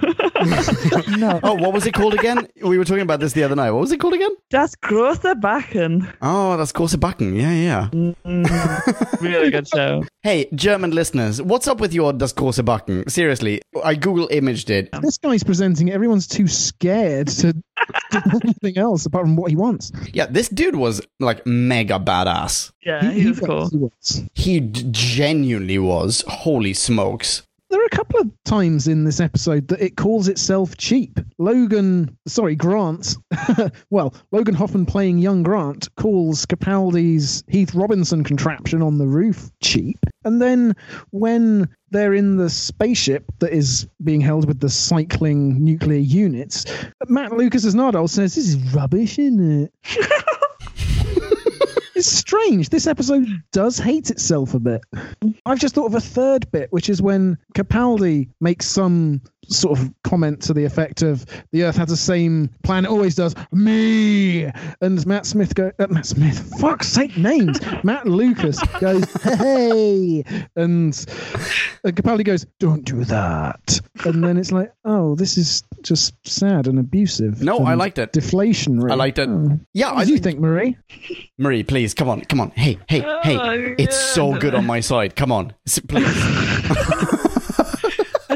[1.18, 1.40] no.
[1.42, 2.46] Oh, what was it called again?
[2.62, 3.72] We were talking about this the other night.
[3.72, 4.30] What was it called again?
[4.50, 6.06] Das große Backen.
[6.22, 7.34] Oh, that's große Backen.
[7.34, 7.88] Yeah, yeah.
[7.92, 10.04] Mm, really good show.
[10.22, 13.08] Hey, German listeners, what's up with your Das Große Backen?
[13.08, 14.88] Seriously, I Google imaged it.
[15.02, 15.90] This guy's presenting.
[15.90, 17.62] Everyone's too scared to do
[18.42, 19.92] anything else apart from what he wants.
[20.12, 22.72] Yeah, this dude was like mega badass.
[22.84, 23.68] Yeah, he, was cool.
[23.70, 24.24] he was.
[24.34, 26.24] He d- genuinely was.
[26.28, 27.42] Holy smokes.
[27.70, 31.20] There are a couple of times in this episode that it calls itself cheap.
[31.36, 33.16] Logan, sorry, Grant,
[33.90, 39.98] well, Logan Hoffman playing young Grant calls Capaldi's Heath Robinson contraption on the roof cheap.
[40.24, 40.76] And then
[41.10, 46.64] when they're in the spaceship that is being held with the cycling nuclear units,
[47.06, 49.72] Matt Lucas as Nardole says, This is rubbish, isn't it?
[51.98, 52.68] It's strange.
[52.68, 54.82] This episode does hate itself a bit.
[55.44, 59.92] I've just thought of a third bit, which is when Capaldi makes some sort of
[60.04, 64.44] comment to the effect of the Earth has the same plan it always does, me.
[64.80, 67.58] And Matt Smith go, uh, Matt Smith, fuck's sake, names.
[67.84, 70.22] Matt Lucas goes, hey,
[70.56, 71.06] and,
[71.84, 73.80] and Capaldi goes, don't do that.
[74.04, 77.42] And then it's like, oh, this is just sad and abusive.
[77.42, 78.12] No, I liked it.
[78.12, 78.90] Deflationary.
[78.90, 79.28] I liked it.
[79.28, 79.58] Oh.
[79.74, 80.76] Yeah, What I do you think, Marie?
[81.38, 82.50] Marie, please, come on, come on.
[82.50, 83.38] Hey, hey, hey.
[83.38, 85.16] Oh, It's so good on my side.
[85.16, 85.54] Come on.
[85.88, 87.14] Please.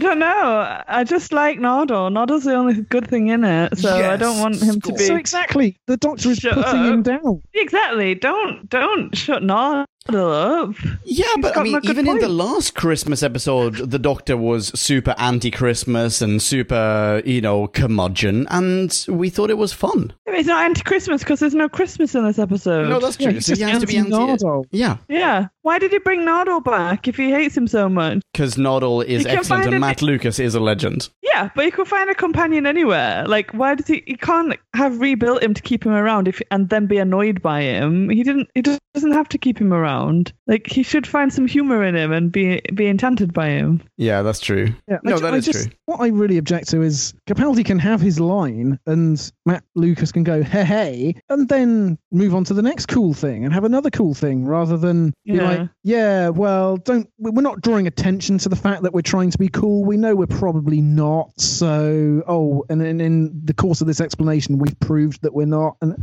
[0.03, 0.83] I don't know.
[0.89, 2.11] I just like Nardole.
[2.11, 5.15] Nardole's the only good thing in it, so I don't want him to be So
[5.15, 7.41] exactly, the Doctor is Shut putting him down.
[7.55, 8.17] exactly.
[8.17, 10.75] Don't don't shut Nardole up.
[11.05, 16.21] Yeah, but I mean, even in the last Christmas episode, the Doctor was super anti-Christmas
[16.21, 20.13] and super, you know, curmudgeon, and we thought it was fun.
[20.27, 22.89] It's not anti-Christmas because there's no Christmas in this episode.
[22.89, 23.27] No, that's true.
[23.31, 24.37] Yeah, so he just has to be anti.
[24.73, 25.47] Yeah, yeah.
[25.63, 28.21] Why did he bring Nardole back if he hates him so much?
[28.33, 31.09] because Noddle is You can excellent find and it- Matt Lucas is a legend.
[31.23, 33.25] Yeah, but you could find a companion anywhere.
[33.27, 34.03] Like, why does he?
[34.07, 37.63] He can't have rebuilt him to keep him around if and then be annoyed by
[37.63, 38.09] him.
[38.11, 38.49] He didn't.
[38.55, 40.33] He just doesn't have to keep him around.
[40.47, 43.83] Like, he should find some humor in him and be be enchanted by him.
[43.97, 44.69] Yeah, that's true.
[44.89, 45.73] Yeah, No, I, ju- that I is just, true.
[45.87, 50.25] What I really object to is Capaldi can have his line, and Matt Lucas can
[50.25, 53.91] go hey hey, and then move on to the next cool thing and have another
[53.91, 55.52] cool thing, rather than be Yeah.
[55.59, 57.09] Like, yeah, well, don't.
[57.19, 59.85] We're not drawing attention to the fact that we're trying to be cool.
[59.85, 61.31] We know we're probably not.
[61.41, 65.77] So, oh, and then in the course of this explanation, we've proved that we're not.
[65.81, 65.97] And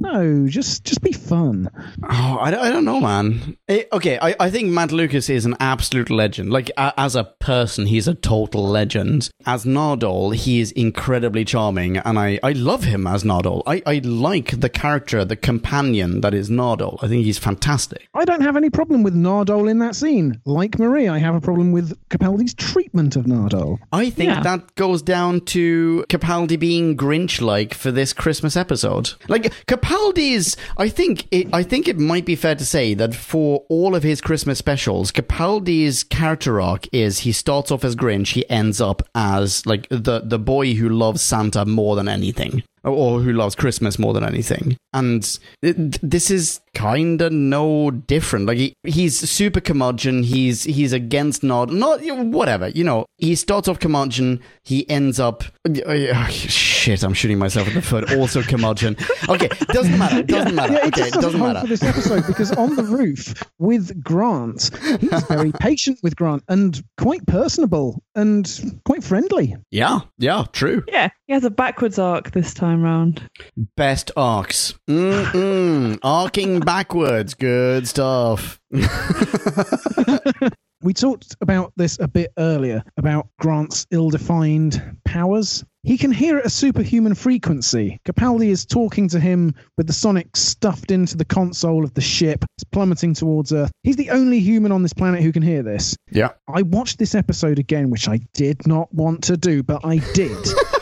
[0.00, 1.68] no, just just be fun.
[2.08, 3.56] Oh, I, don't- I don't know, man.
[3.68, 6.50] Eh, okay, I, I think Matt Lucas is an absolute legend.
[6.50, 9.30] Like, a, as a person, he's a total legend.
[9.46, 13.62] As Nardole, he is incredibly charming, and I, I love him as Nardole.
[13.66, 16.98] I, I like the character, the companion that is Nardole.
[17.02, 18.08] I think he's fantastic.
[18.14, 20.40] I don't have any problem with Nardole in that scene.
[20.44, 23.78] Like Marie, I have a problem with Capaldi's treatment of Nardole.
[23.92, 24.42] I think Yeah.
[24.42, 29.12] that goes down to Capaldi being Grinch-like for this Christmas episode.
[29.28, 33.64] Like Capaldi's, I think it, I think it might be fair to say that for
[33.68, 38.48] all of his Christmas specials, Capaldi's character arc is he starts off as Grinch, he
[38.50, 42.62] ends up as like the the boy who loves Santa more than anything.
[42.86, 48.46] Or who loves Christmas more than anything, and it, this is kind of no different.
[48.46, 50.22] Like he, he's super curmudgeon.
[50.22, 52.68] He's he's against Nod, not whatever.
[52.68, 54.40] You know, he starts off curmudgeon.
[54.62, 57.02] He ends up uh, shit.
[57.02, 58.12] I'm shooting myself in the foot.
[58.14, 58.96] Also curmudgeon.
[59.28, 60.22] Okay, doesn't matter.
[60.34, 60.72] Doesn't matter.
[60.72, 61.60] Yeah, it okay, it doesn't doesn't matter.
[61.60, 64.70] for this episode because on the roof with Grant,
[65.00, 69.56] he's very patient with Grant and quite personable and quite friendly.
[69.70, 70.82] Yeah, yeah, true.
[70.88, 73.28] Yeah, he has a backwards arc this time round.
[73.76, 74.74] Best arcs.
[74.88, 75.98] Mm-mm.
[76.02, 77.34] Arcing backwards.
[77.34, 78.60] Good stuff.
[80.84, 85.64] We talked about this a bit earlier about Grant's ill defined powers.
[85.82, 87.98] He can hear at a superhuman frequency.
[88.06, 92.44] Capaldi is talking to him with the sonic stuffed into the console of the ship.
[92.58, 93.70] It's plummeting towards Earth.
[93.82, 95.96] He's the only human on this planet who can hear this.
[96.10, 96.32] Yeah.
[96.54, 100.36] I watched this episode again, which I did not want to do, but I did.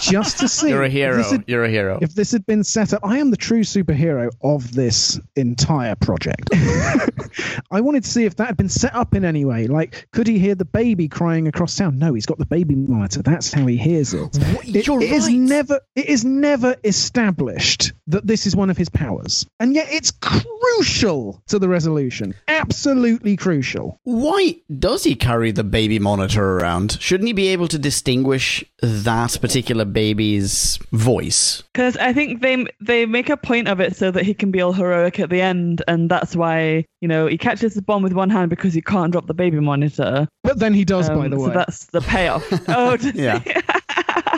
[0.00, 0.68] just to see.
[0.70, 1.22] You're a hero.
[1.22, 1.98] had- You're a hero.
[2.00, 6.48] if this had been set up, I am the true superhero of this entire project.
[7.70, 9.66] I wanted to see if that had been set up in any way.
[9.66, 11.98] Like, could he hear the baby crying across town?
[11.98, 13.22] No, he's got the baby monitor.
[13.22, 14.36] That's how he hears it.
[14.64, 15.36] It- You're it is right.
[15.36, 15.80] never.
[15.94, 21.42] It is never established that this is one of his powers, and yet it's crucial
[21.48, 22.34] to the resolution.
[22.46, 24.00] Absolutely crucial.
[24.04, 26.98] Why does he carry the baby monitor around?
[27.00, 31.62] Shouldn't he be able to distinguish that particular baby's voice.
[31.72, 34.60] Because I think they they make a point of it so that he can be
[34.60, 38.12] all heroic at the end, and that's why you know he catches the bomb with
[38.12, 40.28] one hand because he can't drop the baby monitor.
[40.44, 42.46] But then he does, by Um, the so that's the payoff.
[42.68, 43.40] oh, Yeah.
[43.40, 43.54] he?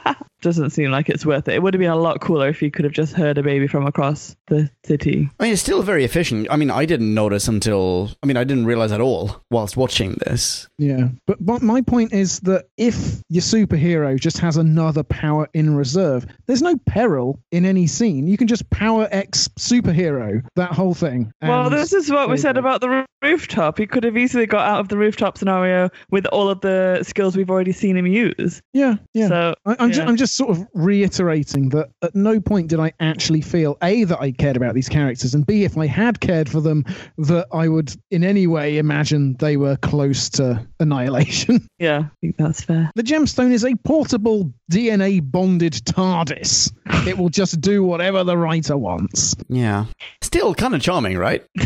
[0.41, 1.55] Doesn't seem like it's worth it.
[1.55, 3.67] It would have been a lot cooler if he could have just heard a baby
[3.67, 5.29] from across the city.
[5.39, 6.47] I mean, it's still very efficient.
[6.51, 10.17] I mean, I didn't notice until, I mean, I didn't realize at all whilst watching
[10.25, 10.67] this.
[10.79, 15.77] Yeah, but, but my point is that if your superhero just has another power in
[15.77, 18.27] reserve, there's no peril in any scene.
[18.27, 21.33] You can just power X superhero that whole thing.
[21.43, 22.61] well, this is what we said Maybe.
[22.61, 23.77] about the rooftop.
[23.79, 27.37] He could have easily got out of the rooftop scenario with all of the skills
[27.37, 28.63] we've already seen him use.
[28.73, 29.29] yeah, yeah.
[29.29, 30.09] So I, I'm, ju- yeah.
[30.09, 34.21] I'm just sort of reiterating that at no point did I actually feel A, that
[34.21, 36.85] I cared about these characters, and B, if I had cared for them,
[37.19, 41.67] that I would in any way imagine they were close to annihilation.
[41.79, 42.91] yeah, I think that's fair.
[42.95, 46.73] The gemstone is a portable DNA bonded TARDIS.
[47.07, 49.35] It will just do whatever the writer wants.
[49.49, 49.87] Yeah.
[50.23, 51.45] Still kind of charming, right?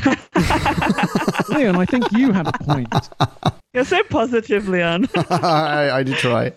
[1.48, 2.92] Leon, I think you had a point.
[3.74, 5.08] You're so positive, Leon.
[5.30, 6.52] I, I did try.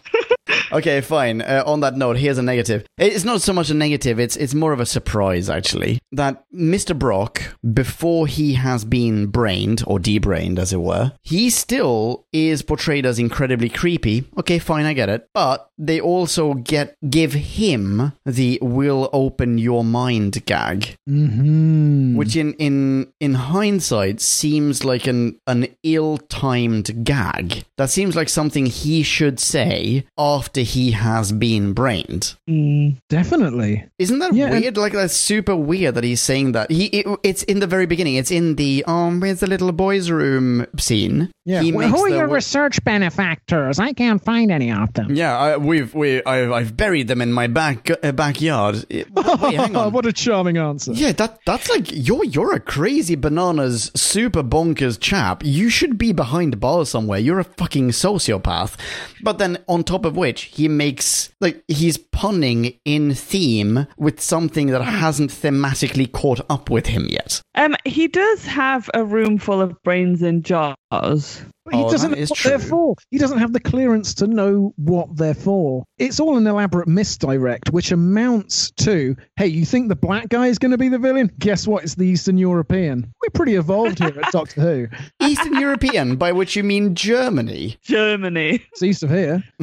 [0.72, 1.42] okay, fine.
[1.42, 2.86] Uh, on that note, here's a negative.
[2.96, 6.00] It's not so much a negative, it's it's more of a surprise actually.
[6.12, 6.98] That Mr.
[6.98, 7.42] Brock,
[7.74, 13.18] before he has been brained or debrained as it were, he still is portrayed as
[13.18, 14.24] incredibly creepy.
[14.38, 15.28] Okay, fine, I get it.
[15.34, 22.52] But they also get give him the will open your mind gag hmm which in
[22.54, 29.38] in in hindsight seems like an an ill-timed gag that seems like something he should
[29.38, 32.96] say after he has been brained Mm.
[33.10, 33.84] Definitely.
[33.98, 37.06] isn't that Yeah, and- weird like that's super weird that he's saying that he it,
[37.22, 41.30] it's in the very beginning it's in the um where's the little boys room scene
[41.44, 41.62] Yeah.
[41.62, 43.78] he Well, who are the your research benefactors?
[43.78, 45.14] I can't find any of them.
[45.14, 48.84] yeah, I, we've we I've, I've buried them in my back uh, backyard.
[48.90, 49.92] Wait, hang on.
[49.92, 50.92] what a charming answer.
[50.92, 55.42] Yeah, that that's like you're you're a crazy bananas super bonkers chap.
[55.44, 57.18] You should be behind bars somewhere.
[57.18, 58.76] You're a fucking sociopath.
[59.22, 64.68] But then on top of which, he makes like he's punning in theme with something
[64.68, 67.42] that hasn't thematically caught up with him yet.
[67.54, 71.42] Um, he does have a room full of brains in jars.
[71.70, 72.94] But he Oh, doesn't know is what they're for.
[73.10, 75.84] He doesn't have the clearance to know what they're for.
[75.98, 80.58] It's all an elaborate misdirect, which amounts to hey, you think the black guy is
[80.58, 81.30] going to be the villain?
[81.38, 81.84] Guess what?
[81.84, 83.12] It's the Eastern European.
[83.22, 84.88] We're pretty evolved here at Doctor Who.
[85.26, 87.76] Eastern European, by which you mean Germany.
[87.82, 88.62] Germany.
[88.72, 89.44] It's east of here.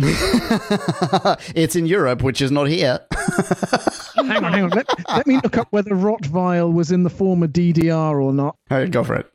[1.55, 2.99] it's in Europe, which is not here.
[4.15, 4.69] Hang on, hang on.
[4.71, 8.55] Let, let me look up whether Rottweil was in the former DDR or not.
[8.71, 9.31] Alright, Go for it.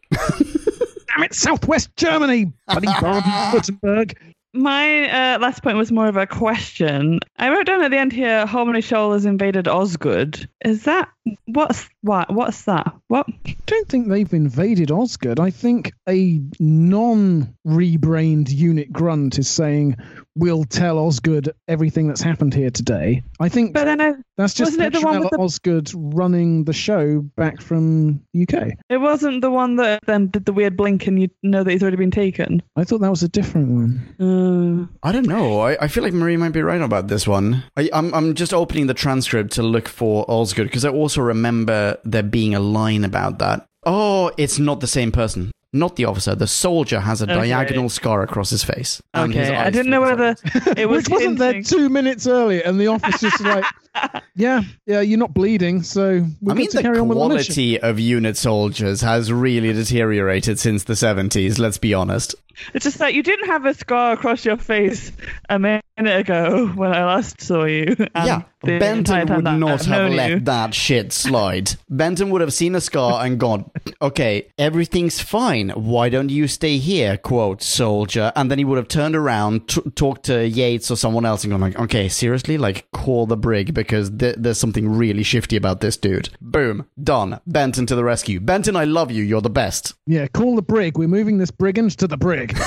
[1.20, 4.16] Damn it, Southwest Germany, buddy Baden-Württemberg.
[4.54, 7.20] My uh, last point was more of a question.
[7.36, 10.48] I wrote down at the end here, Harmony Shoal has invaded Osgood.
[10.64, 11.10] Is that
[11.44, 12.32] what's what?
[12.32, 12.92] What's that?
[13.08, 13.26] What?
[13.46, 15.38] I don't think they've invaded Osgood.
[15.40, 19.96] I think a non-rebrained unit grunt is saying,
[20.34, 24.72] "We'll tell Osgood everything that's happened here today." I think But then I, that's just
[24.72, 28.72] wasn't it the one with the- Osgood running the show back from UK.
[28.88, 31.82] it wasn't the one that then did the weird blink and you know that he's
[31.82, 32.62] already been taken.
[32.76, 34.90] I thought that was a different one.
[35.02, 35.60] Uh, I don't know.
[35.60, 37.62] I, I feel like Marie might be right about this one.
[37.76, 41.89] I, I'm I'm just opening the transcript to look for Osgood because I also remember
[42.04, 43.66] there being a line about that.
[43.84, 45.50] Oh, it's not the same person.
[45.72, 46.34] Not the officer.
[46.34, 47.34] The soldier has a Okay.
[47.48, 49.00] diagonal scar across his face.
[49.14, 50.36] and his okay, I didn't know to whether
[50.76, 53.64] it was Which wasn't there two minutes earlier, and the officer's like,
[54.34, 57.28] "Yeah, yeah, you're not bleeding, so we're I mean, to the carry on with the
[57.28, 62.34] mission." quality of unit soldiers has really deteriorated since the 70s, let's be honest.
[62.74, 65.12] It's just that you didn't have a scar across your face
[65.48, 67.94] a minute ago when I last saw you.
[67.98, 70.40] and yeah, the entire Benton time would that not I've let you.
[70.40, 71.72] that shit slide.
[71.88, 73.70] Benton would have seen a scar and gone,
[74.02, 75.70] okay, everything's fine.
[75.70, 78.32] Why don't you stay here, quote, soldier?
[78.36, 81.50] And then he would have turned around, t- talked to Yates or someone else and
[81.52, 82.58] gone like, okay, seriously?
[82.58, 86.28] Like, call the brig because th- there's something really shifty about this dude.
[86.40, 87.40] Boom, done.
[87.46, 88.40] Benton to the rescue.
[88.40, 89.22] Benton, I love you.
[89.22, 89.94] You're the best.
[90.06, 90.98] Yeah, call the brig.
[90.98, 92.50] We're moving this brigand to the brig.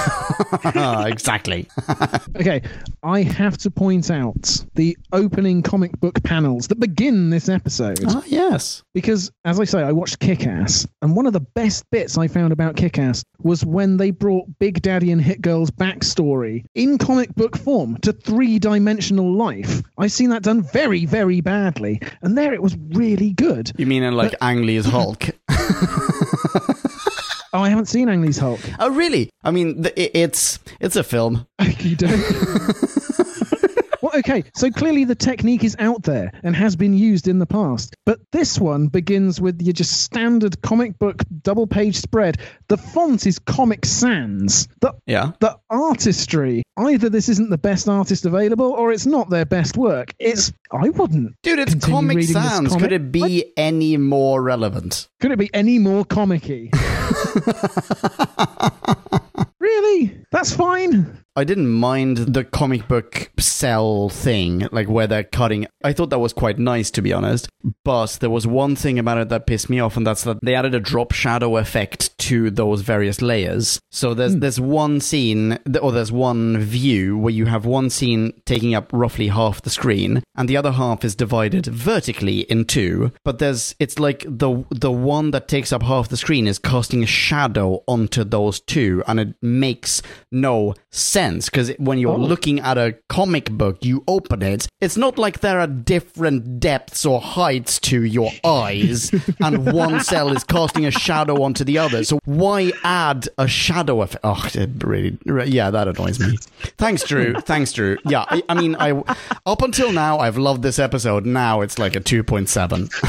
[0.76, 1.68] exactly.
[2.36, 2.61] Okay,
[3.03, 7.99] I have to point out the opening comic book panels that begin this episode.
[8.07, 8.84] Ah, yes.
[8.93, 12.30] Because, as I say, I watched Kick Ass, and one of the best bits I
[12.30, 16.97] found about Kick Ass was when they brought Big Daddy and Hit Girl's backstory in
[16.97, 19.81] comic book form to three dimensional life.
[19.97, 23.73] I've seen that done very, very badly, and there it was really good.
[23.77, 25.26] You mean in like Ang Lee's Hulk?
[27.55, 28.60] Oh, I haven't seen Ang Lee's Hulk.
[28.80, 29.30] oh, really?
[29.43, 31.45] I mean, th- i- it's it's a film.
[31.81, 32.19] you don't.
[34.15, 37.95] Okay, so clearly the technique is out there and has been used in the past.
[38.06, 42.38] But this one begins with your just standard comic book double page spread.
[42.68, 44.68] The font is Comic Sans.
[44.81, 45.31] The Yeah.
[45.40, 46.64] the artistry.
[46.77, 50.14] Either this isn't the best artist available or it's not their best work.
[50.19, 51.34] It's I wouldn't.
[51.44, 52.68] Dude, it's Comic Sans.
[52.69, 52.81] comic.
[52.81, 55.07] Could it be any more relevant?
[55.19, 56.69] Could it be any more comicky?
[59.60, 60.18] really?
[60.31, 61.19] That's fine.
[61.35, 65.65] I didn't mind the comic book cell thing, like where they're cutting.
[65.84, 67.49] I thought that was quite nice, to be honest.
[67.84, 70.53] But there was one thing about it that pissed me off, and that's that they
[70.53, 73.80] added a drop shadow effect to those various layers.
[73.89, 74.39] So there's hmm.
[74.39, 79.30] there's one scene, or there's one view where you have one scene taking up roughly
[79.30, 83.11] half the screen, and the other half is divided vertically in two.
[83.26, 87.01] But there's it's like the the one that takes up half the screen is casting
[87.01, 92.18] a shadow onto those two, and it makes no sense because when you're Oh.
[92.18, 94.68] looking at a comic book, you open it.
[94.82, 100.30] It's not like there are different depths or heights to your eyes, and one cell
[100.36, 102.04] is casting a shadow onto the other.
[102.04, 104.22] So why add a shadow effect?
[104.24, 105.18] Oh, it really,
[105.50, 106.38] yeah, that annoys me.
[106.78, 107.34] Thanks, Drew.
[107.41, 107.98] Thanks, Drew.
[108.06, 108.91] Yeah, I, I mean, I
[109.45, 111.26] up until now, I've loved this episode.
[111.26, 112.90] Now it's like a two point seven.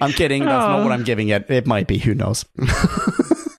[0.00, 0.44] I'm kidding.
[0.44, 1.50] That's not what I'm giving it.
[1.50, 1.98] It might be.
[1.98, 2.44] Who knows?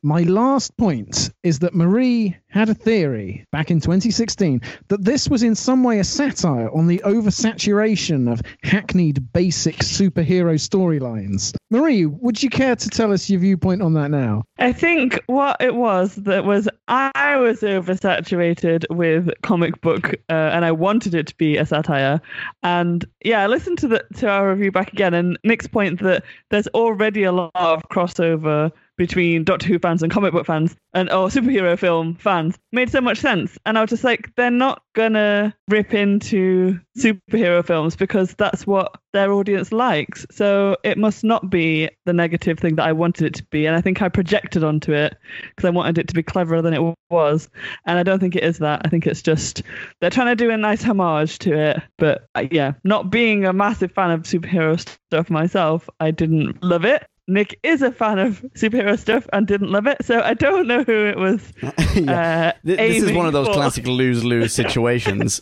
[0.03, 5.43] My last point is that Marie had a theory back in 2016 that this was
[5.43, 11.55] in some way a satire on the oversaturation of hackneyed basic superhero storylines.
[11.69, 14.43] Marie, would you care to tell us your viewpoint on that now?
[14.57, 20.63] I think what it was that was I was oversaturated with comic book, uh, and
[20.63, 22.21] I wanted it to be a satire.
[22.63, 26.23] And yeah, I listened to the to our review back again, and Nick's point that
[26.49, 31.09] there's already a lot of crossover between Doctor Who fans and comic book fans, and
[31.11, 33.57] or superhero film fans made so much sense.
[33.65, 38.95] And I was just like, they're not gonna rip into superhero films because that's what
[39.13, 40.25] their audience likes.
[40.31, 43.65] So it must not be the negative thing that I wanted it to be.
[43.65, 45.15] And I think I projected onto it
[45.49, 47.49] because I wanted it to be cleverer than it was.
[47.85, 48.81] And I don't think it is that.
[48.85, 49.63] I think it's just
[50.01, 51.81] they're trying to do a nice homage to it.
[51.97, 56.85] But uh, yeah, not being a massive fan of superhero stuff myself, I didn't love
[56.85, 57.05] it.
[57.27, 60.83] Nick is a fan of superhero stuff and didn't love it, so I don't know
[60.83, 61.41] who it was.
[61.97, 62.53] Yeah.
[62.53, 63.53] Uh, Th- This is one of those for.
[63.53, 65.41] classic lose lose situations.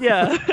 [0.00, 0.36] Yeah.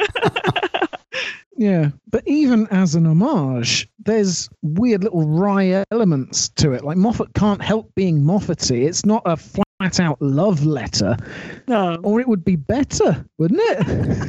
[1.55, 6.83] Yeah, but even as an homage, there's weird little wry elements to it.
[6.83, 8.75] Like Moffat can't help being Moffat-y.
[8.77, 11.15] It's not a flat out love letter,
[11.67, 11.99] no.
[12.03, 14.27] or it would be better, wouldn't it?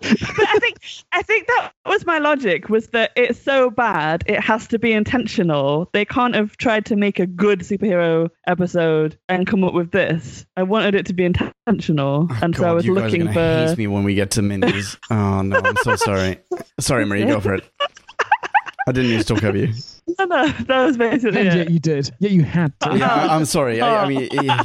[0.00, 0.78] But I think
[1.12, 4.92] I think that was my logic was that it's so bad it has to be
[4.92, 5.88] intentional.
[5.92, 10.46] They can't have tried to make a good superhero episode and come up with this.
[10.56, 13.18] I wanted it to be intentional, oh, and so I Oh, was you guys are
[13.18, 13.66] looking for.
[13.68, 14.96] hate me when we get to Mindy's.
[15.10, 16.38] oh no, I'm so sorry.
[16.80, 17.64] Sorry, Marie, go for it.
[18.88, 19.72] I didn't mean to talk over you.
[20.18, 21.54] No, no, that was basically and it.
[21.56, 22.10] yet you did.
[22.20, 22.96] Yeah, you had to.
[22.96, 23.80] Yeah, I, I'm sorry.
[23.80, 24.64] I, I mean, eh,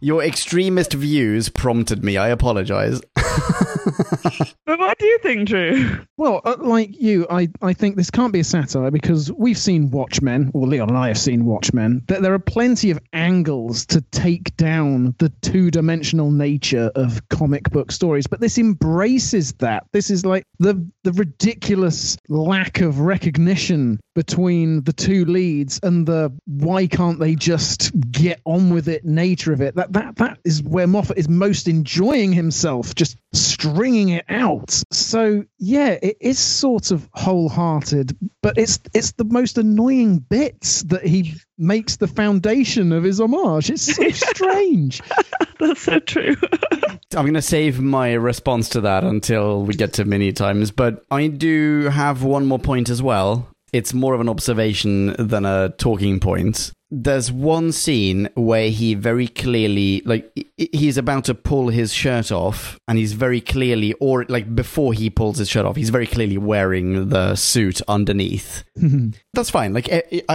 [0.00, 2.16] your extremist views prompted me.
[2.16, 3.00] I apologize.
[4.68, 5.98] But what do you think, Drew?
[6.18, 9.90] Well, uh, like you, I, I think this can't be a satire because we've seen
[9.90, 12.02] Watchmen, or Leon and I have seen Watchmen.
[12.08, 17.70] That there are plenty of angles to take down the two dimensional nature of comic
[17.70, 19.84] book stories, but this embraces that.
[19.92, 26.32] This is like the the ridiculous lack of recognition between the two leads and the
[26.46, 29.74] why can't they just get on with it nature of it.
[29.74, 34.82] That that that is where Moffat is most enjoying himself, just stringing it out.
[34.90, 41.04] So yeah, it is sort of wholehearted, but it's it's the most annoying bits that
[41.04, 43.70] he makes the foundation of his homage.
[43.70, 45.02] It's so strange.
[45.60, 46.36] That's so true.
[47.16, 51.04] I'm going to save my response to that until we get to mini times, but
[51.10, 53.48] I do have one more point as well.
[53.72, 56.72] It's more of an observation than a talking point.
[56.90, 62.78] There's one scene where he very clearly, like, he's about to pull his shirt off,
[62.88, 66.38] and he's very clearly, or like before he pulls his shirt off, he's very clearly
[66.38, 68.64] wearing the suit underneath.
[69.34, 69.74] That's fine.
[69.74, 69.88] Like,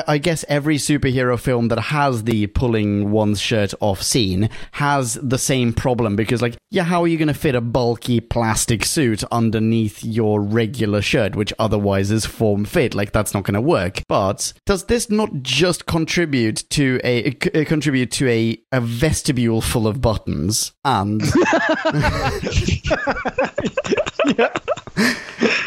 [0.07, 5.39] i guess every superhero film that has the pulling one's shirt off scene has the
[5.39, 9.23] same problem because, like, yeah, how are you going to fit a bulky plastic suit
[9.25, 12.93] underneath your regular shirt, which otherwise is form fit?
[12.93, 14.03] Like, that's not going to work.
[14.07, 19.87] But does this not just contribute to a, uh, contribute to a a vestibule full
[19.87, 21.21] of buttons and?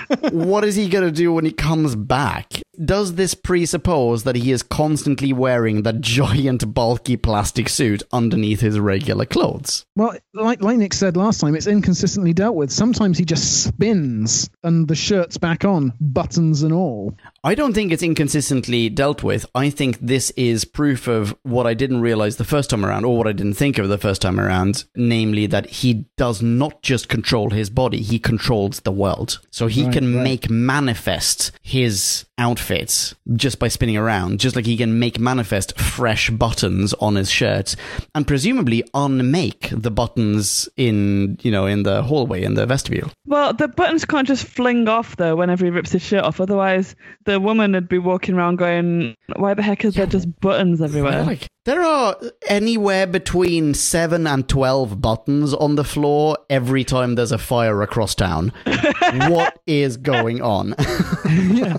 [0.31, 2.63] what is he going to do when he comes back?
[2.85, 8.79] Does this presuppose that he is constantly wearing that giant bulky plastic suit underneath his
[8.79, 9.85] regular clothes?
[9.97, 12.71] Well, like, like Nick said last time, it's inconsistently dealt with.
[12.71, 17.17] Sometimes he just spins and the shirt's back on, buttons and all.
[17.43, 19.47] I don't think it's inconsistently dealt with.
[19.55, 23.17] I think this is proof of what I didn't realize the first time around, or
[23.17, 27.09] what I didn't think of the first time around, namely that he does not just
[27.09, 29.41] control his body, he controls the world.
[29.51, 30.23] So he Right, can right.
[30.23, 36.31] make manifest his outfits just by spinning around, just like he can make manifest fresh
[36.31, 37.75] buttons on his shirt
[38.15, 43.11] and presumably unmake the buttons in, you know, in the hallway, in the vestibule.
[43.27, 46.41] Well, the buttons can't just fling off though whenever he rips his shirt off.
[46.41, 46.95] Otherwise,
[47.25, 51.25] the woman would be walking around going, "Why the heck is there just buttons everywhere?"
[51.25, 52.17] Like, there are
[52.47, 58.15] anywhere between 7 and 12 buttons on the floor every time there's a fire across
[58.15, 58.53] town.
[59.29, 60.77] what is going on?
[61.29, 61.77] yeah.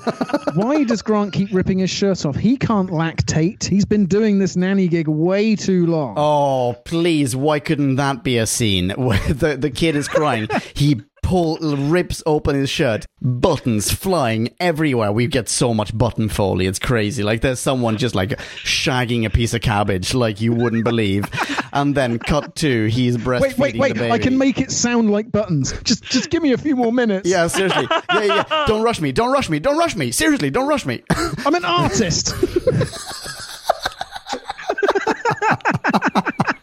[0.55, 2.35] Why does Grant keep ripping his shirt off?
[2.35, 3.64] He can't lactate.
[3.64, 6.15] He's been doing this nanny gig way too long.
[6.18, 10.49] oh, please, why couldn't that be a scene where the, the kid is crying?
[10.73, 15.11] He pull rips open his shirt, buttons flying everywhere.
[15.11, 16.67] We get so much button foley.
[16.67, 17.21] It's crazy.
[17.21, 18.29] Like there's someone just like
[18.63, 21.25] shagging a piece of cabbage like you wouldn't believe.
[21.73, 24.11] And then cut to he's breastfeeding Wait, wait, wait!
[24.11, 25.73] I can make it sound like buttons.
[25.83, 27.29] Just, just give me a few more minutes.
[27.29, 27.87] Yeah, seriously.
[27.91, 28.65] Yeah, yeah.
[28.65, 29.11] Don't rush me.
[29.11, 29.59] Don't rush me.
[29.59, 30.11] Don't rush me.
[30.11, 31.03] Seriously, don't rush me.
[31.45, 32.33] I'm an artist.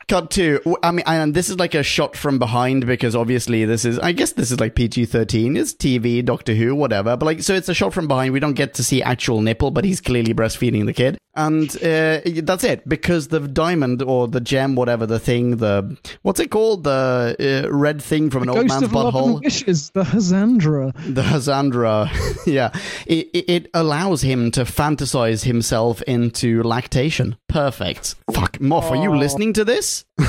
[0.09, 0.61] Cut to.
[0.83, 3.99] I mean, and this is like a shot from behind because obviously this is.
[3.99, 5.57] I guess this is like PG thirteen.
[5.57, 7.17] It's TV, Doctor Who, whatever.
[7.17, 8.33] But like, so it's a shot from behind.
[8.33, 12.21] We don't get to see actual nipple, but he's clearly breastfeeding the kid, and uh,
[12.43, 12.87] that's it.
[12.89, 17.71] Because the diamond or the gem, whatever the thing, the what's it called, the uh,
[17.75, 19.45] red thing from an old man's of Love and butthole.
[19.45, 20.93] Wishes, the Hazandra.
[21.15, 22.11] the Hazandra,
[22.47, 22.71] yeah,
[23.07, 27.37] it, it, it allows him to fantasize himself into lactation.
[27.49, 28.17] Perfect.
[28.33, 29.94] Fuck, Moff, are you listening to this?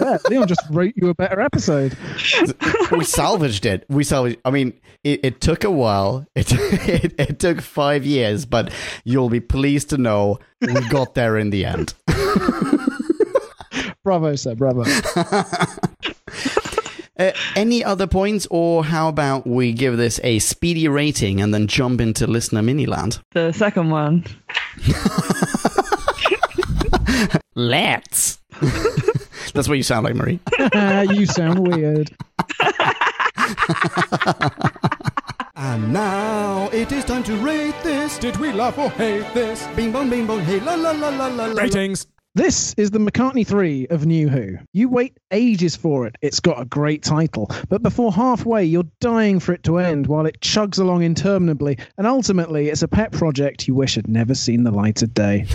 [0.00, 1.96] Yeah, Leon just wrote you a better episode.
[2.90, 3.84] we salvaged it.
[3.88, 4.38] We salvaged.
[4.44, 6.26] I mean, it, it took a while.
[6.34, 8.72] It, it it took five years, but
[9.04, 11.94] you'll be pleased to know we got there in the end.
[14.04, 14.82] Bravo, sir, bravo.
[17.18, 21.68] Uh, any other points, or how about we give this a speedy rating and then
[21.68, 23.20] jump into listener miniland?
[23.32, 24.24] The second one.
[27.54, 28.41] Let's.
[29.54, 30.40] That's what you sound like, Marie.
[31.14, 32.10] you sound weird.
[35.54, 38.18] And now it is time to rate this.
[38.18, 39.64] Did we love or hate this?
[39.76, 41.46] Bing bong, bing bong, hey la la la la la.
[41.46, 41.62] la.
[41.62, 42.08] Ratings.
[42.34, 44.56] This is the McCartney 3 of New Who.
[44.72, 46.16] You wait ages for it.
[46.20, 47.48] It's got a great title.
[47.68, 51.78] But before halfway, you're dying for it to end while it chugs along interminably.
[51.96, 55.46] And ultimately, it's a pet project you wish had never seen the light of day.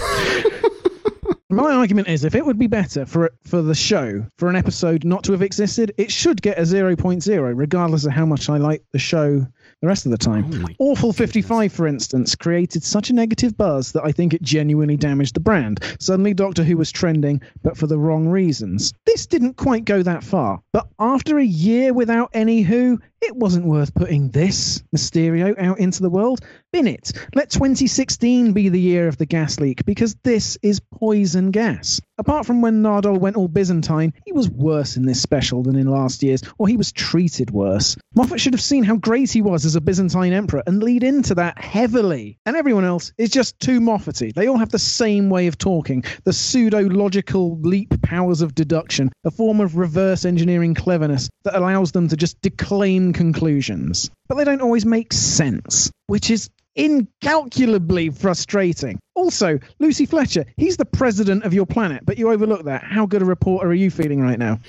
[1.50, 5.06] My argument is if it would be better for for the show, for an episode
[5.06, 8.84] not to have existed, it should get a 0.0, regardless of how much I like
[8.92, 9.48] the show
[9.82, 10.66] the rest of the time.
[10.80, 14.98] Oh Awful 55, for instance, created such a negative buzz that I think it genuinely
[14.98, 15.80] damaged the brand.
[16.00, 18.94] Suddenly, Doctor Who was trending, but for the wrong reasons.
[19.06, 23.66] This didn't quite go that far, but after a year without any Who, it wasn't
[23.66, 26.42] worth putting this Mysterio out into the world.
[26.72, 27.12] Bin it.
[27.34, 32.02] Let 2016 be the year of the gas leak, because this is poison gas.
[32.20, 35.88] Apart from when Nardole went all Byzantine, he was worse in this special than in
[35.88, 37.96] last year's, or he was treated worse.
[38.16, 41.36] Moffat should have seen how great he was as a Byzantine emperor and lead into
[41.36, 42.38] that heavily.
[42.46, 44.32] And everyone else is just too Moffat-y.
[44.36, 49.32] They all have the same way of talking, the pseudo-logical leap powers of deduction, a
[49.32, 54.10] form of reverse engineering cleverness that allows them to just declaim conclusions.
[54.28, 59.00] But they don't always make sense, which is incalculably frustrating.
[59.18, 62.84] Also, Lucy Fletcher, he's the president of your planet, but you overlook that.
[62.84, 64.60] How good a reporter are you feeling right now?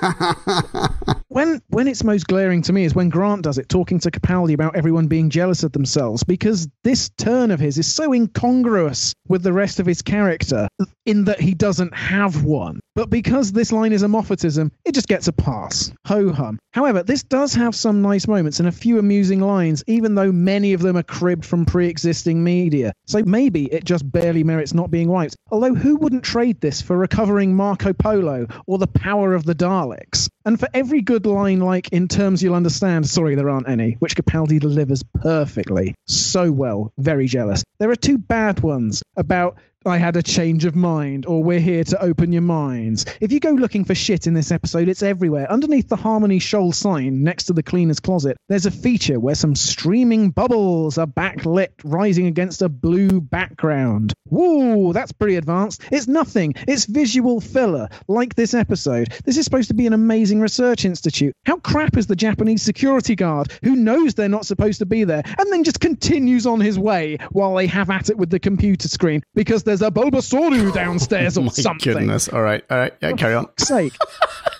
[1.28, 4.54] when when it's most glaring to me is when Grant does it, talking to Capaldi
[4.54, 9.42] about everyone being jealous of themselves, because this turn of his is so incongruous with
[9.42, 10.68] the rest of his character
[11.04, 12.80] in that he doesn't have one.
[12.94, 15.90] But because this line is a Moffatism, it just gets a pass.
[16.06, 16.58] Ho hum.
[16.72, 20.74] However, this does have some nice moments and a few amusing lines, even though many
[20.74, 22.92] of them are cribbed from pre existing media.
[23.06, 25.36] So maybe it just barely merits not being wiped.
[25.50, 30.28] Although, who wouldn't trade this for recovering Marco Polo or the power of the Daleks?
[30.44, 34.16] And for every good line, like in terms you'll understand, sorry, there aren't any, which
[34.16, 37.64] Capaldi delivers perfectly, so well, very jealous.
[37.78, 41.82] There are two bad ones about I had a change of mind, or we're here
[41.84, 43.04] to open your minds.
[43.20, 45.50] If you go looking for shit in this episode, it's everywhere.
[45.50, 49.56] Underneath the Harmony Shoal sign next to the cleaner's closet, there's a feature where some
[49.56, 54.12] streaming bubbles are backlit, rising against a blue background.
[54.30, 55.82] Woo, that's pretty advanced.
[55.90, 56.54] It's nothing.
[56.68, 59.12] It's visual filler, like this episode.
[59.24, 61.34] This is supposed to be an amazing research institute.
[61.44, 65.22] How crap is the Japanese security guard who knows they're not supposed to be there
[65.26, 68.88] and then just continues on his way while they have at it with the computer
[68.88, 71.94] screen because there's a Bulbasaur oh downstairs or My something?
[71.94, 72.28] goodness.
[72.28, 72.62] All right.
[72.70, 72.92] All right.
[73.00, 73.46] Yeah, carry on.
[73.46, 73.96] fuck's sake.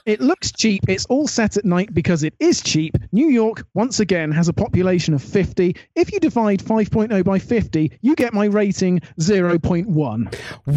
[0.07, 0.83] It looks cheap.
[0.89, 2.97] It's all set at night because it is cheap.
[3.13, 5.77] New York, once again, has a population of 50.
[5.95, 10.35] If you divide 5.0 by 50, you get my rating 0.1.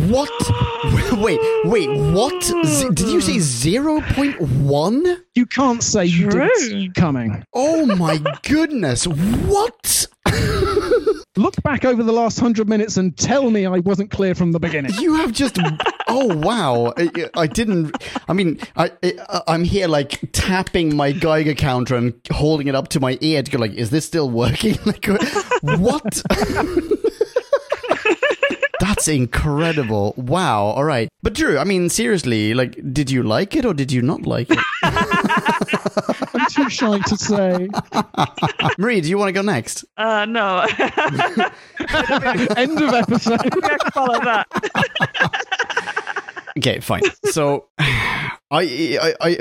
[0.09, 1.19] What?
[1.23, 2.43] wait, wait, what?
[2.43, 5.17] Z- did you say 0.1?
[5.33, 7.43] You can't say you didn't see coming.
[7.53, 9.07] Oh my goodness.
[9.07, 10.07] What?
[11.37, 14.59] Look back over the last 100 minutes and tell me I wasn't clear from the
[14.59, 14.93] beginning.
[14.99, 15.59] You have just.
[16.07, 16.93] Oh wow!
[16.95, 17.93] I, I didn't.
[18.29, 22.87] I mean, I, I I'm here like tapping my Geiger counter and holding it up
[22.89, 24.77] to my ear to go like, is this still working?
[24.85, 25.07] Like,
[25.61, 26.21] what?
[28.79, 30.13] That's incredible!
[30.15, 30.65] Wow.
[30.65, 34.01] All right, but Drew, I mean, seriously, like, did you like it or did you
[34.01, 34.59] not like it?
[36.33, 37.67] I'm too shy to say.
[38.77, 39.85] Marie, do you want to go next?
[39.97, 40.59] Uh, no.
[42.57, 43.41] End of episode.
[43.93, 44.47] Follow that.
[46.57, 47.01] Okay, fine.
[47.25, 47.67] So,
[48.51, 49.37] I, I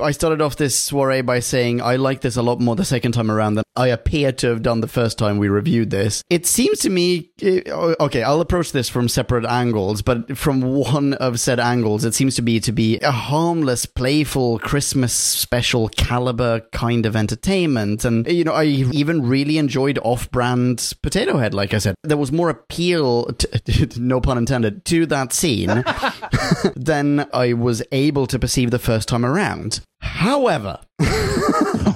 [0.00, 3.12] I started off this soiree by saying I like this a lot more the second
[3.12, 6.22] time around than I appear to have done the first time we reviewed this.
[6.30, 8.22] It seems to me eh, okay.
[8.22, 12.42] I'll approach this from separate angles, but from one of said angles, it seems to
[12.42, 18.04] be to be a harmless, playful Christmas special caliber kind of entertainment.
[18.06, 21.52] And you know, I even really enjoyed off-brand Potato Head.
[21.52, 25.68] Like I said, there was more appeal, to, no pun intended, to that scene
[26.74, 29.80] than I was able to perceive the first time around.
[30.00, 30.80] However,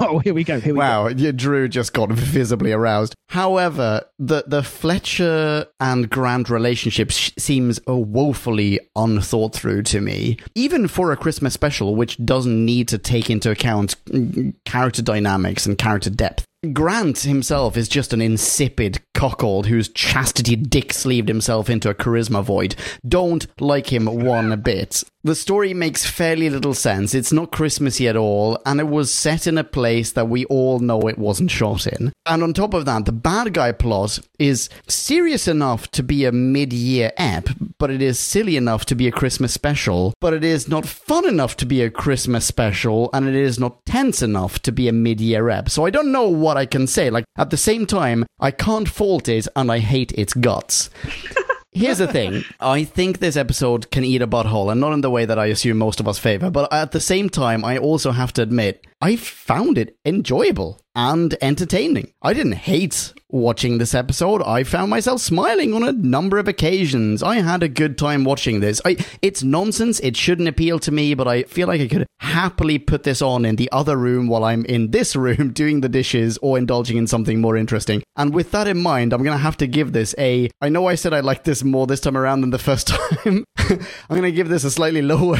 [0.02, 0.58] Oh, here we go.
[0.58, 3.14] Here we wow, yeah, Drew just got visibly aroused.
[3.28, 10.88] However, the the Fletcher and Grant relationship sh- seems woefully unthought through to me, even
[10.88, 15.76] for a Christmas special, which doesn't need to take into account mm, character dynamics and
[15.76, 16.44] character depth.
[16.74, 22.44] Grant himself is just an insipid cockhold whose chastity dick sleeved himself into a charisma
[22.44, 22.74] void.
[23.08, 25.02] Don't like him one bit.
[25.22, 27.14] The story makes fairly little sense.
[27.14, 30.78] It's not Christmassy at all, and it was set in a place that we all
[30.78, 32.10] know it wasn't shot in.
[32.24, 36.32] And on top of that, the bad guy plot is serious enough to be a
[36.32, 40.42] mid year ep, but it is silly enough to be a Christmas special, but it
[40.42, 44.60] is not fun enough to be a Christmas special, and it is not tense enough
[44.60, 45.68] to be a mid year ep.
[45.68, 47.10] So I don't know what I can say.
[47.10, 50.88] Like, at the same time, I can't fault it, and I hate its guts.
[51.72, 52.44] Here's the thing.
[52.60, 55.46] I think this episode can eat a butthole, and not in the way that I
[55.46, 58.86] assume most of us favor, but at the same time, I also have to admit,
[59.00, 62.12] I found it enjoyable and entertaining.
[62.22, 64.42] I didn't hate watching this episode.
[64.42, 67.22] I found myself smiling on a number of occasions.
[67.22, 68.80] I had a good time watching this.
[68.84, 70.00] I, it's nonsense.
[70.00, 73.44] It shouldn't appeal to me, but I feel like I could happily put this on
[73.44, 77.06] in the other room while I'm in this room doing the dishes or indulging in
[77.06, 78.02] something more interesting.
[78.16, 80.50] And with that in mind, I'm going to have to give this a.
[80.60, 82.88] I know I said I liked this more this time around than the first
[83.24, 83.44] time.
[83.58, 85.36] I'm going to give this a slightly lower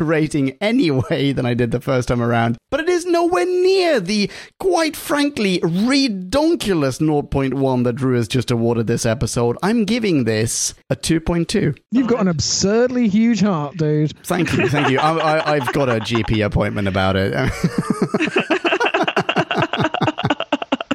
[0.00, 2.58] rating anyway than I did the first time around.
[2.70, 8.86] But it is nowhere near the, quite frankly, redonkulous 0.1 that Drew has just awarded
[8.86, 9.56] this episode.
[9.62, 11.76] I'm giving this a 2.2.
[11.90, 14.12] You've got an absurdly huge heart, dude.
[14.24, 14.98] Thank you, thank you.
[14.98, 17.32] I, I, I've got a GP appointment about it.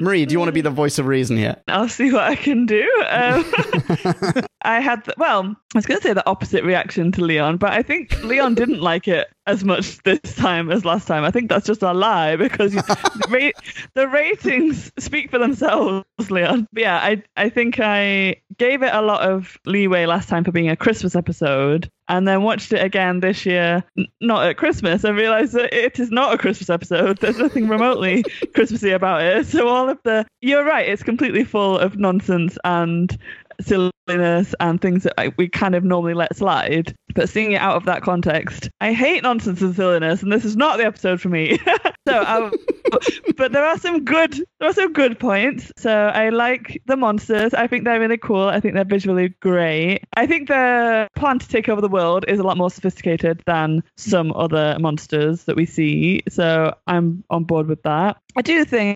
[0.03, 1.55] Marie, do you want to be the voice of reason here?
[1.67, 2.83] I'll see what I can do.
[3.09, 3.45] Um,
[4.61, 7.73] I had, the, well, I was going to say the opposite reaction to Leon, but
[7.73, 11.23] I think Leon didn't like it as much this time as last time.
[11.23, 16.05] I think that's just a lie because you, the, ra- the ratings speak for themselves,
[16.29, 16.67] Leon.
[16.71, 20.51] But yeah, I, I think I gave it a lot of leeway last time for
[20.51, 25.03] being a Christmas episode and then watched it again this year, n- not at Christmas,
[25.03, 27.17] and realized that it is not a Christmas episode.
[27.19, 28.23] There's nothing remotely
[28.55, 29.45] Christmassy about it.
[29.47, 33.17] So all of the, you're right, it's completely full of nonsense and
[33.61, 36.95] silliness and things that we kind of normally let slide.
[37.15, 40.55] but seeing it out of that context, I hate nonsense and silliness, and this is
[40.55, 41.59] not the episode for me.
[42.07, 42.51] so, um,
[43.37, 45.71] but there are some good, there are some good points.
[45.77, 47.53] So I like the monsters.
[47.53, 48.47] I think they're really cool.
[48.47, 50.03] I think they're visually great.
[50.15, 53.83] I think the plan to take over the world is a lot more sophisticated than
[53.97, 56.21] some other monsters that we see.
[56.29, 58.17] So I'm on board with that.
[58.35, 58.95] I do think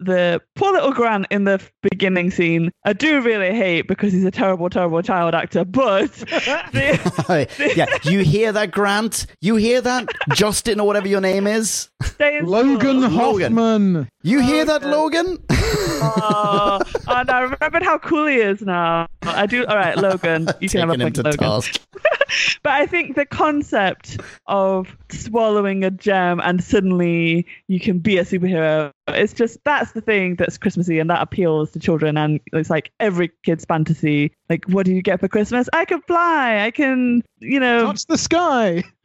[0.00, 4.30] the poor little Grant in the beginning scene, I do really hate because he's a
[4.42, 5.64] terrible, terrible child actor.
[5.64, 9.26] But the, yeah, you hear that, Grant?
[9.40, 11.88] You hear that, Justin or whatever your name is?
[12.02, 13.10] stay in Logan school.
[13.10, 13.52] Logan.
[13.52, 14.08] Hoffman.
[14.22, 15.38] You hear that, Logan?
[15.50, 19.06] Oh, and I remembered how cool he is now.
[19.22, 19.64] I do.
[19.64, 21.38] All right, Logan, you can have a Taking him point, Logan.
[21.38, 21.80] task.
[22.62, 28.24] But I think the concept of swallowing a gem and suddenly you can be a
[28.24, 32.16] superhero, it's just that's the thing that's Christmassy and that appeals to children.
[32.16, 34.32] And it's like every kid's fantasy.
[34.48, 35.68] Like, what do you get for Christmas?
[35.72, 36.64] I can fly.
[36.64, 38.84] I can, you know, Touch the sky.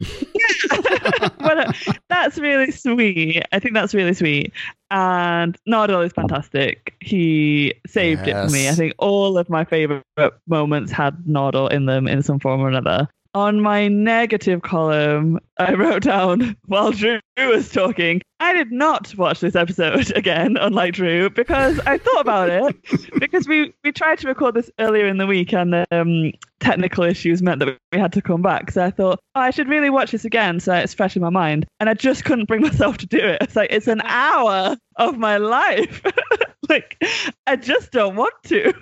[1.38, 1.72] but uh,
[2.08, 3.42] that's really sweet.
[3.52, 4.52] I think that's really sweet.
[4.90, 6.94] And Nardole is fantastic.
[7.00, 8.68] He saved it for me.
[8.68, 10.04] I think all of my favorite
[10.46, 13.08] moments had Nardole in them in some form or another.
[13.34, 19.40] On my negative column, I wrote down while Drew was talking, I did not watch
[19.40, 22.76] this episode again, unlike Drew, because I thought about it.
[23.20, 27.42] because we, we tried to record this earlier in the week and um, technical issues
[27.42, 28.70] meant that we had to come back.
[28.70, 31.30] So I thought, oh, I should really watch this again so it's fresh in my
[31.30, 31.66] mind.
[31.80, 33.42] And I just couldn't bring myself to do it.
[33.42, 36.02] It's like, it's an hour of my life.
[36.70, 37.02] like,
[37.46, 38.72] I just don't want to.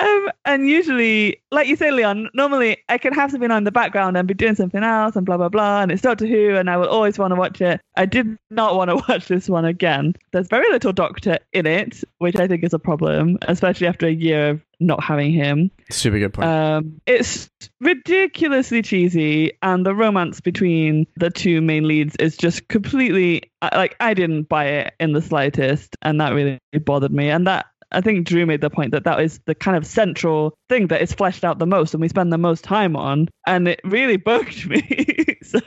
[0.00, 4.16] Um, and usually, like you say, Leon, normally I can have something on the background
[4.16, 5.82] and be doing something else and blah, blah, blah.
[5.82, 7.80] And it's Doctor Who, and I will always want to watch it.
[7.96, 10.14] I did not want to watch this one again.
[10.32, 14.12] There's very little Doctor in it, which I think is a problem, especially after a
[14.12, 15.70] year of not having him.
[15.90, 16.48] Super good point.
[16.48, 17.50] Um, it's
[17.80, 24.14] ridiculously cheesy, and the romance between the two main leads is just completely like I
[24.14, 27.30] didn't buy it in the slightest, and that really bothered me.
[27.30, 30.54] And that I think Drew made the point that that is the kind of central
[30.68, 33.68] thing that is fleshed out the most, and we spend the most time on, and
[33.68, 35.38] it really bugged me.
[35.42, 35.58] so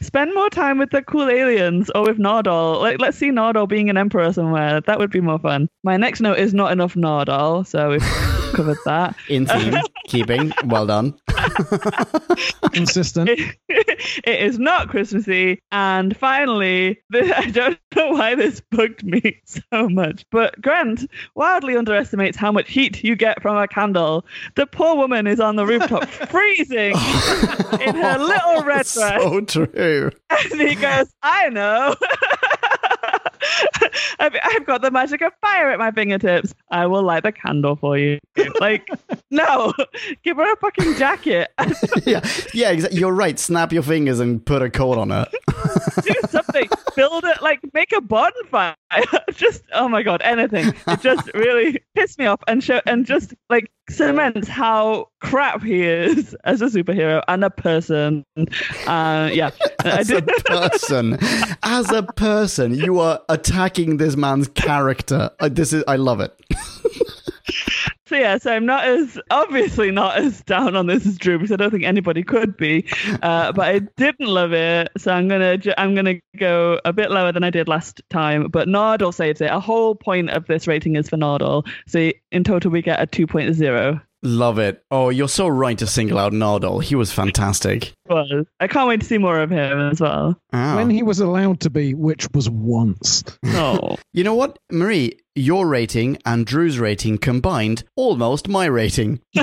[0.00, 2.80] spend more time with the cool aliens or with Nardole.
[2.80, 4.80] Like let's see Nardole being an emperor somewhere.
[4.80, 5.68] That would be more fun.
[5.82, 8.02] My next note is not enough Nardole, so we've
[8.52, 9.16] covered that.
[9.28, 9.76] In theme,
[10.06, 10.52] keeping.
[10.66, 11.14] Well done.
[12.72, 13.30] Consistent.
[13.68, 15.60] it is not Christmassy.
[15.70, 21.76] And finally, the, I don't know why this bugged me so much, but Grant wildly
[21.76, 24.24] underestimates how much heat you get from a candle.
[24.54, 26.92] The poor woman is on the rooftop freezing
[27.80, 28.94] in her little red dress.
[28.94, 30.10] So true.
[30.30, 31.94] And he goes, I know.
[34.18, 36.54] I've, got the magic of fire at my fingertips.
[36.70, 38.18] I will light the candle for you.
[38.60, 38.88] Like,
[39.30, 39.72] no,
[40.22, 41.52] give her a fucking jacket.
[42.06, 42.20] yeah,
[42.54, 43.00] yeah, exactly.
[43.00, 43.38] You're right.
[43.38, 45.26] Snap your fingers and put a coat on her.
[46.02, 46.14] do
[46.96, 48.74] Build it, like make a bonfire.
[49.34, 50.74] just oh my god, anything.
[50.86, 55.82] It just really pissed me off and show and just like cements how crap he
[55.82, 58.24] is as a superhero and a person.
[58.86, 59.50] Uh, yeah,
[59.84, 61.18] As a person,
[61.62, 65.30] as a person, you are attacking this man's character.
[65.40, 65.82] Uh, this is.
[65.88, 66.32] I love it.
[68.06, 71.52] So yeah, so I'm not as obviously not as down on this as Drew because
[71.52, 72.86] I don't think anybody could be.
[73.22, 77.10] Uh, but I didn't love it, so I'm gonna ju- I'm gonna go a bit
[77.10, 78.48] lower than I did last time.
[78.48, 79.50] But Nardole saves it.
[79.50, 83.06] A whole point of this rating is for Nardole, so in total we get a
[83.06, 84.00] 2.0.
[84.24, 84.84] Love it.
[84.92, 86.80] Oh, you're so right to single out Nardole.
[86.80, 87.92] He was fantastic.
[88.08, 90.38] Was I can't wait to see more of him as well.
[90.52, 90.76] Ah.
[90.76, 93.24] When he was allowed to be, which was once.
[93.46, 95.18] Oh, You know what, Marie?
[95.34, 99.18] Your rating and Drew's rating combined, almost my rating.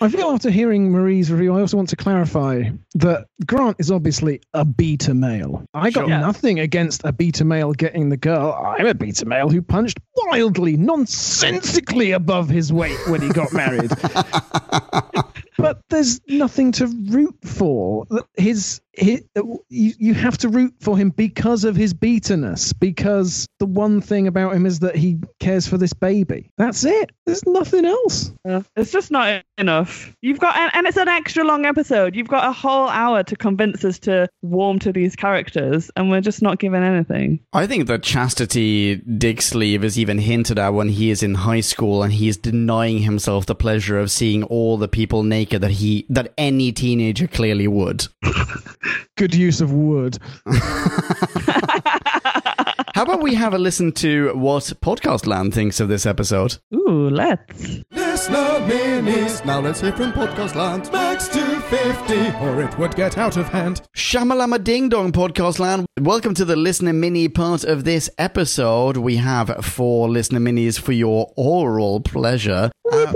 [0.00, 2.64] I feel after hearing Marie's review, I also want to clarify
[2.96, 5.64] that Grant is obviously a beta male.
[5.74, 6.18] I got Sure.
[6.18, 8.52] Nothing against a beta male getting the girl.
[8.52, 13.92] I'm a beta male who punched wildly, nonsensically above his weight when he got married.
[15.58, 18.06] but there's nothing to root for.
[18.36, 19.24] His, his
[19.68, 22.72] you, you have to root for him because of his beaterness.
[22.78, 26.50] Because the one thing about him is that he cares for this baby.
[26.58, 27.10] That's it.
[27.24, 28.32] There's nothing else.
[28.44, 28.62] Yeah.
[28.76, 30.14] it's just not enough.
[30.20, 32.14] You've got and, and it's an extra long episode.
[32.14, 36.20] You've got a whole hour to convince us to warm to these characters, and we're
[36.20, 37.40] just not given anything.
[37.52, 41.60] I think that chastity dick sleeve is even hinted at when he is in high
[41.60, 45.70] school and he is denying himself the pleasure of seeing all the people naked that
[45.70, 48.06] he that any teenager clearly would.
[49.16, 50.18] Good use of wood.
[52.94, 56.56] How about we have a listen to what Podcast Land thinks of this episode?
[56.74, 57.82] Ooh, let's.
[57.90, 59.44] Listen listener minis.
[59.44, 60.90] Now let's hear from Podcast Land.
[60.90, 62.44] Max 250.
[62.44, 63.82] Or it would get out of hand.
[63.94, 65.84] Shamalama Ding Dong Podcast Land.
[66.00, 68.96] Welcome to the listener mini part of this episode.
[68.96, 72.70] We have four listener minis for your oral pleasure.
[72.90, 73.12] Uh,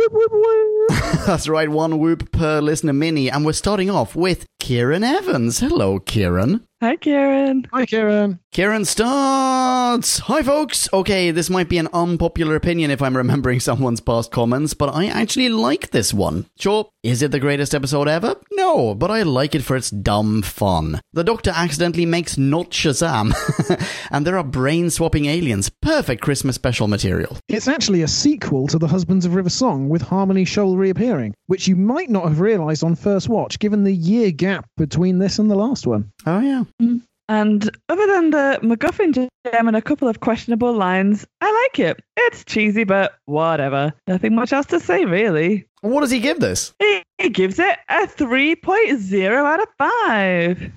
[1.27, 3.31] that's right, one whoop per listener mini.
[3.31, 5.61] And we're starting off with Kieran Evans.
[5.61, 6.67] Hello, Kieran.
[6.83, 7.67] Hi, Karen.
[7.75, 8.39] Hi, Karen.
[8.53, 10.19] Karen starts.
[10.21, 10.89] Hi, folks.
[10.95, 15.07] Okay, this might be an unpopular opinion if I'm remembering someone's past comments, but I
[15.07, 16.47] actually like this one.
[16.59, 18.35] Sure, is it the greatest episode ever?
[18.53, 21.03] No, but I like it for its dumb fun.
[21.13, 23.35] The Doctor accidentally makes not Shazam,
[24.11, 25.71] and there are brain swapping aliens.
[25.83, 27.37] Perfect Christmas special material.
[27.47, 31.69] It's actually a sequel to The Husbands of River Song with Harmony Shoal reappearing, which
[31.69, 35.51] you might not have realised on first watch given the year gap between this and
[35.51, 36.11] the last one.
[36.27, 36.65] Oh, yeah.
[37.29, 42.03] And other than the MacGuffin gem and a couple of questionable lines, I like it.
[42.17, 43.93] It's cheesy, but whatever.
[44.09, 45.67] Nothing much else to say, really.
[45.83, 46.75] What does he give this?
[46.81, 50.73] He, he gives it a 3.0 out of 5.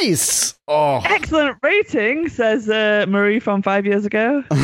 [0.00, 0.54] Nice!
[0.68, 1.02] Oh.
[1.04, 4.42] Excellent rating, says uh, Marie from five years ago.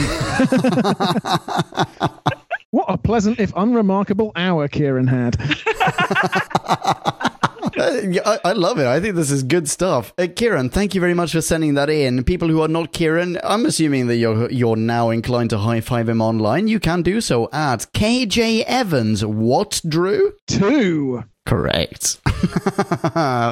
[2.73, 5.37] What a pleasant, if unremarkable, hour Kieran had.
[8.45, 8.87] I love it.
[8.87, 10.13] I think this is good stuff.
[10.19, 12.25] Uh, Kieran, thank you very much for sending that in.
[12.25, 16.09] People who are not Kieran, I'm assuming that you're you're now inclined to high five
[16.09, 16.69] him online.
[16.69, 19.25] You can do so at KJ Evans.
[19.25, 20.35] What, Drew?
[20.47, 21.25] Two.
[21.47, 22.19] Correct.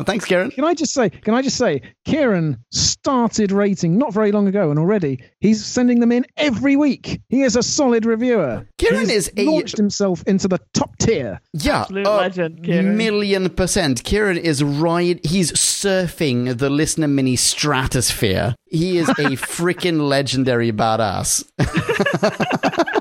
[0.07, 0.51] Thanks, Kieran.
[0.53, 1.11] Can I just say?
[1.11, 1.83] Can I just say?
[2.05, 7.21] Kieran started rating not very long ago, and already he's sending them in every week.
[7.29, 8.67] He is a solid reviewer.
[8.79, 11.41] Kieran He's is a- launched himself into the top tier.
[11.55, 12.97] Yeah, Absolute a legend, Kieran.
[12.97, 14.05] million percent.
[14.05, 15.19] Kieran is right.
[15.27, 18.55] He's surfing the listener mini stratosphere.
[18.71, 21.45] He is a freaking legendary badass.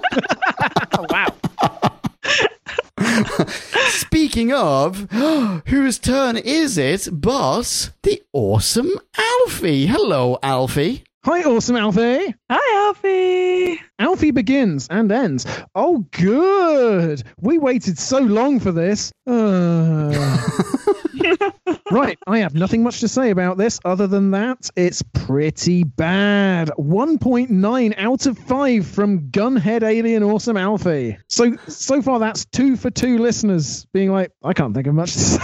[0.99, 1.27] Oh, wow.
[4.07, 5.11] Speaking of,
[5.67, 9.85] whose turn is it but the awesome Alfie?
[9.85, 11.03] Hello, Alfie.
[11.25, 12.33] Hi, awesome Alfie.
[12.49, 13.81] Hi, Alfie.
[13.99, 15.45] Alfie begins and ends.
[15.75, 17.21] Oh, good.
[17.41, 19.11] We waited so long for this.
[19.27, 20.37] Uh...
[21.91, 26.69] right, I have nothing much to say about this other than that it's pretty bad.
[26.77, 31.17] 1.9 out of 5 from Gunhead Alien Awesome Alfie.
[31.27, 35.13] So so far that's 2 for 2 listeners being like I can't think of much
[35.13, 35.39] to say.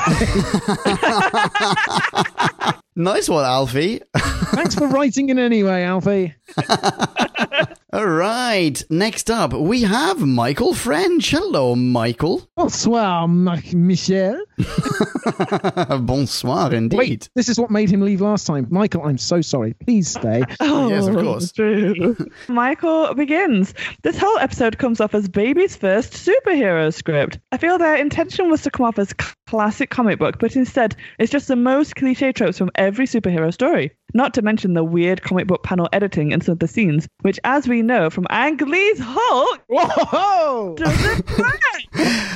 [2.96, 4.02] Nice one, Alfie.
[4.16, 6.36] Thanks for writing in anyway, Alfie.
[7.94, 11.30] All right, next up, we have Michael French.
[11.30, 12.50] Hello, Michael.
[12.58, 14.44] Bonsoir, Marc Michel.
[16.00, 16.98] Bonsoir, indeed.
[16.98, 18.66] Wait, this is what made him leave last time.
[18.72, 19.74] Michael, I'm so sorry.
[19.76, 20.42] Please stay.
[20.60, 21.52] Oh, Yes, of course.
[21.52, 22.18] True.
[22.48, 23.76] Michael begins.
[24.02, 27.38] This whole episode comes off as Baby's first superhero script.
[27.52, 30.96] I feel their intention was to come off as c- classic comic book, but instead
[31.20, 33.92] it's just the most cliche tropes from every superhero story.
[34.16, 37.40] Not to mention the weird comic book panel editing in some of the scenes, which,
[37.44, 40.74] as we know from Ang Lee's Hulk, Whoa!
[40.76, 41.26] doesn't.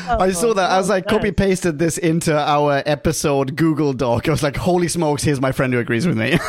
[0.07, 4.27] I saw that as I oh, copy pasted this into our episode Google Doc.
[4.27, 6.37] I was like, holy smokes, here's my friend who agrees with me.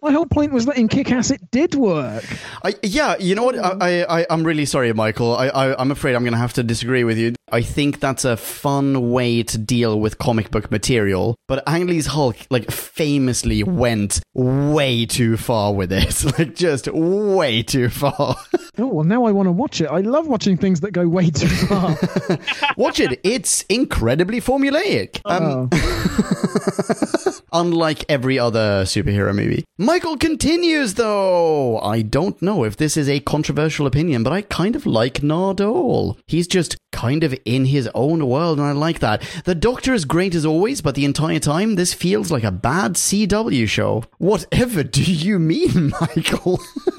[0.00, 2.24] My whole point was that in Kick Ass it did work.
[2.64, 3.56] I, yeah, you know what?
[3.56, 3.82] Hmm.
[3.82, 5.36] I, I, I'm really sorry, Michael.
[5.36, 7.34] I, I, I'm afraid I'm going to have to disagree with you.
[7.52, 12.06] I think that's a fun way to deal with comic book material, but Ang Lee's
[12.06, 16.24] Hulk, like, famously went way too far with it.
[16.38, 18.36] Like, just way too far.
[18.80, 19.86] Oh, well, now I want to watch it.
[19.86, 21.96] I love watching things that go way too far.
[22.76, 23.18] Watch it.
[23.24, 25.20] It's incredibly formulaic.
[25.24, 27.40] Um, Oh.
[27.52, 29.64] Unlike every other superhero movie.
[29.78, 31.78] Michael continues, though.
[31.80, 36.16] I don't know if this is a controversial opinion, but I kind of like Nardole.
[36.28, 39.22] He's just kind of in his own world, and I like that.
[39.44, 42.94] The Doctor is great as always, but the entire time, this feels like a bad
[42.94, 44.02] CW show.
[44.18, 46.60] Whatever do you mean, Michael?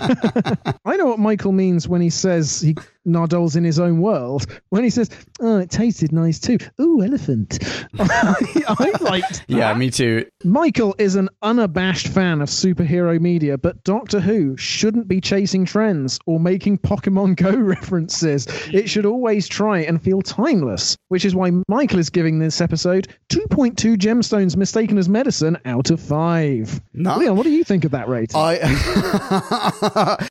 [0.00, 2.76] I know what Michael means when he says he
[3.08, 4.46] Nardole's in his own world.
[4.68, 7.58] When he says, "Oh, it tasted nice too." Ooh, elephant.
[7.98, 8.34] I,
[8.68, 9.44] I liked.
[9.48, 10.26] yeah, me too.
[10.44, 16.18] Michael is an unabashed fan of superhero media, but Doctor Who shouldn't be chasing trends
[16.26, 18.46] or making Pokemon Go references.
[18.72, 23.08] It should always try and feel timeless, which is why Michael is giving this episode
[23.30, 26.80] 2.2 gemstones mistaken as medicine out of 5.
[26.94, 27.16] No.
[27.16, 28.32] Leon, what do you think of that rate?
[28.34, 28.58] I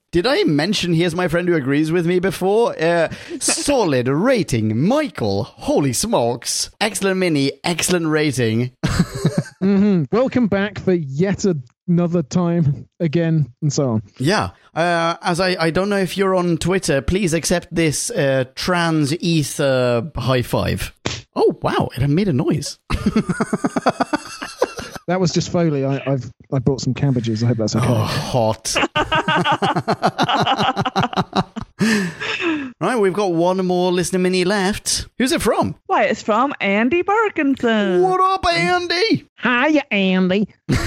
[0.11, 2.79] did I mention here's my friend who agrees with me before?
[2.81, 3.09] Uh,
[3.39, 5.43] solid rating, Michael.
[5.43, 6.69] Holy smokes!
[6.79, 8.71] Excellent mini, excellent rating.
[9.59, 11.45] hmm Welcome back for yet
[11.87, 14.03] another time again, and so on.
[14.17, 14.51] Yeah.
[14.75, 19.15] Uh, as I, I don't know if you're on Twitter, please accept this uh, trans
[19.17, 20.93] ether high five.
[21.35, 21.89] Oh, wow.
[21.95, 22.79] It made a noise.
[25.07, 25.85] That was just Foley.
[25.85, 27.41] I, I've I brought some cabbages.
[27.41, 27.85] I hope that's okay.
[27.87, 28.75] Oh, hot.
[32.81, 35.07] right, we've got one more listener mini left.
[35.17, 35.75] Who's it from?
[35.85, 38.01] Why, it's from Andy Parkinson.
[38.01, 39.27] What up, Andy?
[39.43, 40.47] Hiya, Andy.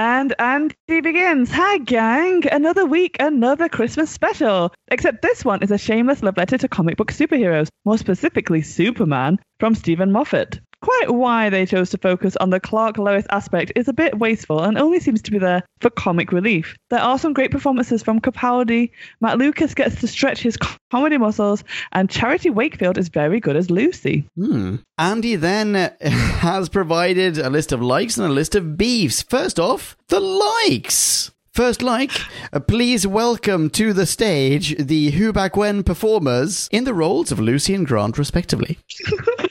[0.00, 1.50] And Andy begins.
[1.50, 2.44] Hi, gang.
[2.52, 4.72] Another week, another Christmas special.
[4.92, 9.40] Except this one is a shameless love letter to comic book superheroes, more specifically Superman,
[9.58, 10.60] from Steven Moffat.
[10.80, 14.62] Quite why they chose to focus on the Clark Lois aspect is a bit wasteful
[14.62, 16.76] and only seems to be there for comic relief.
[16.90, 18.90] There are some great performances from Capaldi,
[19.20, 20.56] Matt Lucas gets to stretch his
[20.90, 24.28] comedy muscles, and Charity Wakefield is very good as Lucy.
[24.36, 24.76] Hmm.
[24.96, 29.22] Andy then uh, has provided a list of likes and a list of beefs.
[29.22, 31.32] First off, the likes.
[31.52, 32.12] First like,
[32.52, 37.40] uh, please welcome to the stage the Who Back When performers in the roles of
[37.40, 38.78] Lucy and Grant, respectively.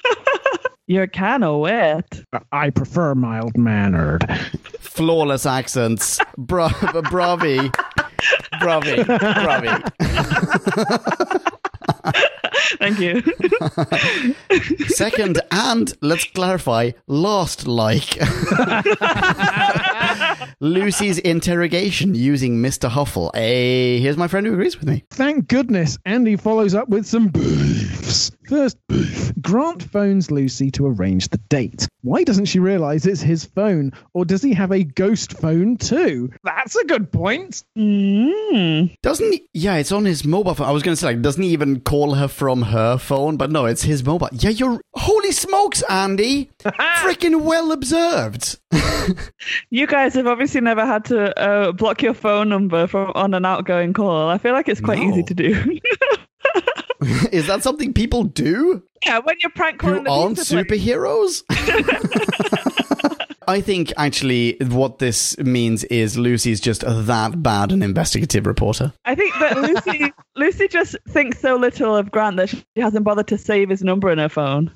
[0.87, 2.21] You're kinda wet.
[2.51, 4.23] I prefer mild mannered.
[4.79, 6.19] Flawless accents.
[6.37, 6.71] Bra-
[7.09, 7.69] bravi.
[8.61, 9.03] Bravi.
[9.03, 9.83] Bravi.
[12.79, 13.21] Thank you.
[14.87, 18.17] Second, and let's clarify, last like.
[20.59, 22.89] Lucy's interrogation using Mr.
[22.89, 23.29] Huffle.
[23.33, 25.03] Hey, here's my friend who agrees with me.
[25.11, 27.29] Thank goodness Andy follows up with some
[28.07, 28.31] beefs.
[28.47, 29.33] First beef.
[29.41, 31.87] Grant phones Lucy to arrange the date.
[32.01, 33.91] Why doesn't she realize it's his phone?
[34.13, 36.31] Or does he have a ghost phone too?
[36.43, 37.63] That's a good point.
[37.77, 38.95] mm.
[39.03, 39.47] Doesn't he?
[39.53, 40.67] Yeah, it's on his mobile phone.
[40.67, 43.35] I was going to say, like, doesn't he even call her from her phone?
[43.37, 44.29] But no, it's his mobile.
[44.31, 44.79] Yeah, you're.
[44.93, 46.49] Holy smokes, Andy!
[46.63, 48.59] Freaking well observed.
[49.69, 53.45] You guys have obviously never had to uh, block your phone number from on an
[53.45, 54.27] outgoing call.
[54.29, 55.09] I feel like it's quite No.
[55.11, 55.79] easy to do.
[57.31, 58.83] Is that something people do?
[59.05, 61.43] yeah, when you're prank who calling the aren't superheroes?
[63.49, 68.91] I think actually what this means is Lucy's just that bad an investigative reporter.
[69.05, 73.27] I think that Lucy Lucy just thinks so little of Grant that she hasn't bothered
[73.27, 74.75] to save his number in her phone.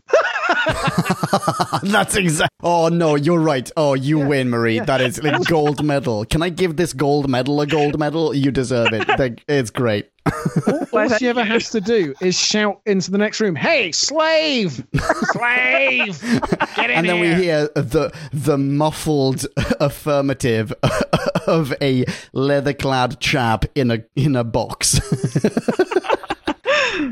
[1.84, 2.51] That's exact.
[2.61, 3.69] Oh no, you're right.
[3.77, 4.80] Oh, you win, Marie.
[4.80, 6.26] That is like gold medal.
[6.26, 8.34] Can I give this gold medal a gold medal?
[8.34, 9.07] You deserve it.
[9.07, 10.09] Like, It's great.
[10.93, 14.85] All she ever has to do is shout into the next room, "Hey, slave!
[15.31, 16.22] slave!
[16.76, 19.47] Get in And then we hear the the muffled
[19.80, 20.72] affirmative
[21.47, 24.99] of a leather-clad chap in a in a box.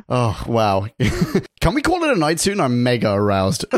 [0.10, 0.88] Oh wow!
[1.62, 2.60] Can we call it a night soon?
[2.60, 3.66] I'm mega aroused.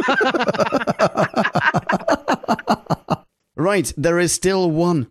[3.55, 5.07] right, there is still one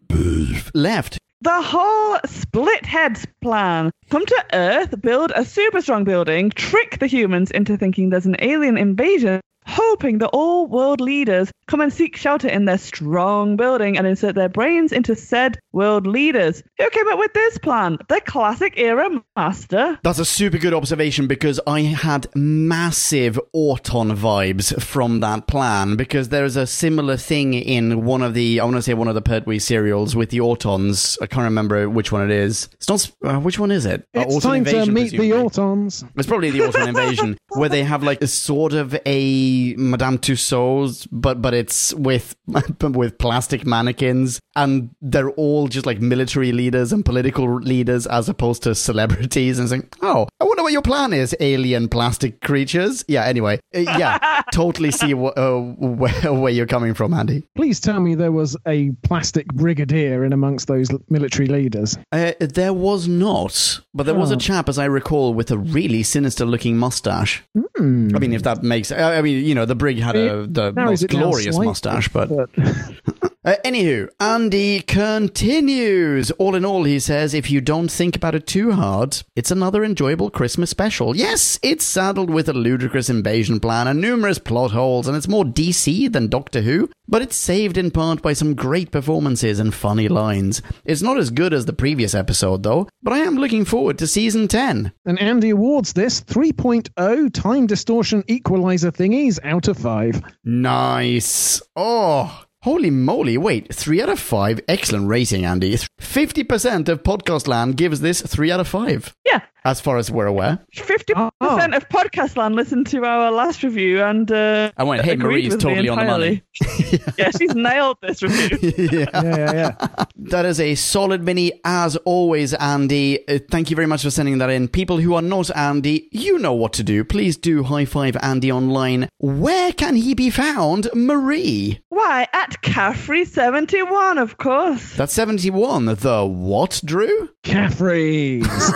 [0.74, 1.18] left.
[1.42, 3.90] The whole split heads plan.
[4.10, 8.36] Come to Earth, build a super strong building, trick the humans into thinking there's an
[8.40, 9.40] alien invasion,
[9.70, 14.34] hoping that all world leaders come and seek shelter in their strong building and insert
[14.34, 16.62] their brains into said world leaders.
[16.78, 17.98] Who came up with this plan?
[18.08, 19.98] The classic era master.
[20.02, 26.28] That's a super good observation because I had massive Auton vibes from that plan because
[26.30, 29.22] there's a similar thing in one of the, I want to say one of the
[29.22, 31.16] Pertwee serials with the Autons.
[31.22, 32.68] I can't remember which one it is.
[32.74, 34.00] It's not, uh, which one is it?
[34.16, 35.30] Uh, It's Auton time to Invasion, meet the.
[35.30, 36.04] Autons.
[36.16, 41.06] It's probably the Auton Invasion, where they have like a sort of a Madame Tussauds,
[41.10, 42.34] but but it's with
[42.82, 48.62] with plastic mannequins, and they're all just like military leaders and political leaders as opposed
[48.64, 49.58] to celebrities.
[49.58, 53.24] And saying, "Oh, I wonder what your plan is, alien plastic creatures." Yeah.
[53.24, 57.42] Anyway, uh, yeah, totally see wh- uh, where where you're coming from, Andy.
[57.56, 61.98] Please tell me there was a plastic brigadier in amongst those military leaders.
[62.12, 64.38] Uh, there was not, but there was a Oh.
[64.38, 67.42] chap, as I recall, with a really sinister-looking mustache.
[67.76, 68.08] Hmm.
[68.14, 70.72] I mean, if that makes, I I mean, you know, the brig had a the
[70.72, 72.50] most glorious mustache, but but
[73.42, 76.30] uh, anywho, Andy continues.
[76.32, 79.82] All in all, he says, if you don't think about it too hard, it's another
[79.82, 81.16] enjoyable Christmas special.
[81.16, 85.44] Yes, it's saddled with a ludicrous invasion plan and numerous plot holes, and it's more
[85.44, 90.08] DC than Doctor Who, but it's saved in part by some great performances and funny
[90.08, 90.60] lines.
[90.84, 94.06] It's not as good as the previous episode, though, but I am looking forward to
[94.06, 94.92] season 10.
[95.06, 100.22] and Andy awards this 3.0 time distortion equalizer thingies out of 5.
[100.44, 101.62] Nice.
[101.74, 104.60] Oh, Holy moly, wait, 3 out of 5.
[104.68, 105.76] Excellent rating, Andy.
[105.76, 110.26] 50% of podcast land gives this 3 out of 5, Yeah, as far as we're
[110.26, 110.58] aware.
[110.72, 111.56] fifty percent Oh.
[111.76, 115.54] of podcast land listened to our last review and uh, I went, hey, agreed Marie's
[115.54, 116.42] with me totally on the money.
[116.60, 117.00] entirely.
[117.18, 118.58] yeah, she's nailed this review.
[118.92, 119.06] yeah.
[119.14, 119.86] Yeah, yeah, yeah.
[120.16, 123.26] That is a solid mini, as always, Andy.
[123.26, 124.68] Uh, thank you very much for sending that in.
[124.68, 127.04] People who are not Andy, you know what to do.
[127.04, 129.08] Please do high five Andy online.
[129.18, 131.80] Where can he be found, Marie?
[131.88, 134.94] Why at Caffrey seventy one, of course.
[134.94, 135.86] That's 71.
[135.86, 137.30] The what, Drew?
[137.42, 138.46] Caffrey's.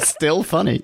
[0.02, 0.82] Still funny.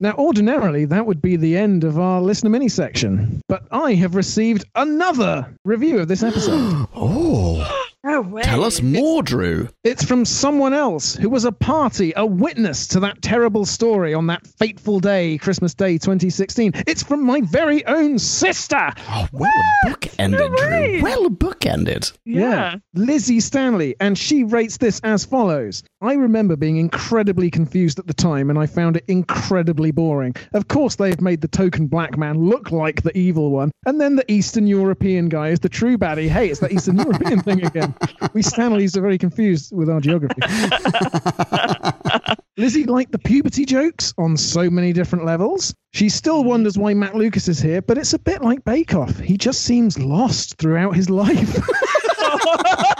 [0.00, 4.14] Now, ordinarily, that would be the end of our listener mini section, but I have
[4.14, 6.86] received another review of this episode.
[6.96, 7.56] Oh,
[8.04, 8.42] No way.
[8.42, 9.68] tell us more, Drew.
[9.82, 14.26] it's from someone else who was a party, a witness to that terrible story on
[14.26, 16.72] that fateful day, Christmas Day 2016.
[16.86, 18.90] It's from my very own sister.
[19.08, 19.50] Oh, well
[19.86, 20.98] bookended, No way.
[20.98, 21.02] Drew.
[21.02, 22.12] Well bookended.
[22.26, 22.76] Yeah.
[22.94, 25.82] Lizzie Stanley, and she rates this as follows.
[26.02, 30.36] I remember being incredibly confused at the time, and I found it incredibly boring.
[30.52, 34.16] Of course, they've made the token black man look like the evil one, and then
[34.16, 36.28] the Eastern European guy is the true baddie.
[36.28, 37.93] Hey, it's that Eastern European thing again.
[38.32, 40.40] We Stanleys are very confused with our geography.
[42.56, 45.74] Lizzie liked the puberty jokes on so many different levels.
[45.92, 49.18] She still wonders why Matt Lucas is here, but it's a bit like Bake Off.
[49.18, 51.58] He just seems lost throughout his life.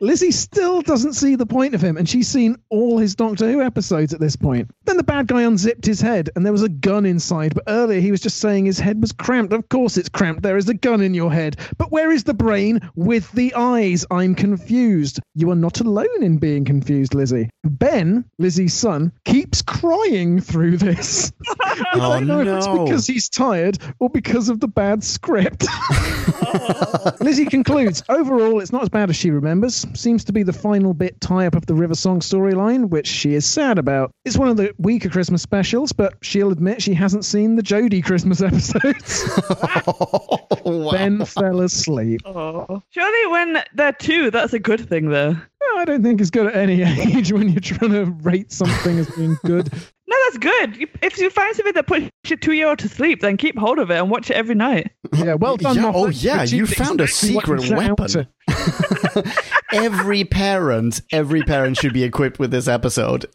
[0.00, 3.62] Lizzie still doesn't see the point of him, and she's seen all his Doctor Who
[3.62, 4.70] episodes at this point.
[4.84, 8.00] Then the bad guy unzipped his head, and there was a gun inside, but earlier
[8.00, 9.52] he was just saying his head was cramped.
[9.52, 11.56] Of course it's cramped, there is a gun in your head.
[11.78, 14.04] But where is the brain with the eyes?
[14.10, 15.20] I'm confused.
[15.34, 17.50] You are not alone in being confused, Lizzie.
[17.64, 21.32] Ben, Lizzie's son, keeps crying through this.
[21.60, 25.66] I Oh, don't know if it's because he's tired or because of the bad script.
[27.20, 29.86] Lizzie concludes overall, it's not as bad as she remembers.
[29.94, 33.34] Seems to be the final bit tie up of the River Song storyline, which she
[33.34, 34.10] is sad about.
[34.24, 38.04] It's one of the weaker Christmas specials, but she'll admit she hasn't seen the Jodie
[38.04, 39.24] Christmas episodes.
[40.64, 40.90] wow.
[40.92, 42.20] ben fell asleep.
[42.24, 42.82] Oh.
[42.90, 45.36] Surely when they're two, that's a good thing, though.
[45.60, 46.82] Well, I don't think it's good at any
[47.16, 49.70] age when you're trying to rate something as being good.
[50.08, 50.88] No, that's good.
[51.02, 53.98] If you find something that puts your two-year-old to sleep, then keep hold of it
[53.98, 54.90] and watch it every night.
[55.12, 55.76] Yeah, well done.
[55.76, 58.26] Yeah, oh, yeah, you found a exactly what secret weapon.
[59.72, 63.26] every parent, every parent should be equipped with this episode.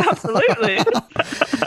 [0.00, 0.78] Absolutely.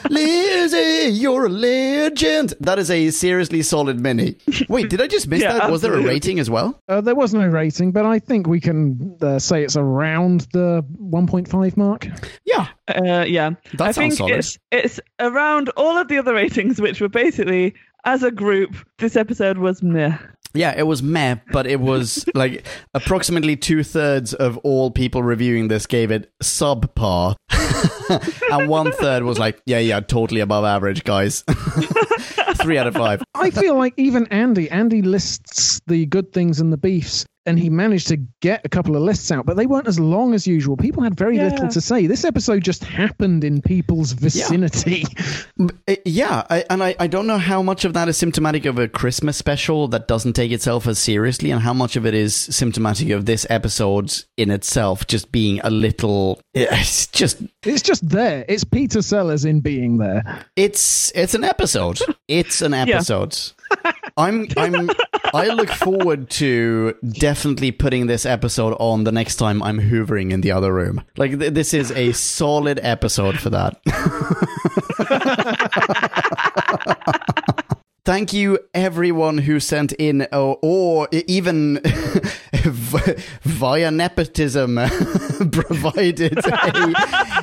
[0.10, 2.56] Lizzie, you're a legend.
[2.60, 4.36] That is a seriously solid mini.
[4.68, 5.72] Wait, did I just miss Yeah, that?
[5.72, 6.82] Was there a rating as well?
[6.90, 10.86] Uh, there was no rating, but I think we can uh, say it's around the
[11.02, 12.08] 1.5 mark.
[12.44, 12.68] Yeah.
[12.88, 14.36] Uh, yeah, That I sounds think solid.
[14.40, 17.74] it's it's around all of the other ratings, which were basically
[18.06, 18.76] as a group.
[19.00, 20.18] This episode was meh.
[20.54, 25.68] Yeah, it was meh, but it was like approximately two thirds of all people reviewing
[25.68, 27.36] this gave it subpar.
[28.52, 31.44] and one third was like, yeah, yeah, totally above average, guys.
[32.62, 33.22] Three out of five.
[33.34, 37.70] I feel like even Andy, Andy lists the good things and the beefs, and he
[37.70, 40.76] managed to get a couple of lists out, but they weren't as long as usual.
[40.78, 41.50] People had very Yeah.
[41.50, 42.08] little to say.
[42.08, 45.06] This episode just happened in people's vicinity.
[45.88, 48.78] Uh, Yeah, I, and I, I don't know how much of that is symptomatic of
[48.80, 52.36] a Christmas special that doesn't take itself as seriously, and how much of it is
[52.36, 56.40] symptomatic of this episode in itself just being a little.
[56.56, 58.44] It's just It's just there.
[58.48, 60.46] It's Peter Sellers in being there.
[60.56, 62.00] it's it's an episode.
[62.28, 63.38] It's an episode.
[64.18, 64.90] I'm I'm
[65.36, 70.42] I look forward to definitely putting this episode on the next time I'm hoovering in
[70.42, 71.04] the other room.
[71.18, 73.76] Like th- this is a solid episode for that.
[78.06, 81.80] Thank you, everyone who sent in, or, or even
[83.42, 84.76] via nepotism,
[85.52, 86.94] provided a,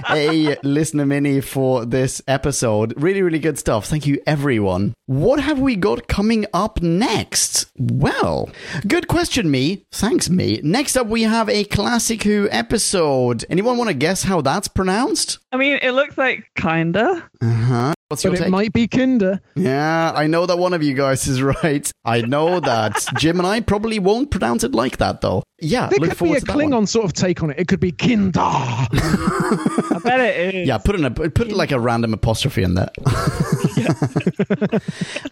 [0.08, 2.94] a listener mini for this episode.
[2.96, 3.86] Really, really good stuff.
[3.86, 4.94] Thank you, everyone.
[5.06, 7.66] What have we got coming up next?
[7.76, 8.48] Well,
[8.86, 9.84] good question, me.
[9.90, 10.60] Thanks, me.
[10.62, 13.44] Next up, we have a Classic Who episode.
[13.50, 15.40] Anyone want to guess how that's pronounced?
[15.50, 17.28] I mean, it looks like kinda.
[17.40, 17.94] Uh huh.
[18.12, 18.50] What's But it take?
[18.50, 19.40] might be Kinder.
[19.54, 21.90] Yeah, I know that one of you guys is right.
[22.04, 25.42] I know that Jim and I probably won't pronounce it like that, though.
[25.62, 26.70] Yeah, There look could be a to that one.
[26.70, 27.58] Klingon sort of take on it.
[27.60, 28.40] It could be Kinder.
[28.40, 30.66] I bet it is.
[30.68, 32.90] Yeah, put in a put like a random apostrophe in there.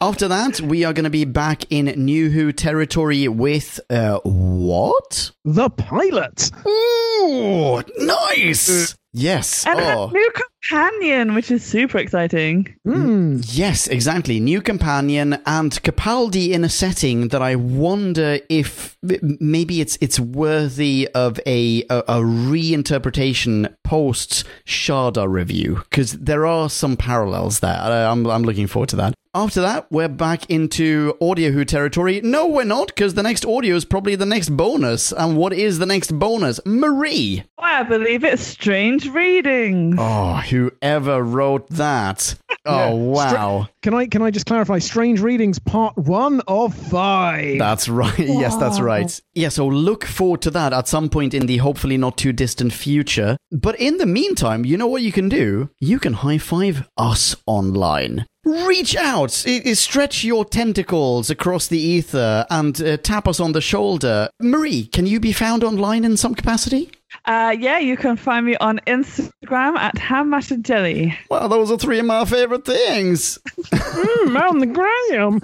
[0.00, 5.32] After that, we are going to be back in New Who territory with uh, what?
[5.44, 6.50] the pilot.
[6.66, 8.96] Ooh, nice.
[9.12, 9.66] Yes.
[9.66, 10.08] And oh.
[10.08, 10.32] a new
[10.70, 12.76] companion, which is super exciting.
[12.84, 13.40] Hmm.
[13.44, 14.38] Yes, exactly.
[14.38, 21.08] New companion and Capaldi in a setting that I wonder if maybe it's it's worthy
[21.14, 27.76] of a a, a reinterpretation post Shada review because there are some parallels there.
[27.78, 29.14] I- I'm I'm looking forward to that.
[29.32, 32.20] After that, we're back into Audio Who territory.
[32.20, 35.12] No, we're not, because the next audio is probably the next bonus.
[35.12, 36.58] And what is the next bonus?
[36.66, 37.44] Marie!
[37.56, 39.94] I believe it's Strange Readings.
[40.00, 42.34] Oh, whoever wrote that.
[42.66, 43.68] Oh, wow.
[43.82, 44.78] Can I can I just clarify?
[44.80, 47.58] Strange Readings, part one of five.
[47.60, 48.18] That's right.
[48.40, 49.20] Yes, that's right.
[49.34, 52.72] Yeah, so look forward to that at some point in the hopefully not too distant
[52.72, 53.36] future.
[53.52, 55.70] But in the meantime, you know what you can do?
[55.78, 58.26] You can high five us online.
[58.44, 63.52] Reach out, I- I- stretch your tentacles across the ether, and uh, tap us on
[63.52, 64.30] the shoulder.
[64.40, 66.90] Marie, can you be found online in some capacity?
[67.26, 71.14] Uh, yeah, you can find me on Instagram at Ham Mash and Jelly.
[71.28, 73.38] Well, those are three of my favorite things.
[73.72, 75.40] Hmm, on the gram.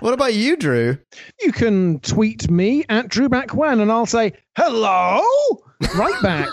[0.00, 0.98] What about you, Drew?
[1.40, 5.22] You can tweet me at Drew back when, and I'll say hello
[5.96, 6.48] right back.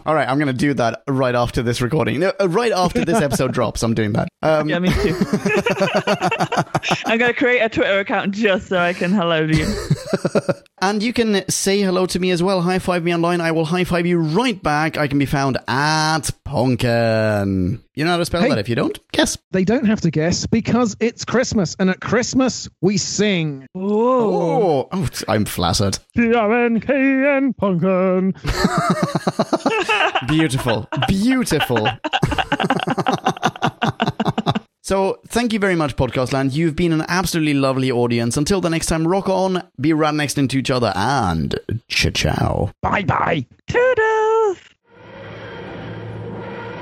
[0.09, 2.19] All right, I'm going to do that right after this recording.
[2.21, 4.27] No, uh, right after this episode drops, I'm doing that.
[4.41, 5.15] Um, Yeah, me too.
[7.05, 9.71] I'm going to create a Twitter account just so I can hello to you.
[10.81, 12.61] And you can say hello to me as well.
[12.61, 13.41] High five me online.
[13.41, 14.97] I will high five you right back.
[14.97, 17.81] I can be found at Ponken.
[17.99, 18.47] You know how to spell Hey.
[18.47, 18.97] that if you don't?
[19.11, 19.37] Guess.
[19.51, 23.67] They don't have to guess because it's Christmas, and at Christmas we sing.
[23.73, 24.87] Whoa.
[24.89, 25.99] Oh, oh I'm flattered.
[26.15, 28.35] P-R-N-K-N Punkin.
[30.29, 30.87] Beautiful.
[31.09, 31.89] Beautiful.
[34.81, 36.53] So, thank you very much, Podcast Land.
[36.53, 38.37] You've been an absolutely lovely audience.
[38.37, 41.53] Until the next time, rock on, be right next into each other, and
[41.89, 42.71] ciao ciao.
[42.81, 43.45] Bye bye.
[43.67, 44.08] Toodles!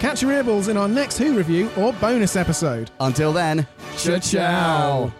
[0.00, 2.90] Catch your earballs in our next Who review or bonus episode.
[3.00, 3.66] Until then,
[3.96, 5.12] Ciao.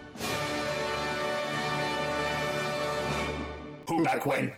[3.87, 4.51] Who back when?